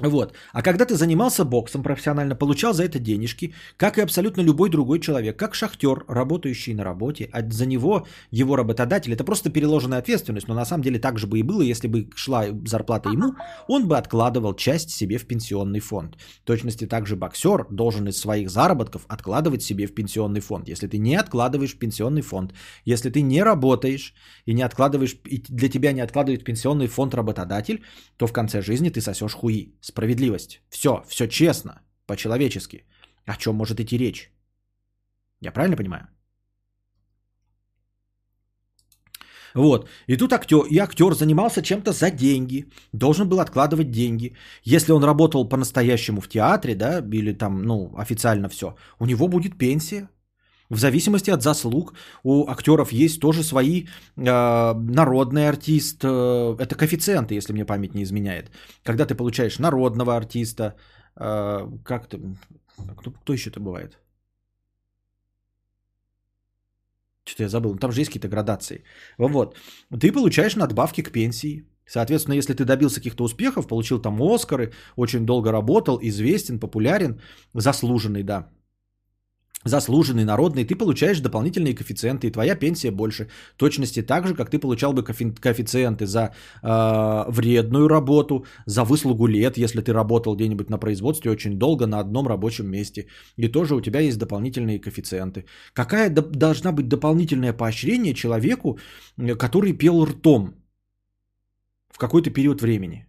[0.02, 0.34] Вот.
[0.52, 5.00] А когда ты занимался боксом профессионально, получал за это денежки, как и абсолютно любой другой
[5.00, 10.50] человек, как шахтер, работающий на работе, а за него его работодатель, это просто переложенная ответственность,
[10.50, 13.36] но на самом деле так же бы и было, если бы шла зарплата ему,
[13.70, 16.18] он бы откладывал часть себе в пенсионный фонд.
[16.42, 20.68] В точности также боксер должен из своих заработков откладывать себе в пенсионный фонд.
[20.68, 22.54] Если ты не откладываешь в пенсионный фонд,
[22.84, 24.14] если ты не работаешь
[24.46, 27.82] и не откладываешь, и для тебя не откладывает пенсионный фонд работодатель,
[28.18, 30.62] то в конце жизни ты сосешь хуи справедливость.
[30.70, 32.86] Все, все честно, по-человечески.
[33.26, 34.32] О чем может идти речь?
[35.42, 36.08] Я правильно понимаю?
[39.56, 39.90] Вот.
[40.08, 44.36] И тут актер, и актер занимался чем-то за деньги, должен был откладывать деньги.
[44.64, 49.58] Если он работал по-настоящему в театре, да, или там, ну, официально все, у него будет
[49.58, 50.10] пенсия.
[50.70, 51.94] В зависимости от заслуг
[52.24, 58.04] у актеров есть тоже свои э, народный артист, э, это коэффициенты, если мне память не
[58.04, 58.50] изменяет.
[58.84, 60.76] Когда ты получаешь народного артиста,
[61.16, 62.20] э, как ты,
[62.98, 64.00] кто, кто еще это бывает?
[67.26, 68.84] Что-то я забыл, там же есть какие-то градации.
[69.18, 69.56] Вот,
[70.00, 71.66] ты получаешь надбавки к пенсии.
[71.88, 77.22] Соответственно, если ты добился каких-то успехов, получил там Оскары, очень долго работал, известен, популярен,
[77.54, 78.50] заслуженный, да,
[79.66, 83.28] заслуженный, народный, ты получаешь дополнительные коэффициенты, и твоя пенсия больше.
[83.58, 86.20] Точности так же, как ты получал бы коэффициенты за
[86.64, 92.00] э, вредную работу, за выслугу лет, если ты работал где-нибудь на производстве очень долго на
[92.00, 93.08] одном рабочем месте.
[93.38, 95.46] И тоже у тебя есть дополнительные коэффициенты.
[95.74, 98.80] Какая до- должна быть дополнительное поощрение человеку,
[99.40, 100.54] который пел ртом
[101.90, 103.06] в какой-то период времени?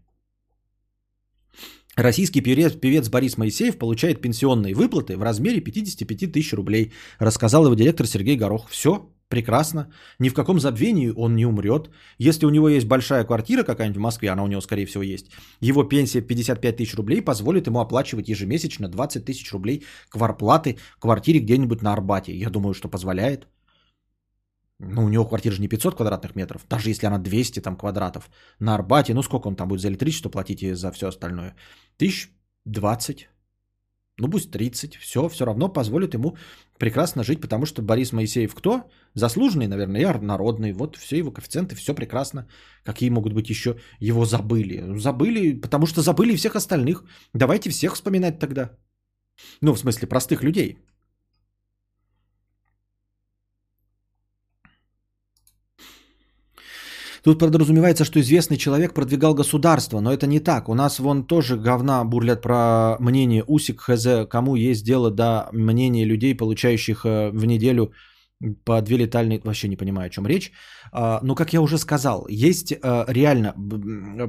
[1.97, 8.07] Российский певец, Борис Моисеев получает пенсионные выплаты в размере 55 тысяч рублей, рассказал его директор
[8.07, 8.69] Сергей Горох.
[8.69, 9.91] Все, прекрасно.
[10.19, 11.89] Ни в каком забвении он не умрет.
[12.19, 15.31] Если у него есть большая квартира какая-нибудь в Москве, она у него, скорее всего, есть,
[15.61, 21.81] его пенсия 55 тысяч рублей позволит ему оплачивать ежемесячно 20 тысяч рублей кварплаты квартире где-нибудь
[21.81, 22.37] на Арбате.
[22.37, 23.49] Я думаю, что позволяет.
[24.79, 28.31] Ну, у него квартира же не 500 квадратных метров, даже если она 200 там квадратов.
[28.61, 31.55] На Арбате, ну сколько он там будет за электричество платить и за все остальное?
[31.97, 32.31] Тысяч
[32.67, 33.29] двадцать.
[34.19, 36.37] Ну пусть 30, все, все равно позволит ему
[36.79, 38.91] прекрасно жить, потому что Борис Моисеев кто?
[39.15, 40.73] Заслуженный, наверное, и народный.
[40.73, 42.47] Вот все его коэффициенты, все прекрасно.
[42.85, 44.99] Какие могут быть еще его забыли?
[44.99, 47.05] Забыли, потому что забыли всех остальных.
[47.35, 48.71] Давайте всех вспоминать тогда.
[49.61, 50.79] Ну, в смысле, простых людей.
[57.27, 60.69] Тут подразумевается, что известный человек продвигал государство, но это не так.
[60.69, 66.05] У нас вон тоже говна бурлят про мнение Усик ХЗ, кому есть дело до мнения
[66.07, 67.93] людей, получающих э, в неделю
[68.65, 69.41] по две летальные...
[69.45, 70.53] Вообще не понимаю, о чем речь.
[70.93, 73.55] А, но, как я уже сказал, есть э, реально...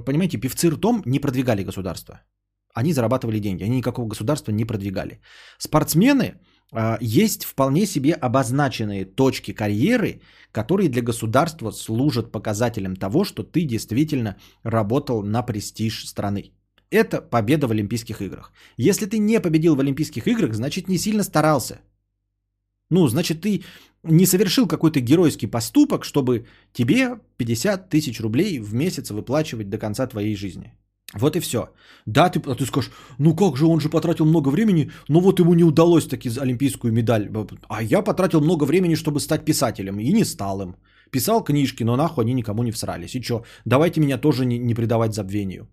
[0.06, 2.22] Понимаете, певцы ртом не продвигали государство.
[2.74, 5.19] Они зарабатывали деньги, они никакого государства не продвигали.
[5.60, 6.40] Спортсмены
[6.99, 10.22] есть вполне себе обозначенные точки карьеры,
[10.52, 16.52] которые для государства служат показателем того, что ты действительно работал на престиж страны.
[16.89, 18.53] Это победа в Олимпийских играх.
[18.77, 21.80] Если ты не победил в Олимпийских играх, значит не сильно старался.
[22.89, 23.64] Ну, значит, ты
[24.03, 30.07] не совершил какой-то геройский поступок, чтобы тебе 50 тысяч рублей в месяц выплачивать до конца
[30.07, 30.73] твоей жизни.
[31.14, 31.70] Вот и все.
[32.06, 35.40] Да, ты, а ты скажешь, ну как же, он же потратил много времени, но вот
[35.40, 37.30] ему не удалось таки олимпийскую медаль.
[37.70, 40.76] А я потратил много времени, чтобы стать писателем, и не стал им.
[41.12, 43.16] Писал книжки, но нахуй они никому не всрались.
[43.16, 45.68] И что, давайте меня тоже не, не предавать забвению.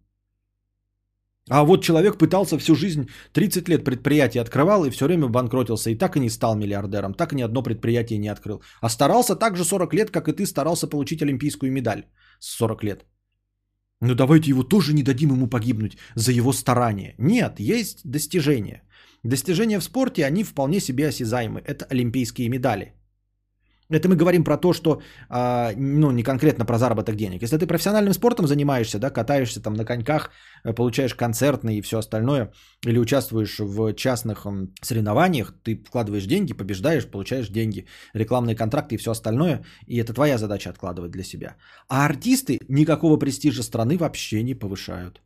[1.51, 5.99] А вот человек пытался всю жизнь, 30 лет предприятие открывал и все время банкротился, и
[5.99, 8.63] так и не стал миллиардером, так и ни одно предприятие не открыл.
[8.81, 12.05] А старался так же 40 лет, как и ты старался получить олимпийскую медаль
[12.39, 13.05] с 40 лет.
[14.01, 17.15] Ну давайте его тоже не дадим ему погибнуть за его старание.
[17.19, 18.83] Нет, есть достижения.
[19.23, 21.61] Достижения в спорте, они вполне себе осязаемы.
[21.61, 22.93] Это олимпийские медали.
[23.91, 27.43] Это мы говорим про то, что, а, ну, не конкретно про заработок денег.
[27.43, 30.31] Если ты профессиональным спортом занимаешься, да, катаешься там на коньках,
[30.65, 32.51] э, получаешь концертные и все остальное,
[32.87, 34.47] или участвуешь в частных
[34.83, 40.39] соревнованиях, ты вкладываешь деньги, побеждаешь, получаешь деньги, рекламные контракты и все остальное, и это твоя
[40.39, 41.57] задача откладывать для себя.
[41.89, 45.21] А артисты никакого престижа страны вообще не повышают.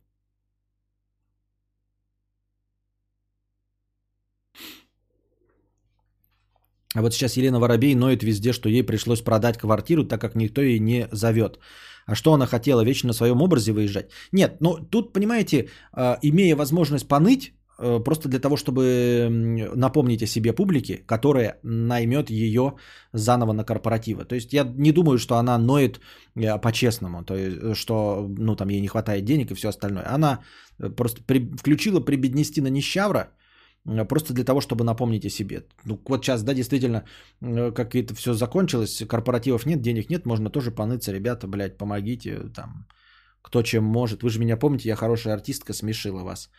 [6.95, 10.61] А вот сейчас Елена Воробей ноет везде, что ей пришлось продать квартиру, так как никто
[10.61, 11.59] ей не зовет.
[12.07, 14.09] А что она хотела, вечно на своем образе выезжать?
[14.31, 19.29] Нет, ну тут, понимаете, а, имея возможность поныть, э, просто для того, чтобы
[19.75, 22.73] напомнить о себе публике, которая наймет ее
[23.13, 24.25] заново на корпоративы.
[24.25, 25.99] То есть я не думаю, что она ноет
[26.35, 30.15] э, по-честному, то есть, что ну, там ей не хватает денег и все остальное.
[30.15, 30.39] Она
[30.79, 33.38] э, просто при, включила прибеднести на нищавра, Э,
[34.07, 35.63] просто для того, чтобы напомнить о себе.
[35.85, 37.03] Ну, вот сейчас, да, действительно,
[37.41, 42.49] э, как это все закончилось, корпоративов нет, денег нет, можно тоже поныться, ребята, блядь, помогите,
[42.55, 42.87] там,
[43.41, 44.23] кто чем может.
[44.23, 46.49] Вы же меня помните, я хорошая артистка, смешила вас.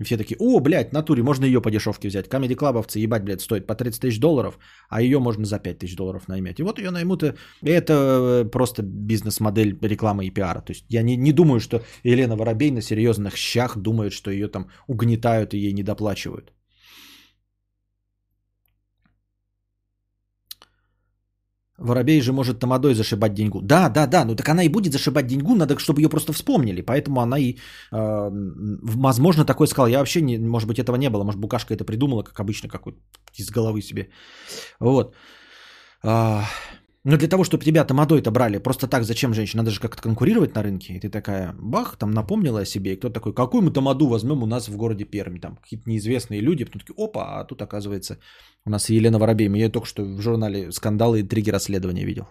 [0.00, 2.28] И все такие, о, блядь, натуре, можно ее по дешевке взять.
[2.28, 4.58] Комеди клабовцы, ебать, блядь, стоит по 30 тысяч долларов,
[4.88, 6.58] а ее можно за 5 тысяч долларов наймять.
[6.58, 10.62] И вот ее наймут, и это э, просто бизнес-модель рекламы и пиара.
[10.62, 14.48] То есть я не, не думаю, что Елена Воробей на серьезных щах думает, что ее
[14.48, 15.82] там угнетают и ей не
[21.80, 23.60] Воробей же может тамадой зашибать деньгу.
[23.62, 26.82] Да, да, да, ну так она и будет зашибать деньгу, надо, чтобы ее просто вспомнили.
[26.82, 27.56] Поэтому она и,
[27.92, 28.30] э,
[28.82, 29.88] возможно, такой сказал.
[29.88, 31.24] Я вообще, не, может быть, этого не было.
[31.24, 32.94] Может, Букашка это придумала, как обычно, какой
[33.38, 34.10] из головы себе.
[34.80, 35.14] Вот.
[36.02, 36.44] А,
[37.02, 39.62] но для того, чтобы тебя тамадой-то брали, просто так зачем женщина?
[39.62, 40.94] Надо же как-то конкурировать на рынке.
[40.94, 42.92] И ты такая, бах, там напомнила о себе.
[42.92, 45.40] И кто такой, какую мы тамаду возьмем у нас в городе Пермь?
[45.40, 46.64] Там какие-то неизвестные люди.
[46.64, 48.18] Потом такие, опа, а тут оказывается
[48.66, 49.48] у нас Елена Воробей.
[49.58, 52.28] Я только что в журнале «Скандалы и интриги расследования» видел.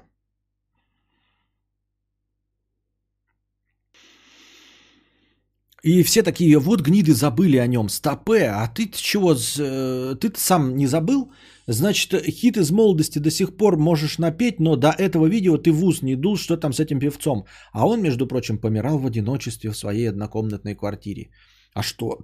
[5.82, 10.76] И все такие, вот гниды забыли о нем, стопе, а ты чего, э, ты сам
[10.76, 11.32] не забыл?
[11.72, 15.84] Значит, хит из молодости до сих пор можешь напеть, но до этого видео ты в
[15.84, 17.46] ус не дул, что там с этим певцом.
[17.74, 21.30] А он, между прочим, помирал в одиночестве в своей однокомнатной квартире.
[21.76, 22.18] А что?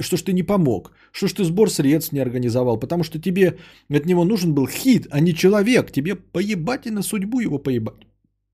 [0.00, 0.92] Что ж ты не помог?
[1.12, 2.80] Что ж ты сбор средств не организовал?
[2.80, 3.58] Потому что тебе
[3.90, 5.92] от него нужен был хит, а не человек.
[5.92, 8.09] Тебе поебать и на судьбу его поебать.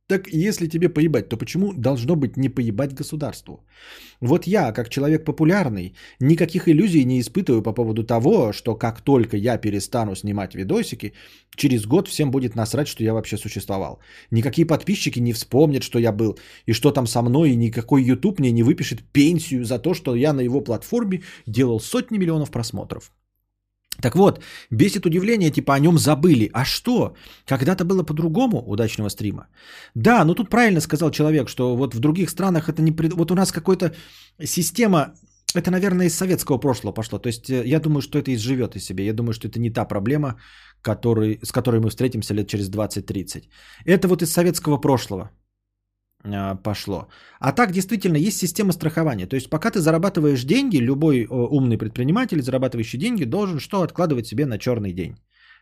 [0.09, 3.67] Так если тебе поебать, то почему должно быть не поебать государству?
[4.21, 9.37] Вот я, как человек популярный, никаких иллюзий не испытываю по поводу того, что как только
[9.37, 11.13] я перестану снимать видосики,
[11.57, 13.99] через год всем будет насрать, что я вообще существовал.
[14.31, 18.39] Никакие подписчики не вспомнят, что я был, и что там со мной, и никакой YouTube
[18.39, 23.11] мне не выпишет пенсию за то, что я на его платформе делал сотни миллионов просмотров.
[24.01, 24.41] Так вот,
[24.71, 26.51] бесит удивление, типа о нем забыли.
[26.53, 27.15] А что?
[27.47, 29.47] Когда-то было по-другому удачного стрима.
[29.95, 32.93] Да, ну тут правильно сказал человек, что вот в других странах это не...
[32.93, 33.13] Пред...
[33.13, 33.95] Вот у нас какая-то
[34.45, 35.15] система,
[35.55, 37.19] это, наверное, из советского прошлого пошло.
[37.19, 39.05] То есть э, я думаю, что это изживет из себя.
[39.05, 40.41] Я думаю, что это не та проблема,
[40.83, 41.39] который...
[41.43, 43.45] с которой мы встретимся лет через 20-30.
[43.85, 45.31] Это вот из советского прошлого.
[46.35, 47.09] А, пошло.
[47.41, 49.27] А так действительно есть система страхования.
[49.27, 54.47] То есть пока ты зарабатываешь деньги, любой умный предприниматель, зарабатывающий деньги, должен что откладывать себе
[54.47, 55.17] на черный день.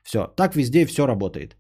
[0.05, 1.57] Все, так везде все работает.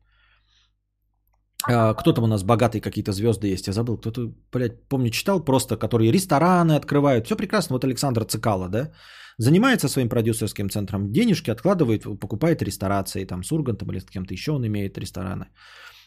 [1.67, 3.97] А, кто там у нас богатые какие-то звезды есть, я забыл.
[3.97, 7.27] Кто-то, блядь, помню, читал просто, которые рестораны открывают.
[7.27, 7.75] Все прекрасно.
[7.75, 8.91] Вот Александр Цикало, да?
[9.39, 14.53] Занимается своим продюсерским центром, денежки откладывает, покупает ресторации, там с Ургантом или с кем-то еще
[14.53, 15.47] он имеет рестораны.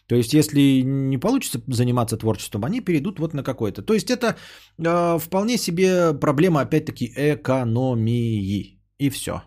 [0.07, 3.81] То есть, если не получится заниматься творчеством, они перейдут вот на какой-то.
[3.81, 4.35] То есть, это
[4.77, 8.79] э, вполне себе проблема, опять-таки, экономии.
[8.99, 9.41] И все.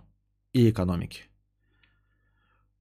[0.52, 1.22] И экономики.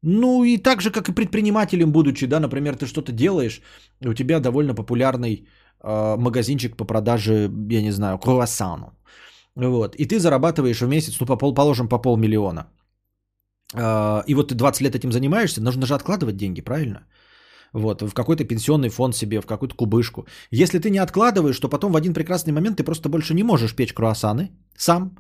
[0.02, 3.62] Ну и так же, как и предпринимателем будучи, да, например, ты что-то делаешь,
[4.06, 5.48] у тебя довольно популярный
[5.82, 8.98] э, магазинчик по продаже, я не знаю, круассану.
[9.56, 12.68] Вот, и ты зарабатываешь в месяц, ну, по пол, положим, по полмиллиона.
[13.74, 17.06] А, и вот ты 20 лет этим занимаешься, нужно же откладывать деньги, правильно?
[17.74, 20.28] Вот, в какой-то пенсионный фонд себе, в какую-то кубышку.
[20.52, 23.76] Если ты не откладываешь, то потом в один прекрасный момент ты просто больше не можешь
[23.76, 25.18] печь круассаны сам.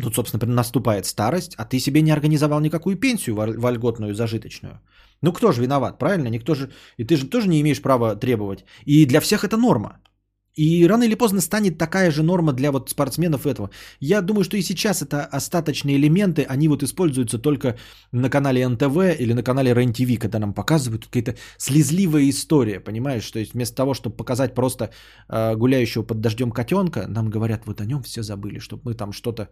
[0.00, 4.80] Тут, собственно, наступает старость, а ты себе не организовал никакую пенсию вольготную, зажиточную.
[5.22, 6.28] Ну кто же виноват, правильно?
[6.28, 6.70] Никто же...
[6.96, 8.64] И ты же тоже не имеешь права требовать.
[8.86, 9.98] И для всех это норма.
[10.54, 13.70] И рано или поздно станет такая же норма для вот спортсменов этого.
[14.00, 17.76] Я думаю, что и сейчас это остаточные элементы, они вот используются только
[18.12, 23.30] на канале НТВ или на канале РЕН-ТВ, когда нам показывают какая-то слезливая история, понимаешь?
[23.30, 24.90] То есть вместо того, чтобы показать просто
[25.28, 29.12] э, гуляющего под дождем котенка, нам говорят, вот о нем все забыли, чтобы мы там
[29.12, 29.48] что-то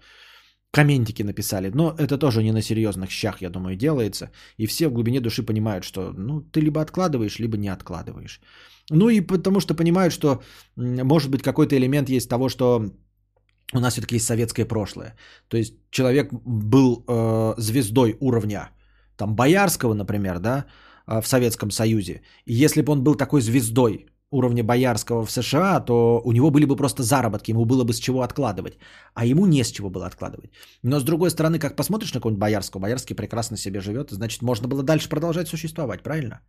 [0.71, 1.71] комментики написали.
[1.75, 4.31] Но это тоже не на серьезных щах, я думаю, делается.
[4.59, 8.41] И все в глубине души понимают, что ну, ты либо откладываешь, либо не откладываешь.
[8.91, 10.43] Ну и потому что понимают, что
[10.77, 12.91] может быть какой-то элемент есть того, что
[13.73, 15.15] у нас все-таки есть советское прошлое.
[15.49, 18.71] То есть человек был э, звездой уровня
[19.17, 20.65] там Боярского, например, да,
[21.07, 22.23] э, в Советском Союзе.
[22.47, 26.65] И если бы он был такой звездой уровня Боярского в США, то у него были
[26.65, 28.79] бы просто заработки, ему было бы с чего откладывать.
[29.15, 30.51] А ему не с чего было откладывать.
[30.83, 34.69] Но с другой стороны, как посмотришь на какого-нибудь Боярского, Боярский прекрасно себе живет, значит, можно
[34.69, 36.41] было дальше продолжать существовать, правильно?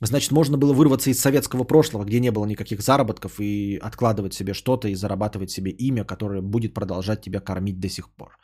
[0.00, 4.54] Значит, можно было вырваться из советского прошлого, где не было никаких заработков, и откладывать себе
[4.54, 8.38] что-то и зарабатывать себе имя, которое будет продолжать тебя кормить до сих пор.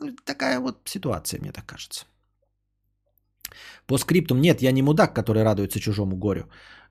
[0.00, 2.06] Ну, такая вот ситуация, мне так кажется.
[3.86, 6.44] По скриптам нет, я не мудак, который радуется чужому горю.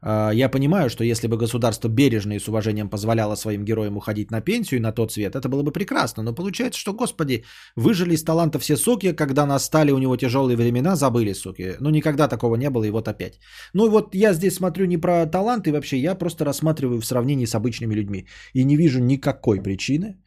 [0.05, 4.31] А, я понимаю, что если бы государство бережно и с уважением позволяло своим героям уходить
[4.31, 6.23] на пенсию и на тот свет, это было бы прекрасно.
[6.23, 7.43] Но получается, что, господи,
[7.75, 11.75] выжили из таланта все соки, когда настали у него тяжелые времена, забыли, суки.
[11.79, 13.39] Ну, никогда такого не было, и вот опять.
[13.73, 17.55] Ну, вот я здесь смотрю не про таланты вообще, я просто рассматриваю в сравнении с
[17.55, 18.27] обычными людьми.
[18.53, 20.17] И не вижу никакой причины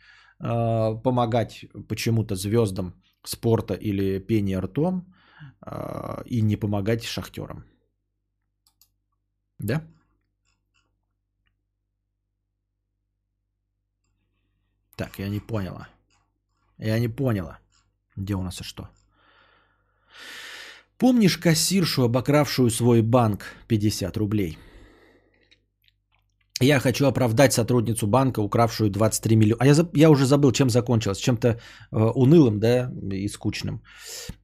[0.40, 2.94] э, помогать почему-то звездам
[3.24, 5.04] спорта или пения ртом
[6.24, 7.64] и не помогать шахтерам.
[9.58, 9.82] Да?
[14.96, 15.88] Так, я не поняла.
[16.78, 17.58] Я не поняла.
[18.16, 18.88] Где у нас и что?
[20.98, 24.58] Помнишь кассиршу, обокравшую свой банк 50 рублей?
[26.60, 29.56] Я хочу оправдать сотрудницу банка, укравшую 23 миллиона.
[29.60, 31.18] А я, я уже забыл, чем закончилось.
[31.18, 31.56] Чем-то э,
[31.92, 33.82] унылым, да, и скучным.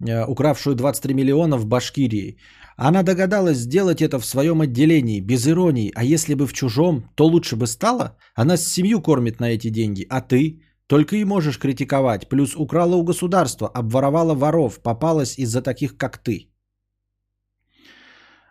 [0.07, 2.37] Э, укравшую 23 миллиона в Башкирии.
[2.77, 5.93] Она догадалась сделать это в своем отделении, без иронии.
[5.95, 8.19] А если бы в чужом, то лучше бы стало.
[8.35, 10.61] Она семью кормит на эти деньги, а ты?
[10.87, 12.29] Только и можешь критиковать.
[12.29, 16.51] Плюс украла у государства, обворовала воров, попалась из-за таких, как ты.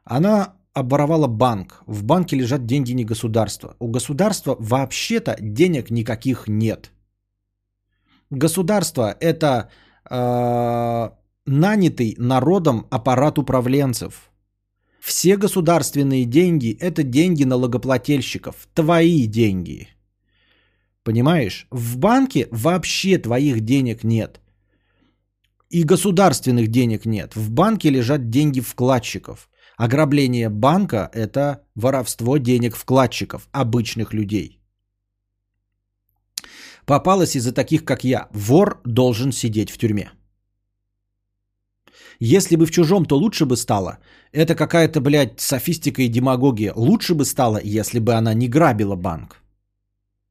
[0.03, 1.83] Она обворовала банк.
[1.85, 3.75] В банке лежат деньги не государства.
[3.79, 6.91] У государства вообще-то денег никаких нет.
[8.29, 9.69] Государство это
[10.09, 11.09] э,
[11.45, 14.31] нанятый народом аппарат управленцев.
[15.01, 19.87] Все государственные деньги– это деньги налогоплательщиков, твои деньги.
[21.03, 21.67] Понимаешь?
[21.71, 24.39] В банке вообще твоих денег нет.
[25.71, 27.35] И государственных денег нет.
[27.35, 29.49] В банке лежат деньги вкладчиков.
[29.81, 34.59] Ограбление банка– это воровство денег вкладчиков, обычных людей.
[36.85, 38.27] Попалось из-за таких, как я.
[38.31, 40.11] Вор должен сидеть в тюрьме.
[42.19, 43.97] Если бы в чужом, то лучше бы стало.
[44.31, 46.73] Это какая-то, блядь, софистика и демагогия.
[46.75, 49.40] Лучше бы стало, если бы она не грабила банк.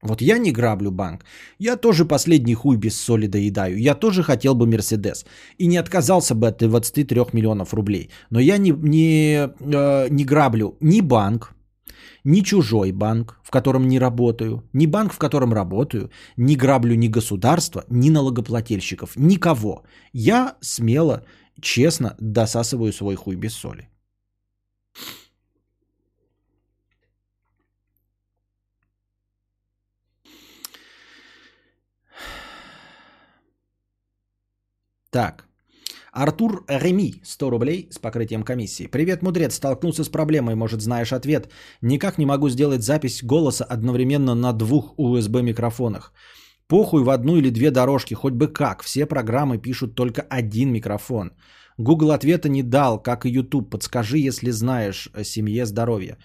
[0.03, 1.25] Вот я не граблю банк.
[1.59, 3.79] Я тоже последний хуй без соли доедаю.
[3.79, 5.27] Я тоже хотел бы Мерседес.
[5.59, 8.11] И не отказался бы от 23 миллионов рублей.
[8.31, 11.55] Но я не, не, э, не граблю ни банк,
[12.25, 17.09] ни чужой банк, в котором не работаю, ни банк, в котором работаю, не граблю ни
[17.09, 19.85] государство, ни налогоплательщиков, никого.
[20.13, 21.25] Я смело
[21.61, 23.89] честно досасываю свой хуй без соли.
[35.11, 35.47] Так.
[36.13, 38.89] Артур Реми, 100 рублей с покрытием комиссии.
[38.89, 41.49] Привет, мудрец, столкнулся с проблемой, может знаешь ответ.
[41.83, 46.13] Никак не могу сделать запись голоса одновременно на двух USB микрофонах.
[46.67, 48.83] Похуй в одну или две дорожки, хоть бы как.
[48.83, 51.33] Все программы пишут только один микрофон.
[51.79, 53.71] Google ответа не дал, как и YouTube.
[53.71, 56.19] Подскажи, если знаешь о семье здоровья.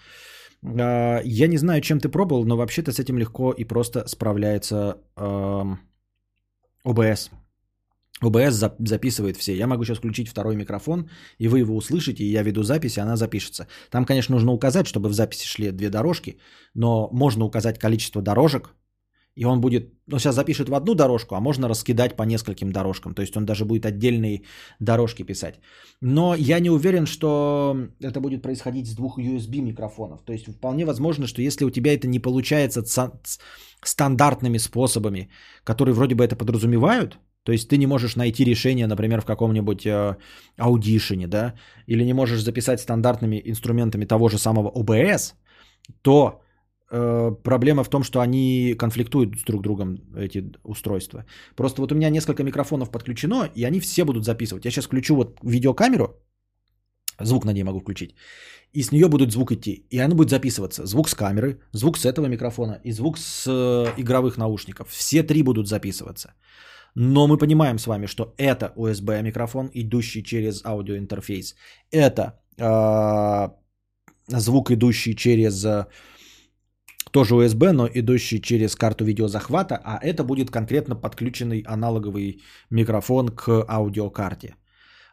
[0.62, 4.98] А, я не знаю, чем ты пробовал, но вообще-то с этим легко и просто справляется
[5.16, 7.30] OBS.
[8.22, 9.56] OBS записывает все.
[9.56, 13.00] Я могу сейчас включить второй микрофон, и вы его услышите, и я веду запись, и
[13.00, 13.66] она запишется.
[13.90, 16.38] Там, конечно, нужно указать, чтобы в записи шли две дорожки,
[16.74, 18.74] но можно указать количество дорожек,
[19.36, 23.14] И он будет, ну, сейчас запишет в одну дорожку, а можно раскидать по нескольким дорожкам.
[23.14, 24.42] То есть он даже будет отдельные
[24.80, 25.60] дорожки писать.
[26.00, 30.22] Но я не уверен, что это будет происходить с двух USB микрофонов.
[30.24, 32.82] То есть вполне возможно, что если у тебя это не получается
[33.82, 35.28] стандартными способами,
[35.64, 39.86] которые вроде бы это подразумевают, то есть ты не можешь найти решение, например, в каком-нибудь
[39.86, 40.16] э,
[40.58, 41.54] аудишене, да,
[41.86, 45.34] или не можешь записать стандартными инструментами того же самого OBS,
[46.02, 46.40] то
[46.90, 51.24] э, проблема в том, что они конфликтуют с друг другом, эти устройства.
[51.54, 54.64] Просто вот у меня несколько микрофонов подключено, и они все будут записывать.
[54.64, 56.08] Я сейчас включу вот видеокамеру,
[57.20, 58.16] звук на ней могу включить,
[58.72, 60.84] и с нее будет звук идти, и она будет записываться.
[60.84, 64.88] Звук с камеры, звук с этого микрофона и звук с э, игровых наушников.
[64.90, 66.34] Все три будут записываться.
[66.98, 71.54] Но мы понимаем с вами, что это USB микрофон, идущий через аудиоинтерфейс.
[71.90, 73.48] Это э,
[74.28, 75.86] звук, идущий через э,
[77.10, 82.40] тоже USB, но идущий через карту видеозахвата, а это будет конкретно подключенный аналоговый
[82.70, 84.56] микрофон к аудиокарте.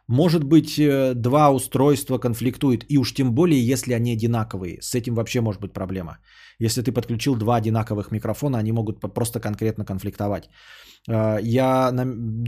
[0.08, 4.78] Может быть, э, два устройства конфликтуют, и уж тем более, если они одинаковые.
[4.82, 6.18] С этим вообще может быть проблема.
[6.58, 10.50] Если ты подключил два одинаковых микрофона, они могут просто конкретно конфликтовать.
[11.08, 11.92] Э, Я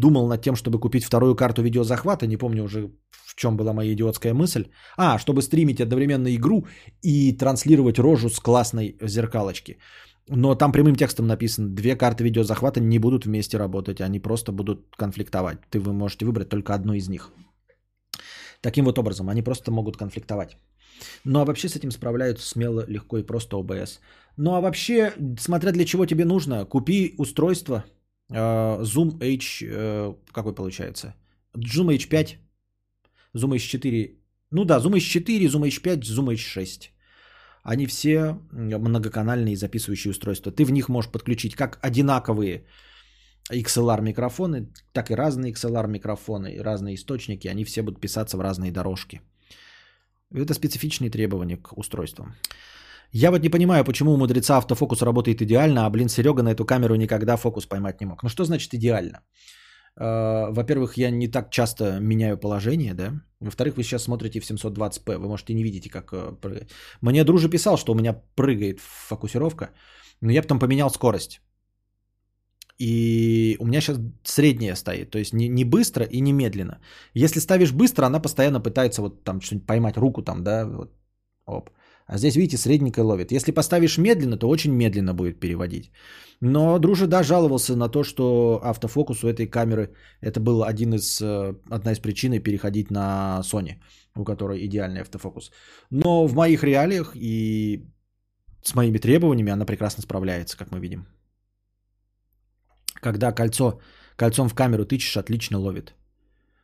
[0.01, 2.91] думал над тем, чтобы купить вторую карту видеозахвата, не помню уже
[3.27, 4.65] в чем была моя идиотская мысль.
[4.97, 6.67] А, чтобы стримить одновременно игру
[7.03, 9.79] и транслировать рожу с классной зеркалочки.
[10.29, 14.97] Но там прямым текстом написано, две карты видеозахвата не будут вместе работать, они просто будут
[14.97, 15.59] конфликтовать.
[15.71, 17.31] Ты вы можете выбрать только одну из них.
[18.67, 20.57] Таким вот образом, они просто могут конфликтовать.
[21.25, 24.01] Ну а вообще с этим справляются смело, легко и просто OBS.
[24.37, 27.85] Ну а вообще, смотря для чего тебе нужно, купи устройство
[28.29, 31.15] э, Zoom H, э, какой получается?
[31.55, 32.39] Zoom H5,
[33.37, 34.17] Zoom H4,
[34.51, 36.89] ну да, Zoom H4, Zoom H5, Zoom H6.
[37.63, 40.51] Они все многоканальные записывающие устройства.
[40.51, 42.67] Ты в них можешь подключить как одинаковые
[43.53, 47.49] XLR микрофоны, так и разные XLR микрофоны, разные источники.
[47.49, 49.21] Они все будут писаться в разные дорожки.
[50.35, 52.35] Это специфичные требования к устройствам.
[53.13, 56.65] Я вот не понимаю, почему у мудреца автофокус работает идеально, а, блин, Серега на эту
[56.65, 58.23] камеру никогда фокус поймать не мог.
[58.23, 59.23] Ну что значит идеально?
[59.97, 63.13] Э, Во-первых, я не так часто меняю положение, да.
[63.41, 66.73] Во-вторых, вы сейчас смотрите в 720p, вы можете не видите, как э, прыгает.
[67.01, 69.71] Мне друже писал, что у меня прыгает фокусировка,
[70.21, 71.41] но я потом поменял скорость.
[72.79, 76.79] И у меня сейчас средняя стоит, то есть не, не быстро и не медленно.
[77.15, 80.93] Если ставишь быстро, она постоянно пытается вот там что-нибудь поймать руку там, да, вот,
[81.47, 81.71] оп.
[82.07, 83.33] А здесь, видите, средненько ловит.
[83.33, 85.91] Если поставишь медленно, то очень медленно будет переводить.
[86.41, 91.21] Но Дружи, да, жаловался на то, что автофокус у этой камеры, это был один из,
[91.21, 93.77] э, одна из причин переходить на Sony,
[94.15, 95.51] у которой идеальный автофокус.
[95.91, 97.87] Но в моих реалиях и
[98.63, 101.07] с моими требованиями она прекрасно справляется, как мы видим.
[103.01, 103.81] Когда кольцо,
[104.17, 105.95] кольцом в камеру тычешь, отлично ловит.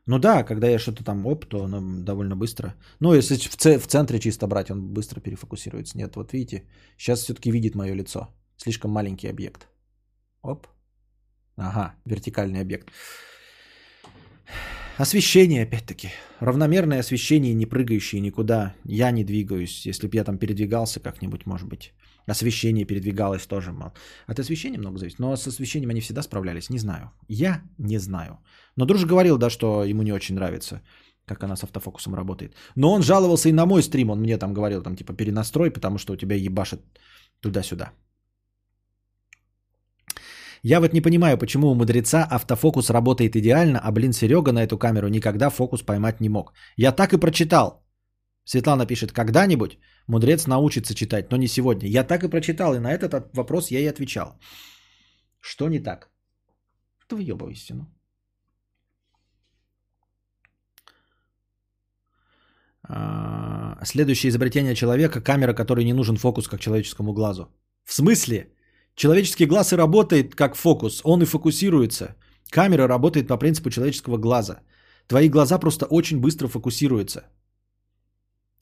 [0.06, 2.74] Ну да, когда я что-то там оп, то оно довольно быстро.
[3.00, 5.96] Ну, если в, ц- в центре чисто брать, он быстро перефокусируется.
[5.96, 6.64] Нет, вот видите,
[6.98, 8.28] сейчас все-таки видит мое лицо.
[8.56, 9.68] Слишком маленький объект.
[10.42, 10.66] Оп.
[11.56, 12.90] Ага, вертикальный объект.
[14.98, 16.10] Освещение, опять-таки.
[16.40, 18.74] Равномерное освещение, не прыгающее никуда.
[18.84, 19.86] Я не двигаюсь.
[19.86, 21.92] Если бы я там передвигался как-нибудь, может быть.
[22.26, 23.72] Освещение передвигалось тоже.
[23.72, 23.92] мало.
[24.26, 25.18] От освещения много зависит.
[25.18, 26.70] Но с освещением они всегда справлялись.
[26.70, 27.10] Не знаю.
[27.28, 28.38] Я не знаю.
[28.76, 30.82] Но друж говорил, да, что ему не очень нравится,
[31.26, 32.54] как она с автофокусом работает.
[32.76, 34.10] Но он жаловался и на мой стрим.
[34.10, 36.80] Он мне там говорил, там, типа, перенастрой, потому что у тебя ебашит
[37.40, 37.92] туда-сюда.
[40.64, 44.78] Я вот не понимаю, почему у мудреца автофокус работает идеально, а, блин, Серега на эту
[44.78, 46.52] камеру никогда фокус поймать не мог.
[46.76, 47.82] Я так и прочитал.
[48.44, 51.88] Светлана пишет, когда-нибудь мудрец научится читать, но не сегодня.
[51.88, 54.38] Я так и прочитал, и на этот от- вопрос я и отвечал.
[55.40, 56.10] Что не так?
[57.08, 57.86] Ты въебывайся, ну.
[63.84, 67.48] Следующее изобретение человека– камера, которой не нужен фокус, как человеческому глазу.
[67.84, 68.52] В смысле?
[68.94, 72.16] Человеческий глаз и работает как фокус, он и фокусируется.
[72.50, 74.60] Камера работает по принципу человеческого глаза.
[75.06, 77.22] Твои глаза просто очень быстро фокусируются.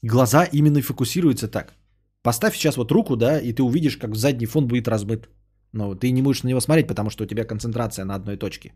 [0.02, 1.74] Глаза именно фокусируются так.
[2.22, 5.28] Поставь сейчас вот руку, да, и ты увидишь, как задний фон будет размыт.
[5.72, 8.72] Но ты не будешь на него смотреть, потому что у тебя концентрация на одной точке.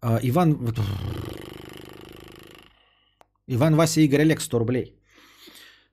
[0.00, 0.74] А, Иван...
[3.50, 4.94] Иван, Вася, Игорь, Олег, 100 рублей.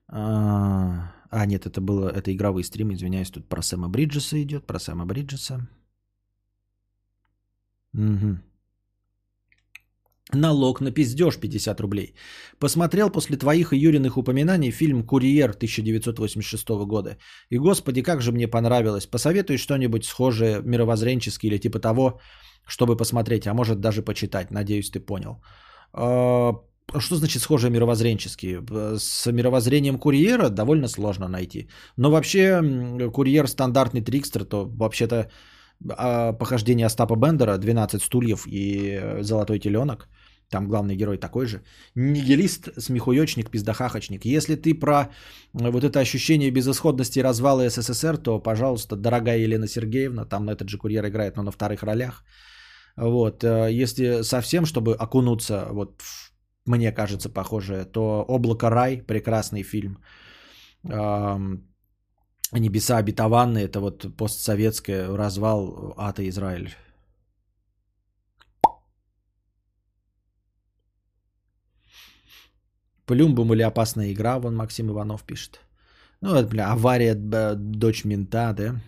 [0.08, 4.78] А, а, нет, это было, это игровые стримы, извиняюсь, тут про Сэма Бриджеса идет, про
[4.78, 5.66] Сэма Бриджеса.
[7.92, 8.45] Мгм.
[10.34, 12.14] Налог на пиздеж 50 рублей.
[12.58, 17.16] Посмотрел после твоих и Юриных упоминаний фильм «Курьер» 1986 года.
[17.50, 19.06] И, господи, как же мне понравилось.
[19.06, 22.20] Посоветуй что-нибудь схожее, мировоззренческое или типа того,
[22.66, 24.50] чтобы посмотреть, а может даже почитать.
[24.50, 25.40] Надеюсь, ты понял.
[25.92, 26.54] А,
[26.98, 28.58] Что значит схожее мировоззренчески?
[28.98, 31.68] С мировоззрением курьера довольно сложно найти.
[31.96, 35.30] Но вообще курьер стандартный трикстер, то вообще-то
[35.88, 40.08] а, похождение Остапа Бендера, 12 стульев и золотой теленок.
[40.50, 41.62] Там главный герой такой же.
[41.96, 44.24] Нигилист, смехуёчник, пиздахахочник.
[44.24, 45.06] Если ты про э,
[45.70, 50.78] вот это ощущение безысходности и развала СССР, то, пожалуйста, дорогая Елена Сергеевна, там этот же
[50.78, 52.24] курьер играет, но на вторых ролях.
[52.96, 56.32] Вот, э, если совсем, чтобы окунуться, вот, в,
[56.64, 59.98] мне кажется, похожее, то «Облако рай», прекрасный фильм.
[62.52, 66.70] «Небеса обетованные», это вот постсоветское, развал ада Израиль.
[73.06, 75.60] Плюмбум или опасная игра, вон Максим Иванов пишет.
[76.20, 78.80] Ну, это, бля, авария, б- дочь мента, да?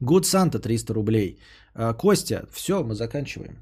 [0.00, 1.38] Good Santa 300 рублей.
[1.74, 3.56] А, Костя, все, мы заканчиваем.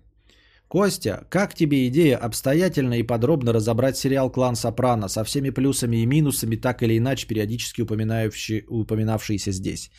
[0.68, 6.06] Костя, как тебе идея обстоятельно и подробно разобрать сериал «Клан Сопрано» со всеми плюсами и
[6.06, 9.90] минусами, так или иначе периодически упоминавшиеся здесь?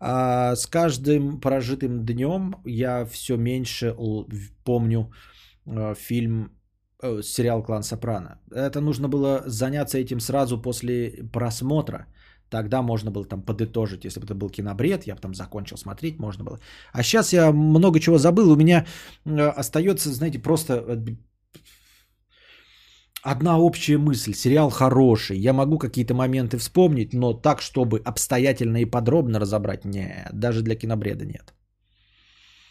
[0.00, 3.94] А, с каждым прожитым днем я все меньше
[4.64, 5.12] помню
[5.66, 6.48] э, фильм, э,
[7.22, 8.38] сериал «Клан Сопрано».
[8.50, 12.06] Это нужно было заняться этим сразу после просмотра.
[12.50, 16.18] Тогда можно было там подытожить, если бы это был кинобред, я бы там закончил смотреть,
[16.18, 16.58] можно было.
[16.92, 18.86] А сейчас я много чего забыл, у меня
[19.26, 21.16] э, остается, знаете, просто э,
[23.22, 24.34] одна общая мысль.
[24.34, 30.30] Сериал хороший, я могу какие-то моменты вспомнить, но так, чтобы обстоятельно и подробно разобрать, нет,
[30.32, 31.54] даже для кинобреда нет.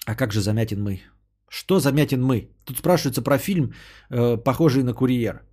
[0.06, 1.02] А как же замятен мы?
[1.54, 2.50] Что замятен мы?
[2.66, 3.74] Тут спрашивается про фильм,
[4.10, 5.44] э, похожий на «Курьер».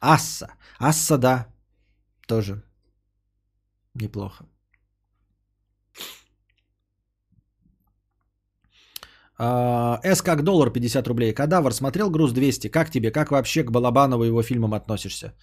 [0.00, 0.46] Асса.
[0.78, 1.46] Асса, да,
[2.26, 2.62] тоже
[3.94, 4.46] неплохо.
[9.38, 11.34] А, С как доллар 50 рублей.
[11.34, 12.70] Кадавр смотрел «Груз 200».
[12.70, 13.10] Как тебе?
[13.12, 15.34] Как вообще к Балабанову его фильмам относишься?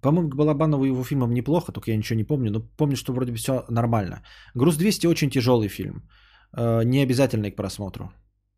[0.00, 2.50] По-моему, к Балабанову его фильмам неплохо, только я ничего не помню.
[2.52, 4.22] Но помню, что вроде бы все нормально.
[4.54, 6.08] «Груз 200» очень тяжелый фильм.
[6.56, 8.12] Э, Не обязательный к просмотру.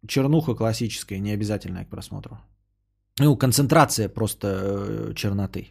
[0.09, 2.39] Чернуха классическая, не обязательная к просмотру.
[3.21, 5.69] Ну, концентрация просто э, черноты.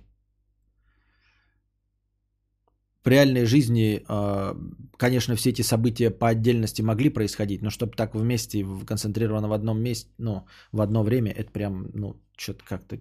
[3.04, 4.56] В реальной жизни, э,
[4.98, 9.82] конечно, все эти события по отдельности могли происходить, но чтобы так вместе, концентрировано в одном
[9.82, 13.00] месте, ну, в одно время, это прям, ну, что-то как-то...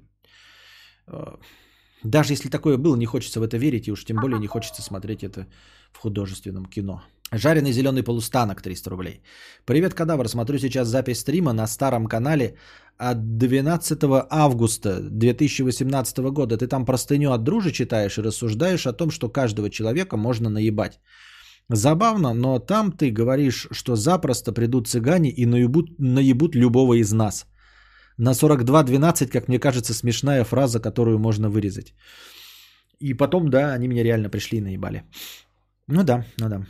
[1.07, 1.36] э,
[2.02, 4.82] Даже если такое было, не хочется в это верить, и уж тем более не хочется
[4.82, 5.47] смотреть это
[5.93, 7.02] в художественном кино.
[7.32, 9.23] Жареный зеленый полустанок 300 рублей.
[9.65, 10.28] Привет, кадавр.
[10.28, 12.57] Смотрю сейчас запись стрима на старом канале
[12.98, 16.57] от 12 августа 2018 года.
[16.57, 21.01] Ты там простыню от дружи читаешь и рассуждаешь о том, что каждого человека можно наебать.
[21.69, 27.47] Забавно, но там ты говоришь, что запросто придут цыгане и наебут, наебут любого из нас.
[28.19, 31.94] На 42.12, как мне кажется, смешная фраза, которую можно вырезать.
[32.98, 35.05] И потом, да, они меня реально пришли и наебали.
[35.86, 36.66] Ну да, ну да.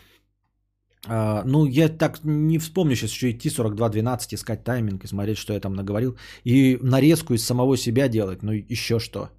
[1.07, 5.53] А, ну, я так не вспомню сейчас еще идти 42.12, искать тайминг и смотреть, что
[5.53, 6.17] я там наговорил.
[6.45, 8.43] И нарезку из самого себя делать.
[8.43, 9.31] Ну, еще что.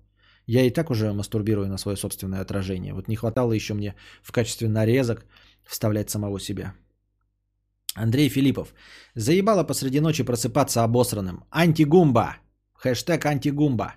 [0.48, 2.94] Я и так уже мастурбирую на свое собственное отражение.
[2.94, 5.26] Вот не хватало еще мне в качестве нарезок
[5.64, 6.74] вставлять самого себя.
[7.96, 8.74] Андрей Филиппов.
[9.16, 11.44] Заебало посреди ночи просыпаться обосранным.
[11.52, 12.38] Антигумба.
[12.74, 13.96] Хэштег антигумба.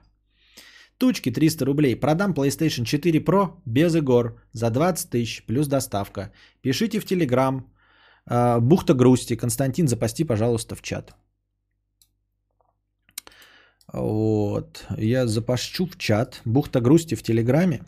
[0.98, 1.96] Тучки 300 рублей.
[1.96, 6.32] Продам PlayStation 4 Pro без игр за 20 тысяч плюс доставка.
[6.62, 7.66] Пишите в Телеграм.
[8.26, 9.36] А, Бухта грусти.
[9.36, 11.14] Константин, запасти, пожалуйста, в чат.
[13.92, 14.86] Вот.
[14.98, 16.40] Я запащу в чат.
[16.44, 17.80] Бухта грусти в Телеграме.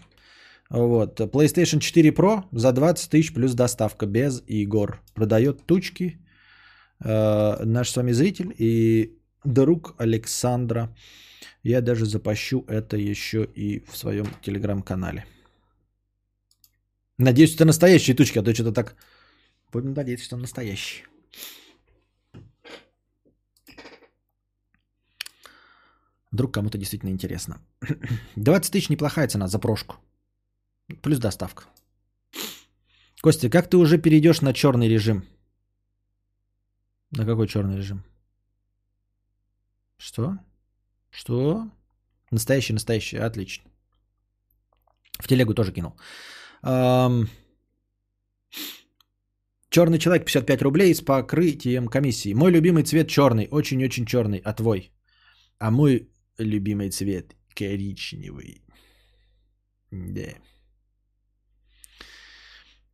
[0.71, 1.21] Вот.
[1.21, 5.01] PlayStation 4 Pro за 20 тысяч плюс доставка без игр.
[5.15, 6.19] Продает тучки.
[7.05, 9.13] Э, наш с вами зритель и
[9.45, 10.95] друг Александра.
[11.67, 15.27] Я даже запащу это еще и в своем телеграм-канале.
[17.19, 18.95] Надеюсь, это настоящие тучки, а то что-то так...
[19.73, 21.09] Будем надеяться, что настоящие.
[26.31, 27.59] Вдруг кому-то действительно интересно.
[28.37, 29.97] 20 тысяч неплохая цена за прошку.
[31.03, 31.65] Плюс доставка.
[33.23, 35.25] Костя, как ты уже перейдешь на черный режим?
[37.11, 38.05] На какой черный режим?
[39.97, 40.39] Что?
[41.17, 41.71] Что?
[42.31, 43.65] Настоящий, настоящий, отлично.
[45.19, 45.95] В телегу тоже кинул.
[46.63, 47.29] Ам,
[49.71, 52.35] Черный человек 55 рублей с покрытием комиссии.
[52.35, 54.91] Мой любимый цвет черный, очень-очень черный, а твой?
[55.59, 58.63] А мой любимый цвет коричневый.
[59.91, 60.35] Да.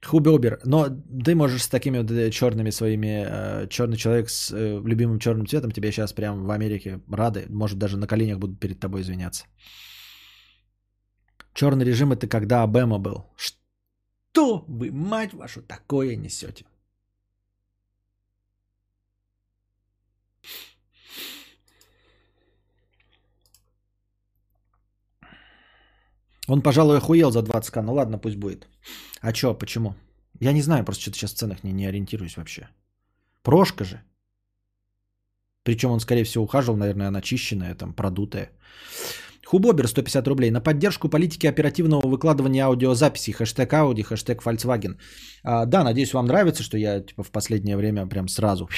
[0.04, 0.88] Хубер, но
[1.24, 5.46] ты можешь с такими вот э, черными своими, э, черный человек с э, любимым черным
[5.46, 9.44] цветом, тебе сейчас прям в Америке рады, может даже на коленях будут перед тобой извиняться.
[11.54, 13.26] Черный режим это когда Обема был.
[13.36, 16.64] Что вы, мать вашу, такое несете?
[26.48, 27.82] Он, пожалуй, охуел за 20к.
[27.82, 28.66] Ну ладно, пусть будет.
[29.20, 29.94] А чё, почему?
[30.40, 32.68] Я не знаю, просто что-то сейчас в ценах не, не ориентируюсь вообще.
[33.42, 34.02] Прошка же.
[35.62, 38.50] Причем он, скорее всего, ухаживал, наверное, она чищенная, там, продутая.
[39.46, 40.50] Хубобер 150 рублей.
[40.50, 43.32] На поддержку политики оперативного выкладывания аудиозаписей.
[43.32, 44.98] Хэштег Ауди, хэштег Volkswagen.
[45.44, 48.68] А, да, надеюсь, вам нравится, что я типа, в последнее время прям сразу...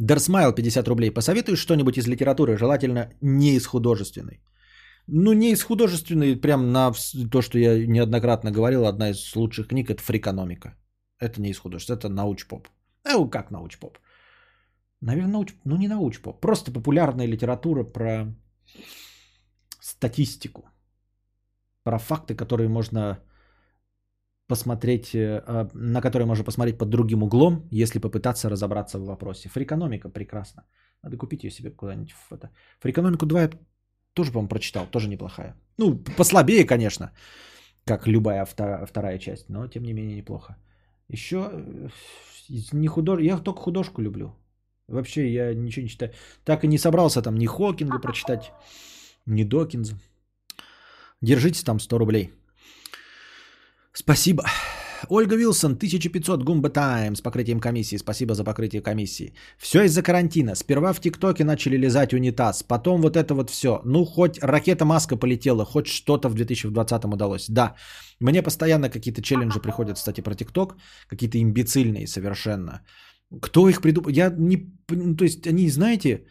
[0.00, 1.10] Дерсмайл 50 рублей.
[1.10, 4.40] Посоветуешь что-нибудь из литературы, желательно не из художественной.
[5.06, 6.92] Ну, не из художественной, прям на
[7.30, 10.74] то, что я неоднократно говорил, одна из лучших книг– это «Фрикономика».
[11.18, 12.68] Это не из художественной, это науч-поп.
[13.04, 13.98] Ну, как науч-поп?
[15.00, 15.54] Наверное, науч...
[15.64, 18.34] ну не науч-поп, просто популярная литература про
[19.80, 20.62] статистику,
[21.82, 23.18] про факты, которые можно
[24.46, 29.48] посмотреть, э, на которые можно посмотреть под другим углом, если попытаться разобраться в вопросе.
[29.48, 30.62] Фрикономика прекрасно.
[31.02, 32.50] Надо купить ее себе куда-нибудь это.
[32.80, 33.50] Фрикономику 2 я
[34.14, 35.54] тоже, по-моему, прочитал, тоже неплохая.
[35.78, 37.12] Ну, послабее, конечно,
[37.84, 40.56] как любая вторая, вторая часть, но тем не менее неплохо.
[41.08, 41.88] Еще э,
[42.72, 43.20] не худож...
[43.20, 44.34] я только художку люблю.
[44.88, 46.12] Вообще я ничего не читаю.
[46.44, 48.52] Так и не собрался там ни Хокинга прочитать,
[49.26, 49.94] ни Докинза.
[51.20, 52.32] Держите там 100 рублей.
[53.92, 54.44] Спасибо.
[55.08, 57.98] Ольга Вилсон, 1500 Гумба Тайм с покрытием комиссии.
[57.98, 59.34] Спасибо за покрытие комиссии.
[59.58, 60.54] Все из-за карантина.
[60.54, 62.62] Сперва в ТикТоке начали лизать унитаз.
[62.62, 63.80] Потом вот это вот все.
[63.84, 67.46] Ну, хоть ракета-маска полетела, хоть что-то в 2020 удалось.
[67.48, 67.74] Да,
[68.20, 70.76] мне постоянно какие-то челленджи приходят, кстати, про ТикТок.
[71.08, 72.82] Какие-то имбецильные совершенно.
[73.40, 74.10] Кто их придумал?
[74.10, 74.72] Я не...
[74.90, 76.26] Ну, то есть они, знаете,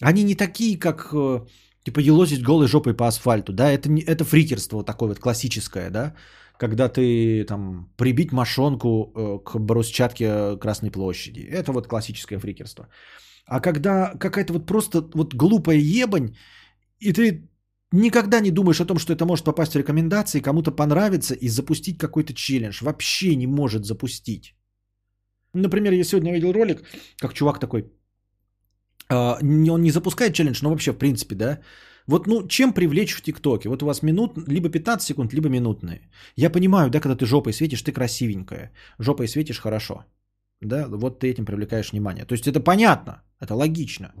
[0.00, 1.40] они не такие, как э,
[1.84, 6.14] типа елозить голой жопой по асфальту, да, это, не, это фрикерство такое вот классическое, да,
[6.58, 11.40] когда ты там прибить мошонку э, к брусчатке Красной площади.
[11.40, 12.88] Это вот классическое фрикерство.
[13.46, 16.36] А когда какая-то вот просто вот глупая ебань,
[16.98, 17.48] и ты
[17.92, 21.98] никогда не думаешь о том, что это может попасть в рекомендации, кому-то понравится и запустить
[21.98, 22.82] какой-то челлендж.
[22.82, 24.54] Вообще не может запустить.
[25.54, 26.82] Например, я сегодня видел ролик,
[27.18, 27.92] как чувак такой,
[29.10, 31.60] э, он не запускает челлендж, но вообще в принципе, да,
[32.06, 33.68] вот, ну, чем привлечь в ТикТоке?
[33.68, 36.00] Вот у вас минут, либо 15 секунд, либо минутные.
[36.36, 38.72] Я понимаю, да, когда ты жопой светишь, ты красивенькая.
[38.98, 40.04] Жопой светишь хорошо.
[40.60, 42.24] Да, вот ты этим привлекаешь внимание.
[42.24, 44.12] То есть это понятно, это логично.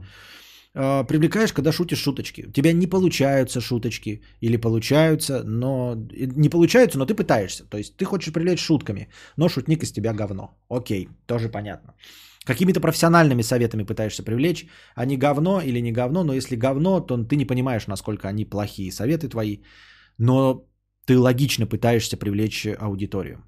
[0.74, 2.46] А, привлекаешь, когда шутишь шуточки.
[2.48, 5.94] У тебя не получаются шуточки или получаются, но
[6.36, 7.64] не получаются, но ты пытаешься.
[7.64, 10.58] То есть ты хочешь привлечь шутками, но шутник из тебя говно.
[10.68, 11.94] Окей, тоже понятно.
[12.46, 14.66] Какими-то профессиональными советами пытаешься привлечь.
[14.94, 18.92] Они говно или не говно, но если говно, то ты не понимаешь, насколько они плохие
[18.92, 19.58] советы твои.
[20.18, 20.64] Но
[21.06, 23.38] ты логично пытаешься привлечь аудиторию.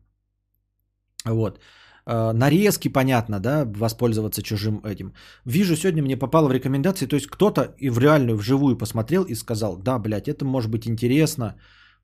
[1.24, 1.60] Вот.
[2.06, 5.12] А, нарезки, понятно, да, воспользоваться чужим этим.
[5.44, 9.34] Вижу, сегодня мне попало в рекомендации, то есть кто-то и в реальную, вживую посмотрел и
[9.34, 11.54] сказал, да, блядь, это может быть интересно,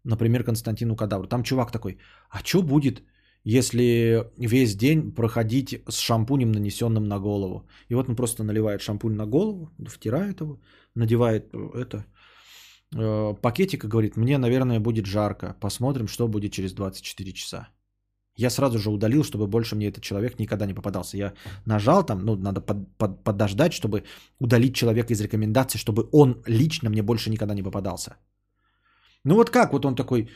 [0.04, 1.26] например, Константину Кадавру.
[1.26, 1.98] Там чувак такой,
[2.30, 3.02] а что будет,
[3.44, 7.68] если весь день проходить с шампунем, нанесенным на голову.
[7.90, 10.58] И вот он просто наливает шампунь на голову, втирает его,
[10.94, 12.06] надевает это
[12.96, 15.56] э, пакетик и говорит, мне, наверное, будет жарко.
[15.60, 17.68] Посмотрим, что будет через 24 часа.
[18.36, 21.16] Я сразу же удалил, чтобы больше мне этот человек никогда не попадался.
[21.16, 21.34] Я
[21.66, 24.04] нажал там, ну, надо под, под, подождать, чтобы
[24.40, 28.16] удалить человека из рекомендаций, чтобы он лично мне больше никогда не попадался.
[29.24, 30.28] Ну вот как вот он такой,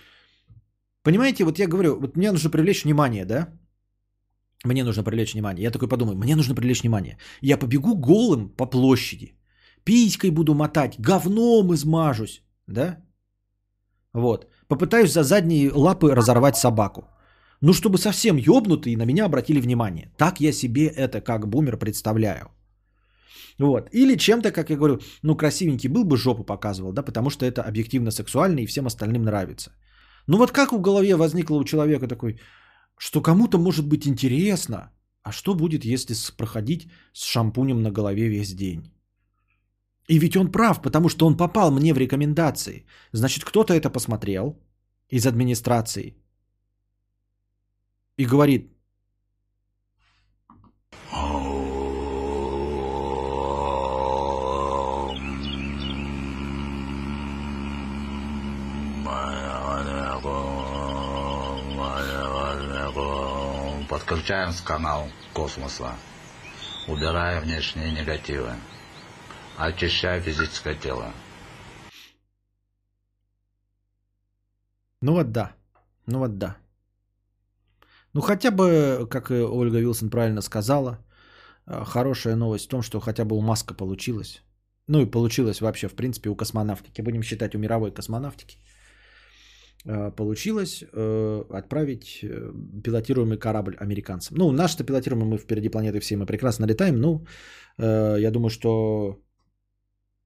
[1.02, 3.48] Понимаете, вот я говорю, вот мне нужно привлечь внимание, да?
[4.64, 5.64] Мне нужно привлечь внимание.
[5.64, 7.18] Я такой подумаю, мне нужно привлечь внимание.
[7.40, 9.34] Я побегу голым по площади.
[9.84, 12.98] Писькой буду мотать, говном измажусь, да?
[14.12, 14.46] Вот.
[14.68, 17.02] Попытаюсь за задние лапы разорвать собаку.
[17.60, 20.12] Ну, чтобы совсем ёбнутые на меня обратили внимание.
[20.16, 22.50] Так я себе это как бумер представляю.
[23.58, 23.88] Вот.
[23.92, 27.62] Или чем-то, как я говорю, ну, красивенький был бы, жопу показывал, да, потому что это
[27.62, 29.72] объективно сексуально и всем остальным нравится.
[30.28, 32.38] Ну вот как в голове возникло у человека такой,
[32.98, 34.90] что кому-то может быть интересно,
[35.22, 38.92] а что будет, если проходить с шампунем на голове весь день?
[40.08, 42.86] И ведь он прав, потому что он попал мне в рекомендации.
[43.12, 44.58] Значит, кто-то это посмотрел
[45.10, 46.14] из администрации
[48.18, 48.70] и говорит,
[64.08, 65.94] подключаем с канал космоса,
[66.86, 68.52] убирая внешние негативы,
[69.58, 71.12] очищая физическое тело.
[75.02, 75.52] Ну вот да.
[76.06, 76.56] Ну вот да.
[78.14, 81.04] Ну хотя бы, как и Ольга Вилсон правильно сказала,
[81.66, 84.42] э, хорошая новость в том, что хотя бы у Маска получилось.
[84.86, 87.02] Ну и получилось вообще, в принципе, у космонавтики.
[87.02, 88.58] Будем считать у мировой космонавтики.
[89.84, 92.24] Э, получилось э, отправить
[92.84, 94.36] пилотируемый корабль американцам.
[94.38, 96.96] Ну, наш-то пилотируемый мы впереди планеты все, мы прекрасно летаем.
[96.96, 97.24] Ну,
[97.78, 99.20] я думаю, что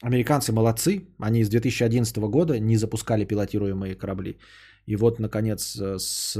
[0.02, 1.06] американцы молодцы.
[1.18, 4.38] Они с 2011 года не запускали пилотируемые корабли.
[4.86, 6.36] И вот, наконец, с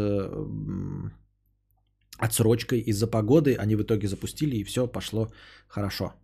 [2.19, 5.29] отсрочкой из-за погоды они в итоге запустили, и все пошло
[5.69, 6.15] хорошо.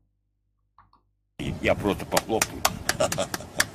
[1.62, 2.62] Я просто похлопаю.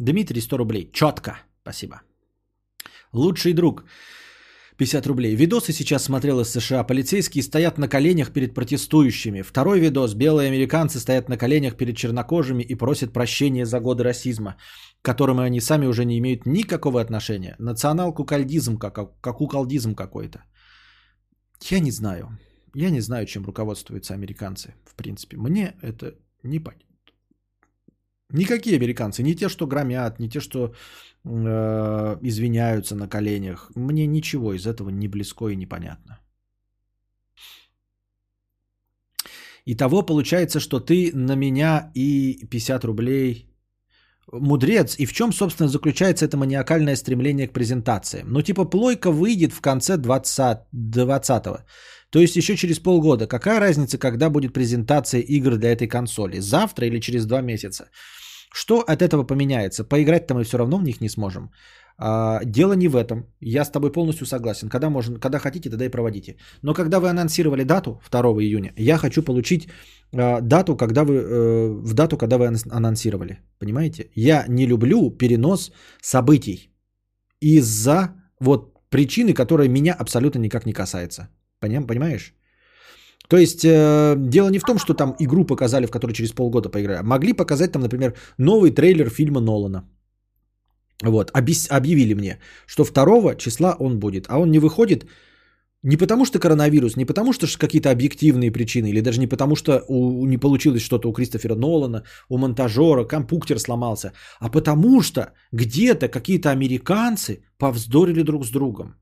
[0.00, 0.90] Дмитрий, 100 рублей.
[0.92, 1.32] Четко.
[1.62, 2.00] Спасибо.
[3.12, 3.84] Лучший друг.
[4.78, 5.36] 50 рублей.
[5.36, 6.84] Видосы сейчас смотрел из США.
[6.84, 9.42] Полицейские стоят на коленях перед протестующими.
[9.42, 10.14] Второй видос.
[10.14, 14.56] Белые американцы стоят на коленях перед чернокожими и просят прощения за годы расизма,
[15.02, 17.56] к которым они сами уже не имеют никакого отношения.
[17.58, 20.44] Национал-кукольдизм, как, как куколдизм какой-то.
[21.70, 22.38] Я не знаю.
[22.74, 25.36] Я не знаю, чем руководствуются американцы, в принципе.
[25.36, 26.89] Мне это не понятно.
[28.32, 30.74] Никакие американцы, не те, что громят, не те, что
[31.24, 33.70] э, извиняются на коленях.
[33.76, 36.18] Мне ничего из этого не близко и непонятно.
[39.66, 43.50] Итого получается, что ты на меня и 50 рублей
[44.32, 44.96] мудрец.
[44.98, 48.32] И в чем, собственно, заключается это маниакальное стремление к презентациям?
[48.32, 51.58] Ну, типа, плойка выйдет в конце 20, 20-го.
[52.10, 53.26] То есть еще через полгода.
[53.26, 56.40] Какая разница, когда будет презентация игр для этой консоли?
[56.40, 57.90] Завтра или через два месяца?
[58.52, 59.84] Что от этого поменяется?
[59.84, 61.50] Поиграть-то мы все равно в них не сможем.
[62.02, 63.26] А, дело не в этом.
[63.40, 64.68] Я с тобой полностью согласен.
[64.68, 66.36] Когда, можно, когда хотите, тогда и проводите.
[66.62, 69.68] Но когда вы анонсировали дату 2 июня, я хочу получить
[70.12, 73.38] а, дату, когда вы, э, в дату, когда вы анонсировали.
[73.58, 74.10] Понимаете?
[74.14, 76.70] Я не люблю перенос событий
[77.40, 81.28] из-за вот причины, которая меня абсолютно никак не касается.
[81.60, 82.34] Понимаешь?
[83.30, 86.68] То есть э, дело не в том, что там игру показали, в которой через полгода
[86.68, 87.02] поиграли.
[87.02, 89.84] Могли показать там, например, новый трейлер фильма Нолана.
[91.02, 95.06] Вот, объяс- объявили мне, что 2 числа он будет, а он не выходит
[95.82, 99.82] не потому что коронавирус, не потому что какие-то объективные причины, или даже не потому что
[99.88, 106.08] у, не получилось что-то у Кристофера Нолана, у монтажера, компьютер сломался, а потому что где-то
[106.08, 108.96] какие-то американцы повздорили друг с другом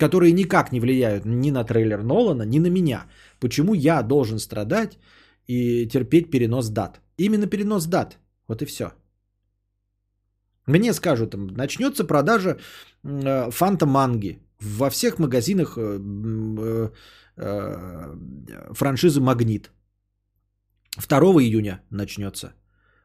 [0.00, 3.04] которые никак не влияют ни на трейлер Нолана, ни на меня.
[3.40, 4.98] Почему я должен страдать
[5.46, 7.00] и терпеть перенос дат?
[7.18, 8.18] Именно перенос дат.
[8.48, 8.92] Вот и все.
[10.66, 12.56] Мне скажут, начнется продажа
[13.04, 16.90] э, фанта манги во всех магазинах э,
[17.36, 18.14] э,
[18.74, 19.70] франшизы Магнит.
[21.08, 22.52] 2 июня начнется.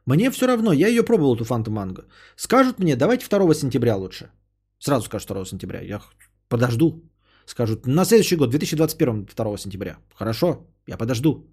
[0.06, 2.04] Мне все равно, я ее пробовал, эту фанта манго.
[2.36, 4.30] Скажут мне, давайте 2 сентября лучше.
[4.78, 5.80] Сразу скажут 2 сентября.
[5.80, 6.00] Я
[6.48, 7.02] Подожду.
[7.46, 9.96] Скажут, на следующий год, 2021, 2 сентября.
[10.14, 11.46] Хорошо, я подожду.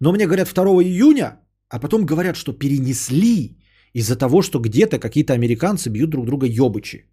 [0.00, 3.56] Но мне говорят 2 июня, а потом говорят, что перенесли
[3.94, 7.06] из-за того, что где-то какие-то американцы бьют друг друга ёбычи.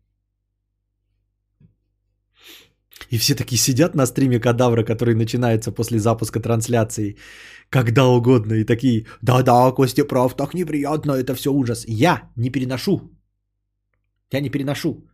[3.12, 7.18] И все такие сидят на стриме кадавра, который начинается после запуска трансляции,
[7.70, 11.86] когда угодно, и такие, да-да, Костя прав, так неприятно, это все ужас.
[11.88, 13.12] Я не переношу.
[14.32, 15.10] Я не переношу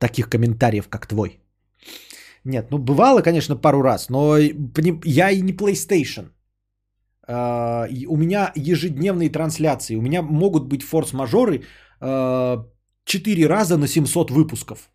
[0.00, 1.40] таких комментариев, как твой.
[2.44, 4.38] Нет, ну бывало, конечно, пару раз, но
[5.04, 6.30] я и не PlayStation.
[7.28, 11.62] А, у меня ежедневные трансляции, у меня могут быть форс-мажоры
[12.00, 14.90] 4 а, раза на 700 выпусков.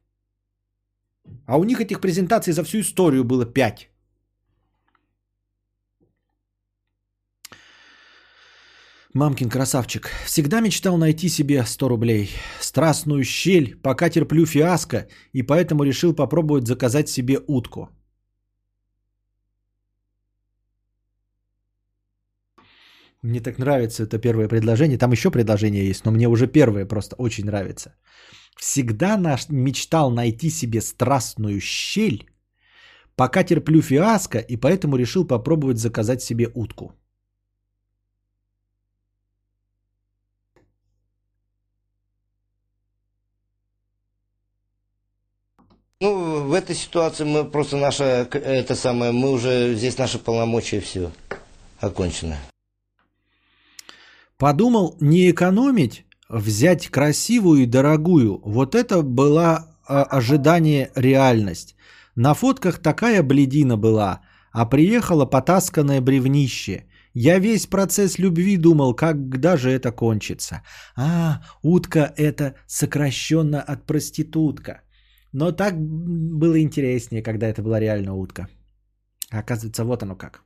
[1.45, 3.89] А у них этих презентаций за всю историю было 5.
[9.15, 10.09] Мамкин красавчик.
[10.25, 12.29] Всегда мечтал найти себе 100 рублей.
[12.59, 17.89] Страстную щель, пока терплю фиаско, и поэтому решил попробовать заказать себе утку.
[23.21, 24.97] Мне так нравится это первое предложение.
[24.97, 27.95] Там еще предложение есть, но мне уже первое просто очень нравится.
[28.59, 32.29] Всегда наш мечтал найти себе страстную щель,
[33.15, 36.91] пока терплю фиаско, и поэтому решил попробовать заказать себе утку.
[46.05, 51.11] Ну, в этой ситуации мы просто наша, это самое, мы уже, здесь наши полномочия все
[51.79, 52.37] окончено.
[54.37, 58.39] Подумал не экономить, взять красивую и дорогую.
[58.45, 61.75] Вот это была а, ожидание реальность.
[62.13, 64.21] На фотках такая бледина была,
[64.51, 66.85] а приехала потасканное бревнище.
[67.15, 70.61] Я весь процесс любви думал, когда же это кончится.
[70.95, 74.81] А, утка это сокращенно от проститутка.
[75.35, 78.47] Но так было интереснее, когда это была реально утка.
[79.29, 80.43] Оказывается, вот оно как.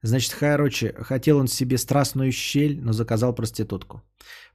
[0.00, 4.02] Значит, короче, хотел он себе страстную щель, но заказал проститутку.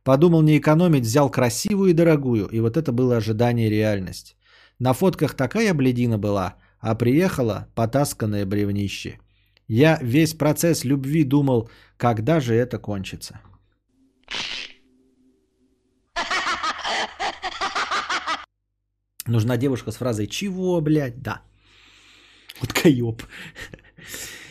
[0.04, 4.36] Подумал не экономить, взял красивую и дорогую, и вот это было ожидание и реальность.
[4.80, 9.20] На фотках такая бледина была, а приехала потасканное бревнище.
[9.68, 13.40] Я весь процесс любви думал, когда же это кончится.
[19.30, 21.42] Нужна девушка с фразой «Чего, блядь?» Да.
[22.62, 23.24] Вот каёб.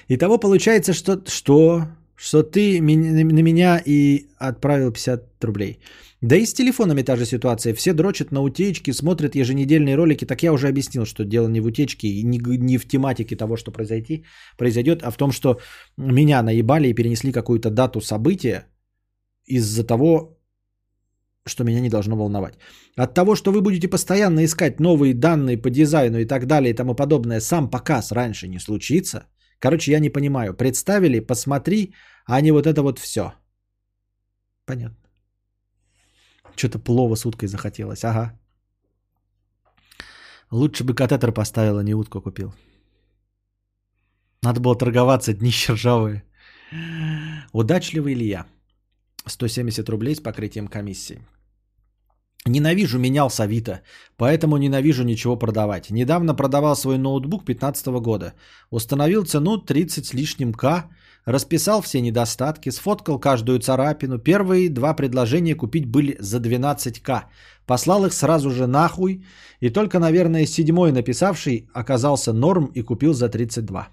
[0.09, 1.83] Итого получается, что, что,
[2.17, 5.79] что ты на меня и отправил 50 рублей.
[6.21, 7.75] Да и с телефонами та же ситуация.
[7.75, 10.25] Все дрочат на утечки, смотрят еженедельные ролики.
[10.25, 13.57] Так я уже объяснил, что дело не в утечке и не, не в тематике того,
[13.57, 14.25] что произойти,
[14.57, 15.59] произойдет, а в том, что
[15.97, 18.67] меня наебали и перенесли какую-то дату события
[19.47, 20.38] из-за того,
[21.49, 22.55] что меня не должно волновать.
[22.97, 26.77] От того, что вы будете постоянно искать новые данные по дизайну и так далее и
[26.77, 29.25] тому подобное, сам показ раньше не случится–
[29.61, 30.55] Короче, я не понимаю.
[30.55, 31.95] Представили, посмотри,
[32.27, 33.33] а не вот это вот все.
[34.65, 34.97] Понятно.
[36.57, 38.05] Что-то плова с уткой захотелось.
[38.05, 38.39] Ага.
[40.51, 42.55] Лучше бы катетер поставил, а не утку купил.
[44.43, 46.25] Надо было торговаться, днище ржавые.
[47.53, 48.47] Удачливый ли я?
[49.27, 51.21] 170 рублей с покрытием комиссии.
[52.47, 53.83] Ненавижу менял с Авито,
[54.17, 55.91] поэтому ненавижу ничего продавать.
[55.91, 58.35] Недавно продавал свой ноутбук 15 года.
[58.71, 60.89] Установил цену 30 с лишним К,
[61.25, 64.19] расписал все недостатки, сфоткал каждую царапину.
[64.19, 67.25] Первые два предложения купить были за 12К.
[67.67, 69.25] Послал их сразу же нахуй.
[69.61, 73.89] И только, наверное, седьмой написавший оказался норм и купил за 32.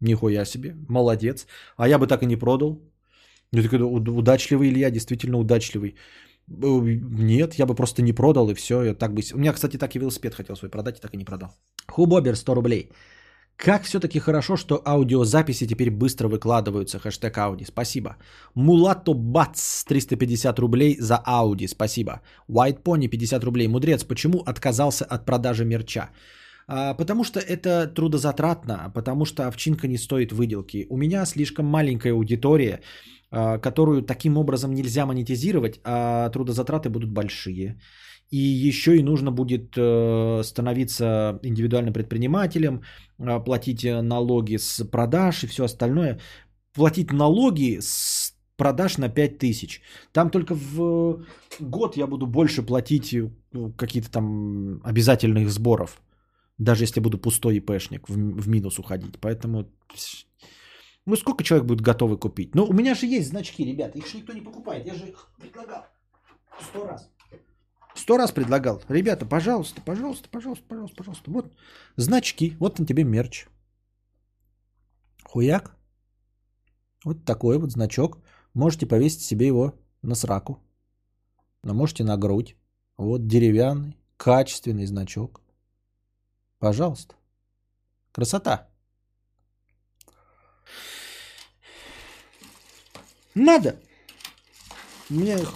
[0.00, 1.46] Нихуя себе, молодец.
[1.76, 2.80] А я бы так и не продал.
[3.52, 5.94] Я такой, удачливый Илья, действительно удачливый.
[6.48, 8.82] Нет, я бы просто не продал и все.
[8.82, 9.22] Я так бы...
[9.34, 11.48] У меня, кстати, так и велосипед хотел свой продать, и так и не продал.
[11.88, 12.90] Хубобер 100 рублей.
[13.56, 16.98] Как все-таки хорошо, что аудиозаписи теперь быстро выкладываются.
[16.98, 17.64] Хэштег Ауди.
[17.64, 18.16] Спасибо.
[18.54, 21.68] Мулато Бац 350 рублей за Ауди.
[21.68, 22.20] Спасибо.
[22.48, 23.68] White Pony 50 рублей.
[23.68, 26.10] Мудрец, почему отказался от продажи мерча?
[26.66, 30.86] А, потому что это трудозатратно, потому что овчинка не стоит выделки.
[30.90, 32.80] У меня слишком маленькая аудитория.
[33.36, 37.80] А, которую таким образом нельзя монетизировать, а трудозатраты будут большие.
[38.30, 42.82] И еще и нужно будет э, становиться индивидуальным предпринимателем,
[43.18, 46.20] а, платить налоги с продаж и все остальное.
[46.74, 49.80] Платить налоги с продаж на 5000.
[50.12, 51.24] Там только в
[51.58, 53.30] год я буду больше платить э,
[53.76, 56.00] какие-то там обязательных сборов.
[56.58, 59.18] Даже если буду пустой ИПшник, в, в минус уходить.
[59.20, 59.66] Поэтому
[61.06, 62.54] ну, сколько человек будет готовы купить?
[62.54, 63.98] Ну, у меня же есть значки, ребята.
[63.98, 64.86] Их же никто не покупает.
[64.86, 65.86] Я же их предлагал
[66.60, 67.10] сто раз.
[67.94, 68.82] Сто раз предлагал.
[68.88, 71.30] Ребята, пожалуйста, пожалуйста, пожалуйста, пожалуйста, пожалуйста.
[71.30, 71.52] Вот
[71.96, 72.56] значки.
[72.58, 73.46] Вот на тебе мерч.
[75.24, 75.76] Хуяк.
[77.04, 78.18] Вот такой вот значок.
[78.54, 80.58] Можете повесить себе его на сраку.
[81.62, 82.56] Но можете на грудь.
[82.96, 85.40] Вот деревянный, качественный значок.
[86.58, 87.14] Пожалуйста.
[88.12, 88.68] Красота.
[93.34, 93.80] Надо.
[95.10, 95.52] У меня их...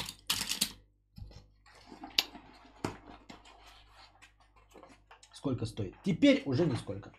[5.32, 5.94] Сколько стоит?
[6.05, 7.12] Теперь уже нисколько.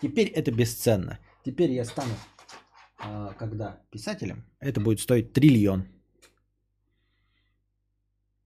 [0.00, 1.18] Теперь это бесценно.
[1.44, 2.14] Теперь я стану,
[2.98, 5.86] а, когда писателем, это будет стоить триллион.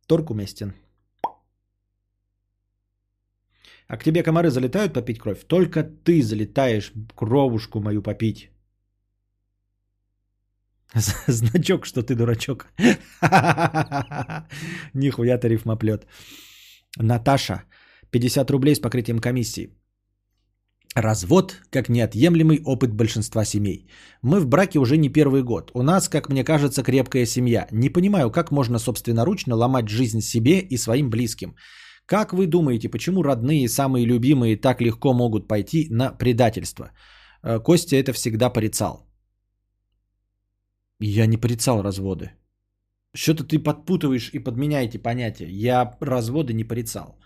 [0.07, 0.75] Торг уместен.
[3.89, 5.45] А к тебе комары залетают попить кровь?
[5.47, 8.51] Только ты залетаешь кровушку мою попить.
[11.29, 12.67] Значок, что ты дурачок.
[14.95, 16.07] Нихуя ты рифмоплет.
[16.99, 17.65] Наташа,
[18.11, 19.71] 50 рублей с покрытием комиссии.
[20.95, 23.87] Развод как неотъемлемый опыт большинства семей.
[24.23, 25.71] Мы в браке уже не первый год.
[25.75, 27.67] У нас, как мне кажется, крепкая семья.
[27.71, 31.55] Не понимаю, как можно собственноручно ломать жизнь себе и своим близким.
[32.07, 36.93] Как вы думаете, почему родные, самые любимые так легко могут пойти на предательство?
[37.43, 39.06] Э, Костя это всегда порицал.
[41.01, 42.31] Я не порицал разводы.
[43.15, 45.49] Что-то ты подпутываешь и подменяете понятия.
[45.49, 47.19] Я разводы не порицал.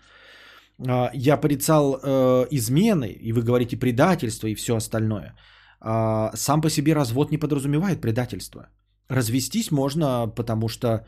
[0.87, 5.35] А, я порицал э, измены, и вы говорите предательство и все остальное.
[5.79, 8.69] А, сам по себе развод не подразумевает предательство.
[9.09, 11.05] Развестись можно, потому что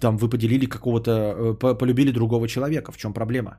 [0.00, 2.92] там вы поделили какого-то, э, по- полюбили другого человека.
[2.92, 3.58] В чем проблема?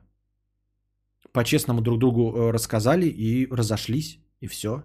[1.32, 4.82] По-честному друг другу э, рассказали и разошлись, и все.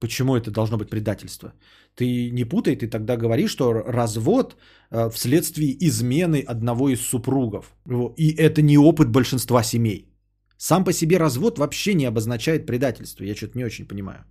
[0.00, 1.52] Почему это должно быть предательство?
[1.94, 4.56] Ты не путай, ты тогда говоришь, что развод
[4.90, 7.74] э, вследствие измены одного из супругов.
[8.16, 10.08] И это не опыт большинства семей.
[10.56, 13.24] Сам по себе развод вообще не обозначает предательство.
[13.24, 14.24] Я что-то не очень понимаю.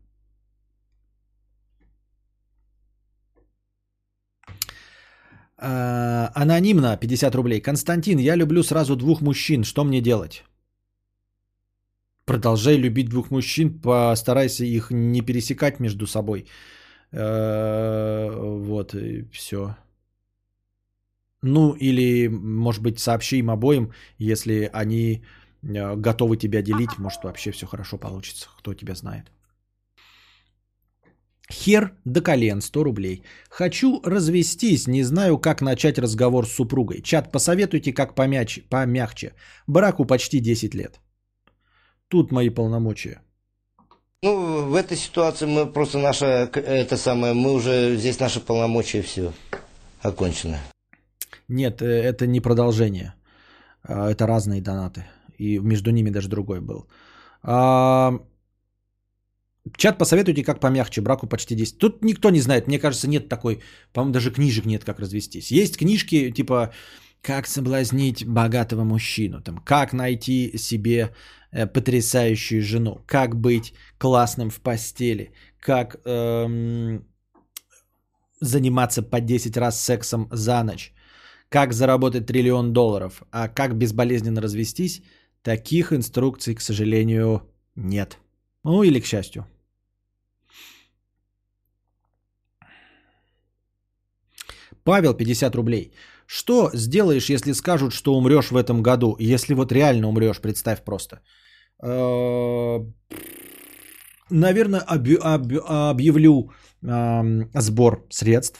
[5.58, 7.62] А, Анонимно 50 рублей.
[7.62, 9.64] Константин, я люблю сразу двух мужчин.
[9.64, 10.44] Что мне делать?
[12.28, 16.46] Продолжай любить двух мужчин, постарайся их не пересекать между собой.
[17.14, 18.30] Э,
[18.70, 19.78] Вот, и все.
[21.42, 25.24] Ну, или, может быть, сообщи им обоим, если они
[25.64, 29.32] э, готовы тебя делить, может, вообще все хорошо получится, кто тебя знает.
[31.50, 33.24] Хер до колен, 100 рублей.
[33.50, 37.02] Хочу развестись, не знаю, как начать разговор с супругой.
[37.02, 39.34] Чат, посоветуйте, как помяч, помягче.
[39.68, 41.00] Браку почти 10 лет.
[42.08, 43.22] Тут мои полномочия.
[44.24, 49.32] Ну, в этой ситуации мы просто наша, это самое, мы уже, здесь наши полномочия, все,
[50.02, 50.58] окончено.
[51.48, 53.14] Нет, э, это не продолжение.
[53.84, 55.06] А, Это разные донаты.
[55.38, 56.88] И между ними даже другой был.
[57.44, 58.20] А,
[59.76, 61.02] Чат, посоветуйте, как помягче.
[61.02, 61.78] Браку почти 10.
[61.78, 62.68] Тут никто не знает.
[62.68, 63.62] Мне кажется, нет такой...
[63.94, 65.52] По-моему, даже книжек нет, как развестись.
[65.52, 66.74] Есть книжки типа
[67.22, 71.14] «Как соблазнить богатого мужчину», там, «Как найти себе
[71.52, 77.06] потрясающую жену», «Как быть классным в постели», «Как эм,
[78.40, 80.94] заниматься по 10 раз сексом за ночь»,
[81.50, 85.02] как заработать триллион долларов, а как безболезненно развестись,
[85.42, 87.42] таких инструкций, к сожалению,
[87.76, 88.20] нет.
[88.64, 89.46] Ну или к счастью.
[94.84, 95.92] Павел, 50 рублей.
[96.28, 99.16] Что сделаешь, если скажут, что умрешь в этом году?
[99.20, 101.22] Если вот реально умрешь, представь просто.
[101.84, 102.80] Э,
[104.30, 106.52] Наверное, объ- объ- объявлю
[107.54, 108.60] сбор средств.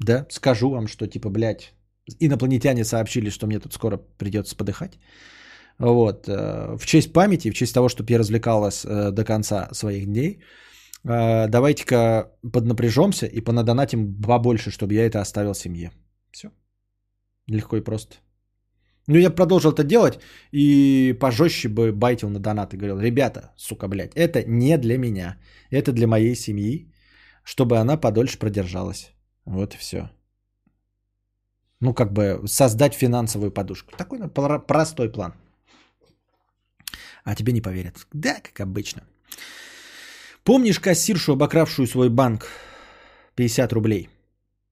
[0.00, 1.72] Да, скажу вам, что типа, блядь,
[2.20, 4.98] инопланетяне сообщили, что мне тут скоро придется подыхать.
[5.78, 6.28] Вот.
[6.28, 10.06] э, В честь памяти, в честь того, чтобы я развлекал вас э, до конца своих
[10.06, 10.42] дней,
[11.04, 15.92] давайте-ка поднапряжемся и понадонатим побольше, чтобы я это оставил семье.
[16.32, 16.50] Все.
[17.48, 18.16] Легко и просто.
[19.08, 20.20] Ну, я продолжил это делать
[20.52, 22.76] и пожестче бы байтил на донаты.
[22.76, 25.38] Говорил, ребята, сука, блядь, это не для меня.
[25.70, 26.92] Это для моей семьи,
[27.44, 29.12] чтобы она подольше продержалась.
[29.46, 30.10] Вот и все.
[31.80, 33.92] Ну, как бы создать финансовую подушку.
[33.96, 34.28] Такой ну,
[34.60, 35.32] простой план.
[37.24, 38.06] А тебе не поверят.
[38.12, 39.02] Да, как обычно.
[40.44, 42.46] Помнишь кассиршу, обокравшую свой банк?
[43.36, 44.08] 50 рублей.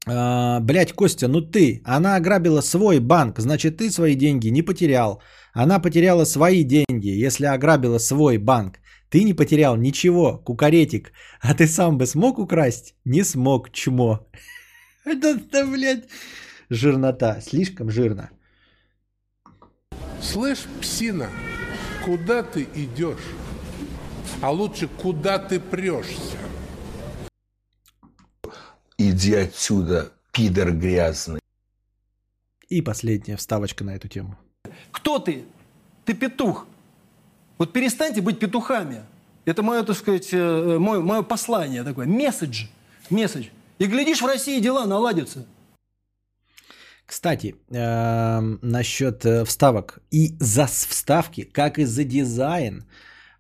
[0.09, 5.21] А, блять, Костя, ну ты, она ограбила свой банк, значит ты свои деньги не потерял.
[5.53, 8.79] Она потеряла свои деньги, если ограбила свой банк.
[9.11, 11.13] Ты не потерял ничего, кукаретик.
[11.41, 12.95] А ты сам бы смог украсть?
[13.05, 14.29] Не смог, чмо.
[15.05, 16.05] Это, да, блядь,
[16.71, 18.31] жирнота, слишком жирно.
[20.21, 21.31] Слышь, псина,
[22.05, 23.27] куда ты идешь?
[24.41, 26.46] А лучше, куда ты прешься?
[28.99, 31.41] Иди отсюда, пидор грязный.
[32.69, 34.39] И последняя вставочка на эту тему.
[34.91, 35.45] Кто ты?
[36.07, 36.67] Ты петух.
[37.59, 39.03] Вот перестаньте быть петухами.
[39.45, 42.07] Это мое, так сказать, э, мое, мое послание такое.
[42.07, 42.67] Месседж.
[43.11, 43.49] Месседж.
[43.79, 45.47] И глядишь, в России дела наладятся.
[47.05, 50.01] Кстати, эм, насчет э, вставок.
[50.11, 52.85] И за вставки, как и за дизайн,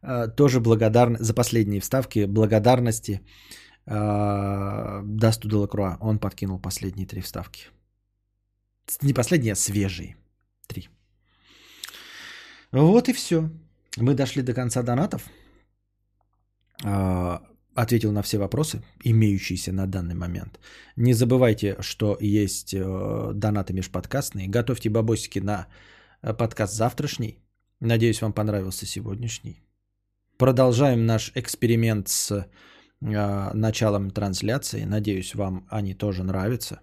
[0.02, 5.96] э, тоже благодарны за последние вставки благодарности э, Дасту Делакруа.
[6.00, 7.66] Он подкинул последние три вставки.
[9.02, 10.16] Не последние, а свежие.
[10.66, 10.88] Три.
[12.72, 13.50] Вот и все.
[13.96, 15.22] Мы дошли до конца донатов.
[16.84, 17.42] А,
[17.76, 20.58] Ответил на все вопросы, имеющиеся на данный момент.
[20.96, 24.48] Не забывайте, что есть э, донаты межподкастные.
[24.48, 25.66] Готовьте бабосики на
[26.22, 27.38] э, подкаст завтрашний.
[27.80, 29.62] Надеюсь, вам понравился сегодняшний.
[30.38, 32.48] Продолжаем наш эксперимент с
[33.00, 34.84] началом трансляции.
[34.84, 36.80] Надеюсь, вам они тоже нравятся.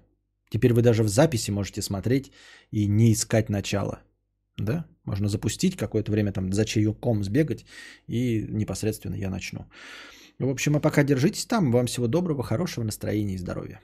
[0.49, 2.31] Теперь вы даже в записи можете смотреть
[2.72, 3.99] и не искать начало.
[4.57, 4.85] Да?
[5.03, 7.65] Можно запустить какое-то время там за чаеком сбегать
[8.07, 9.65] и непосредственно я начну.
[10.40, 11.72] В общем, а пока держитесь там.
[11.72, 13.81] Вам всего доброго, хорошего настроения и здоровья.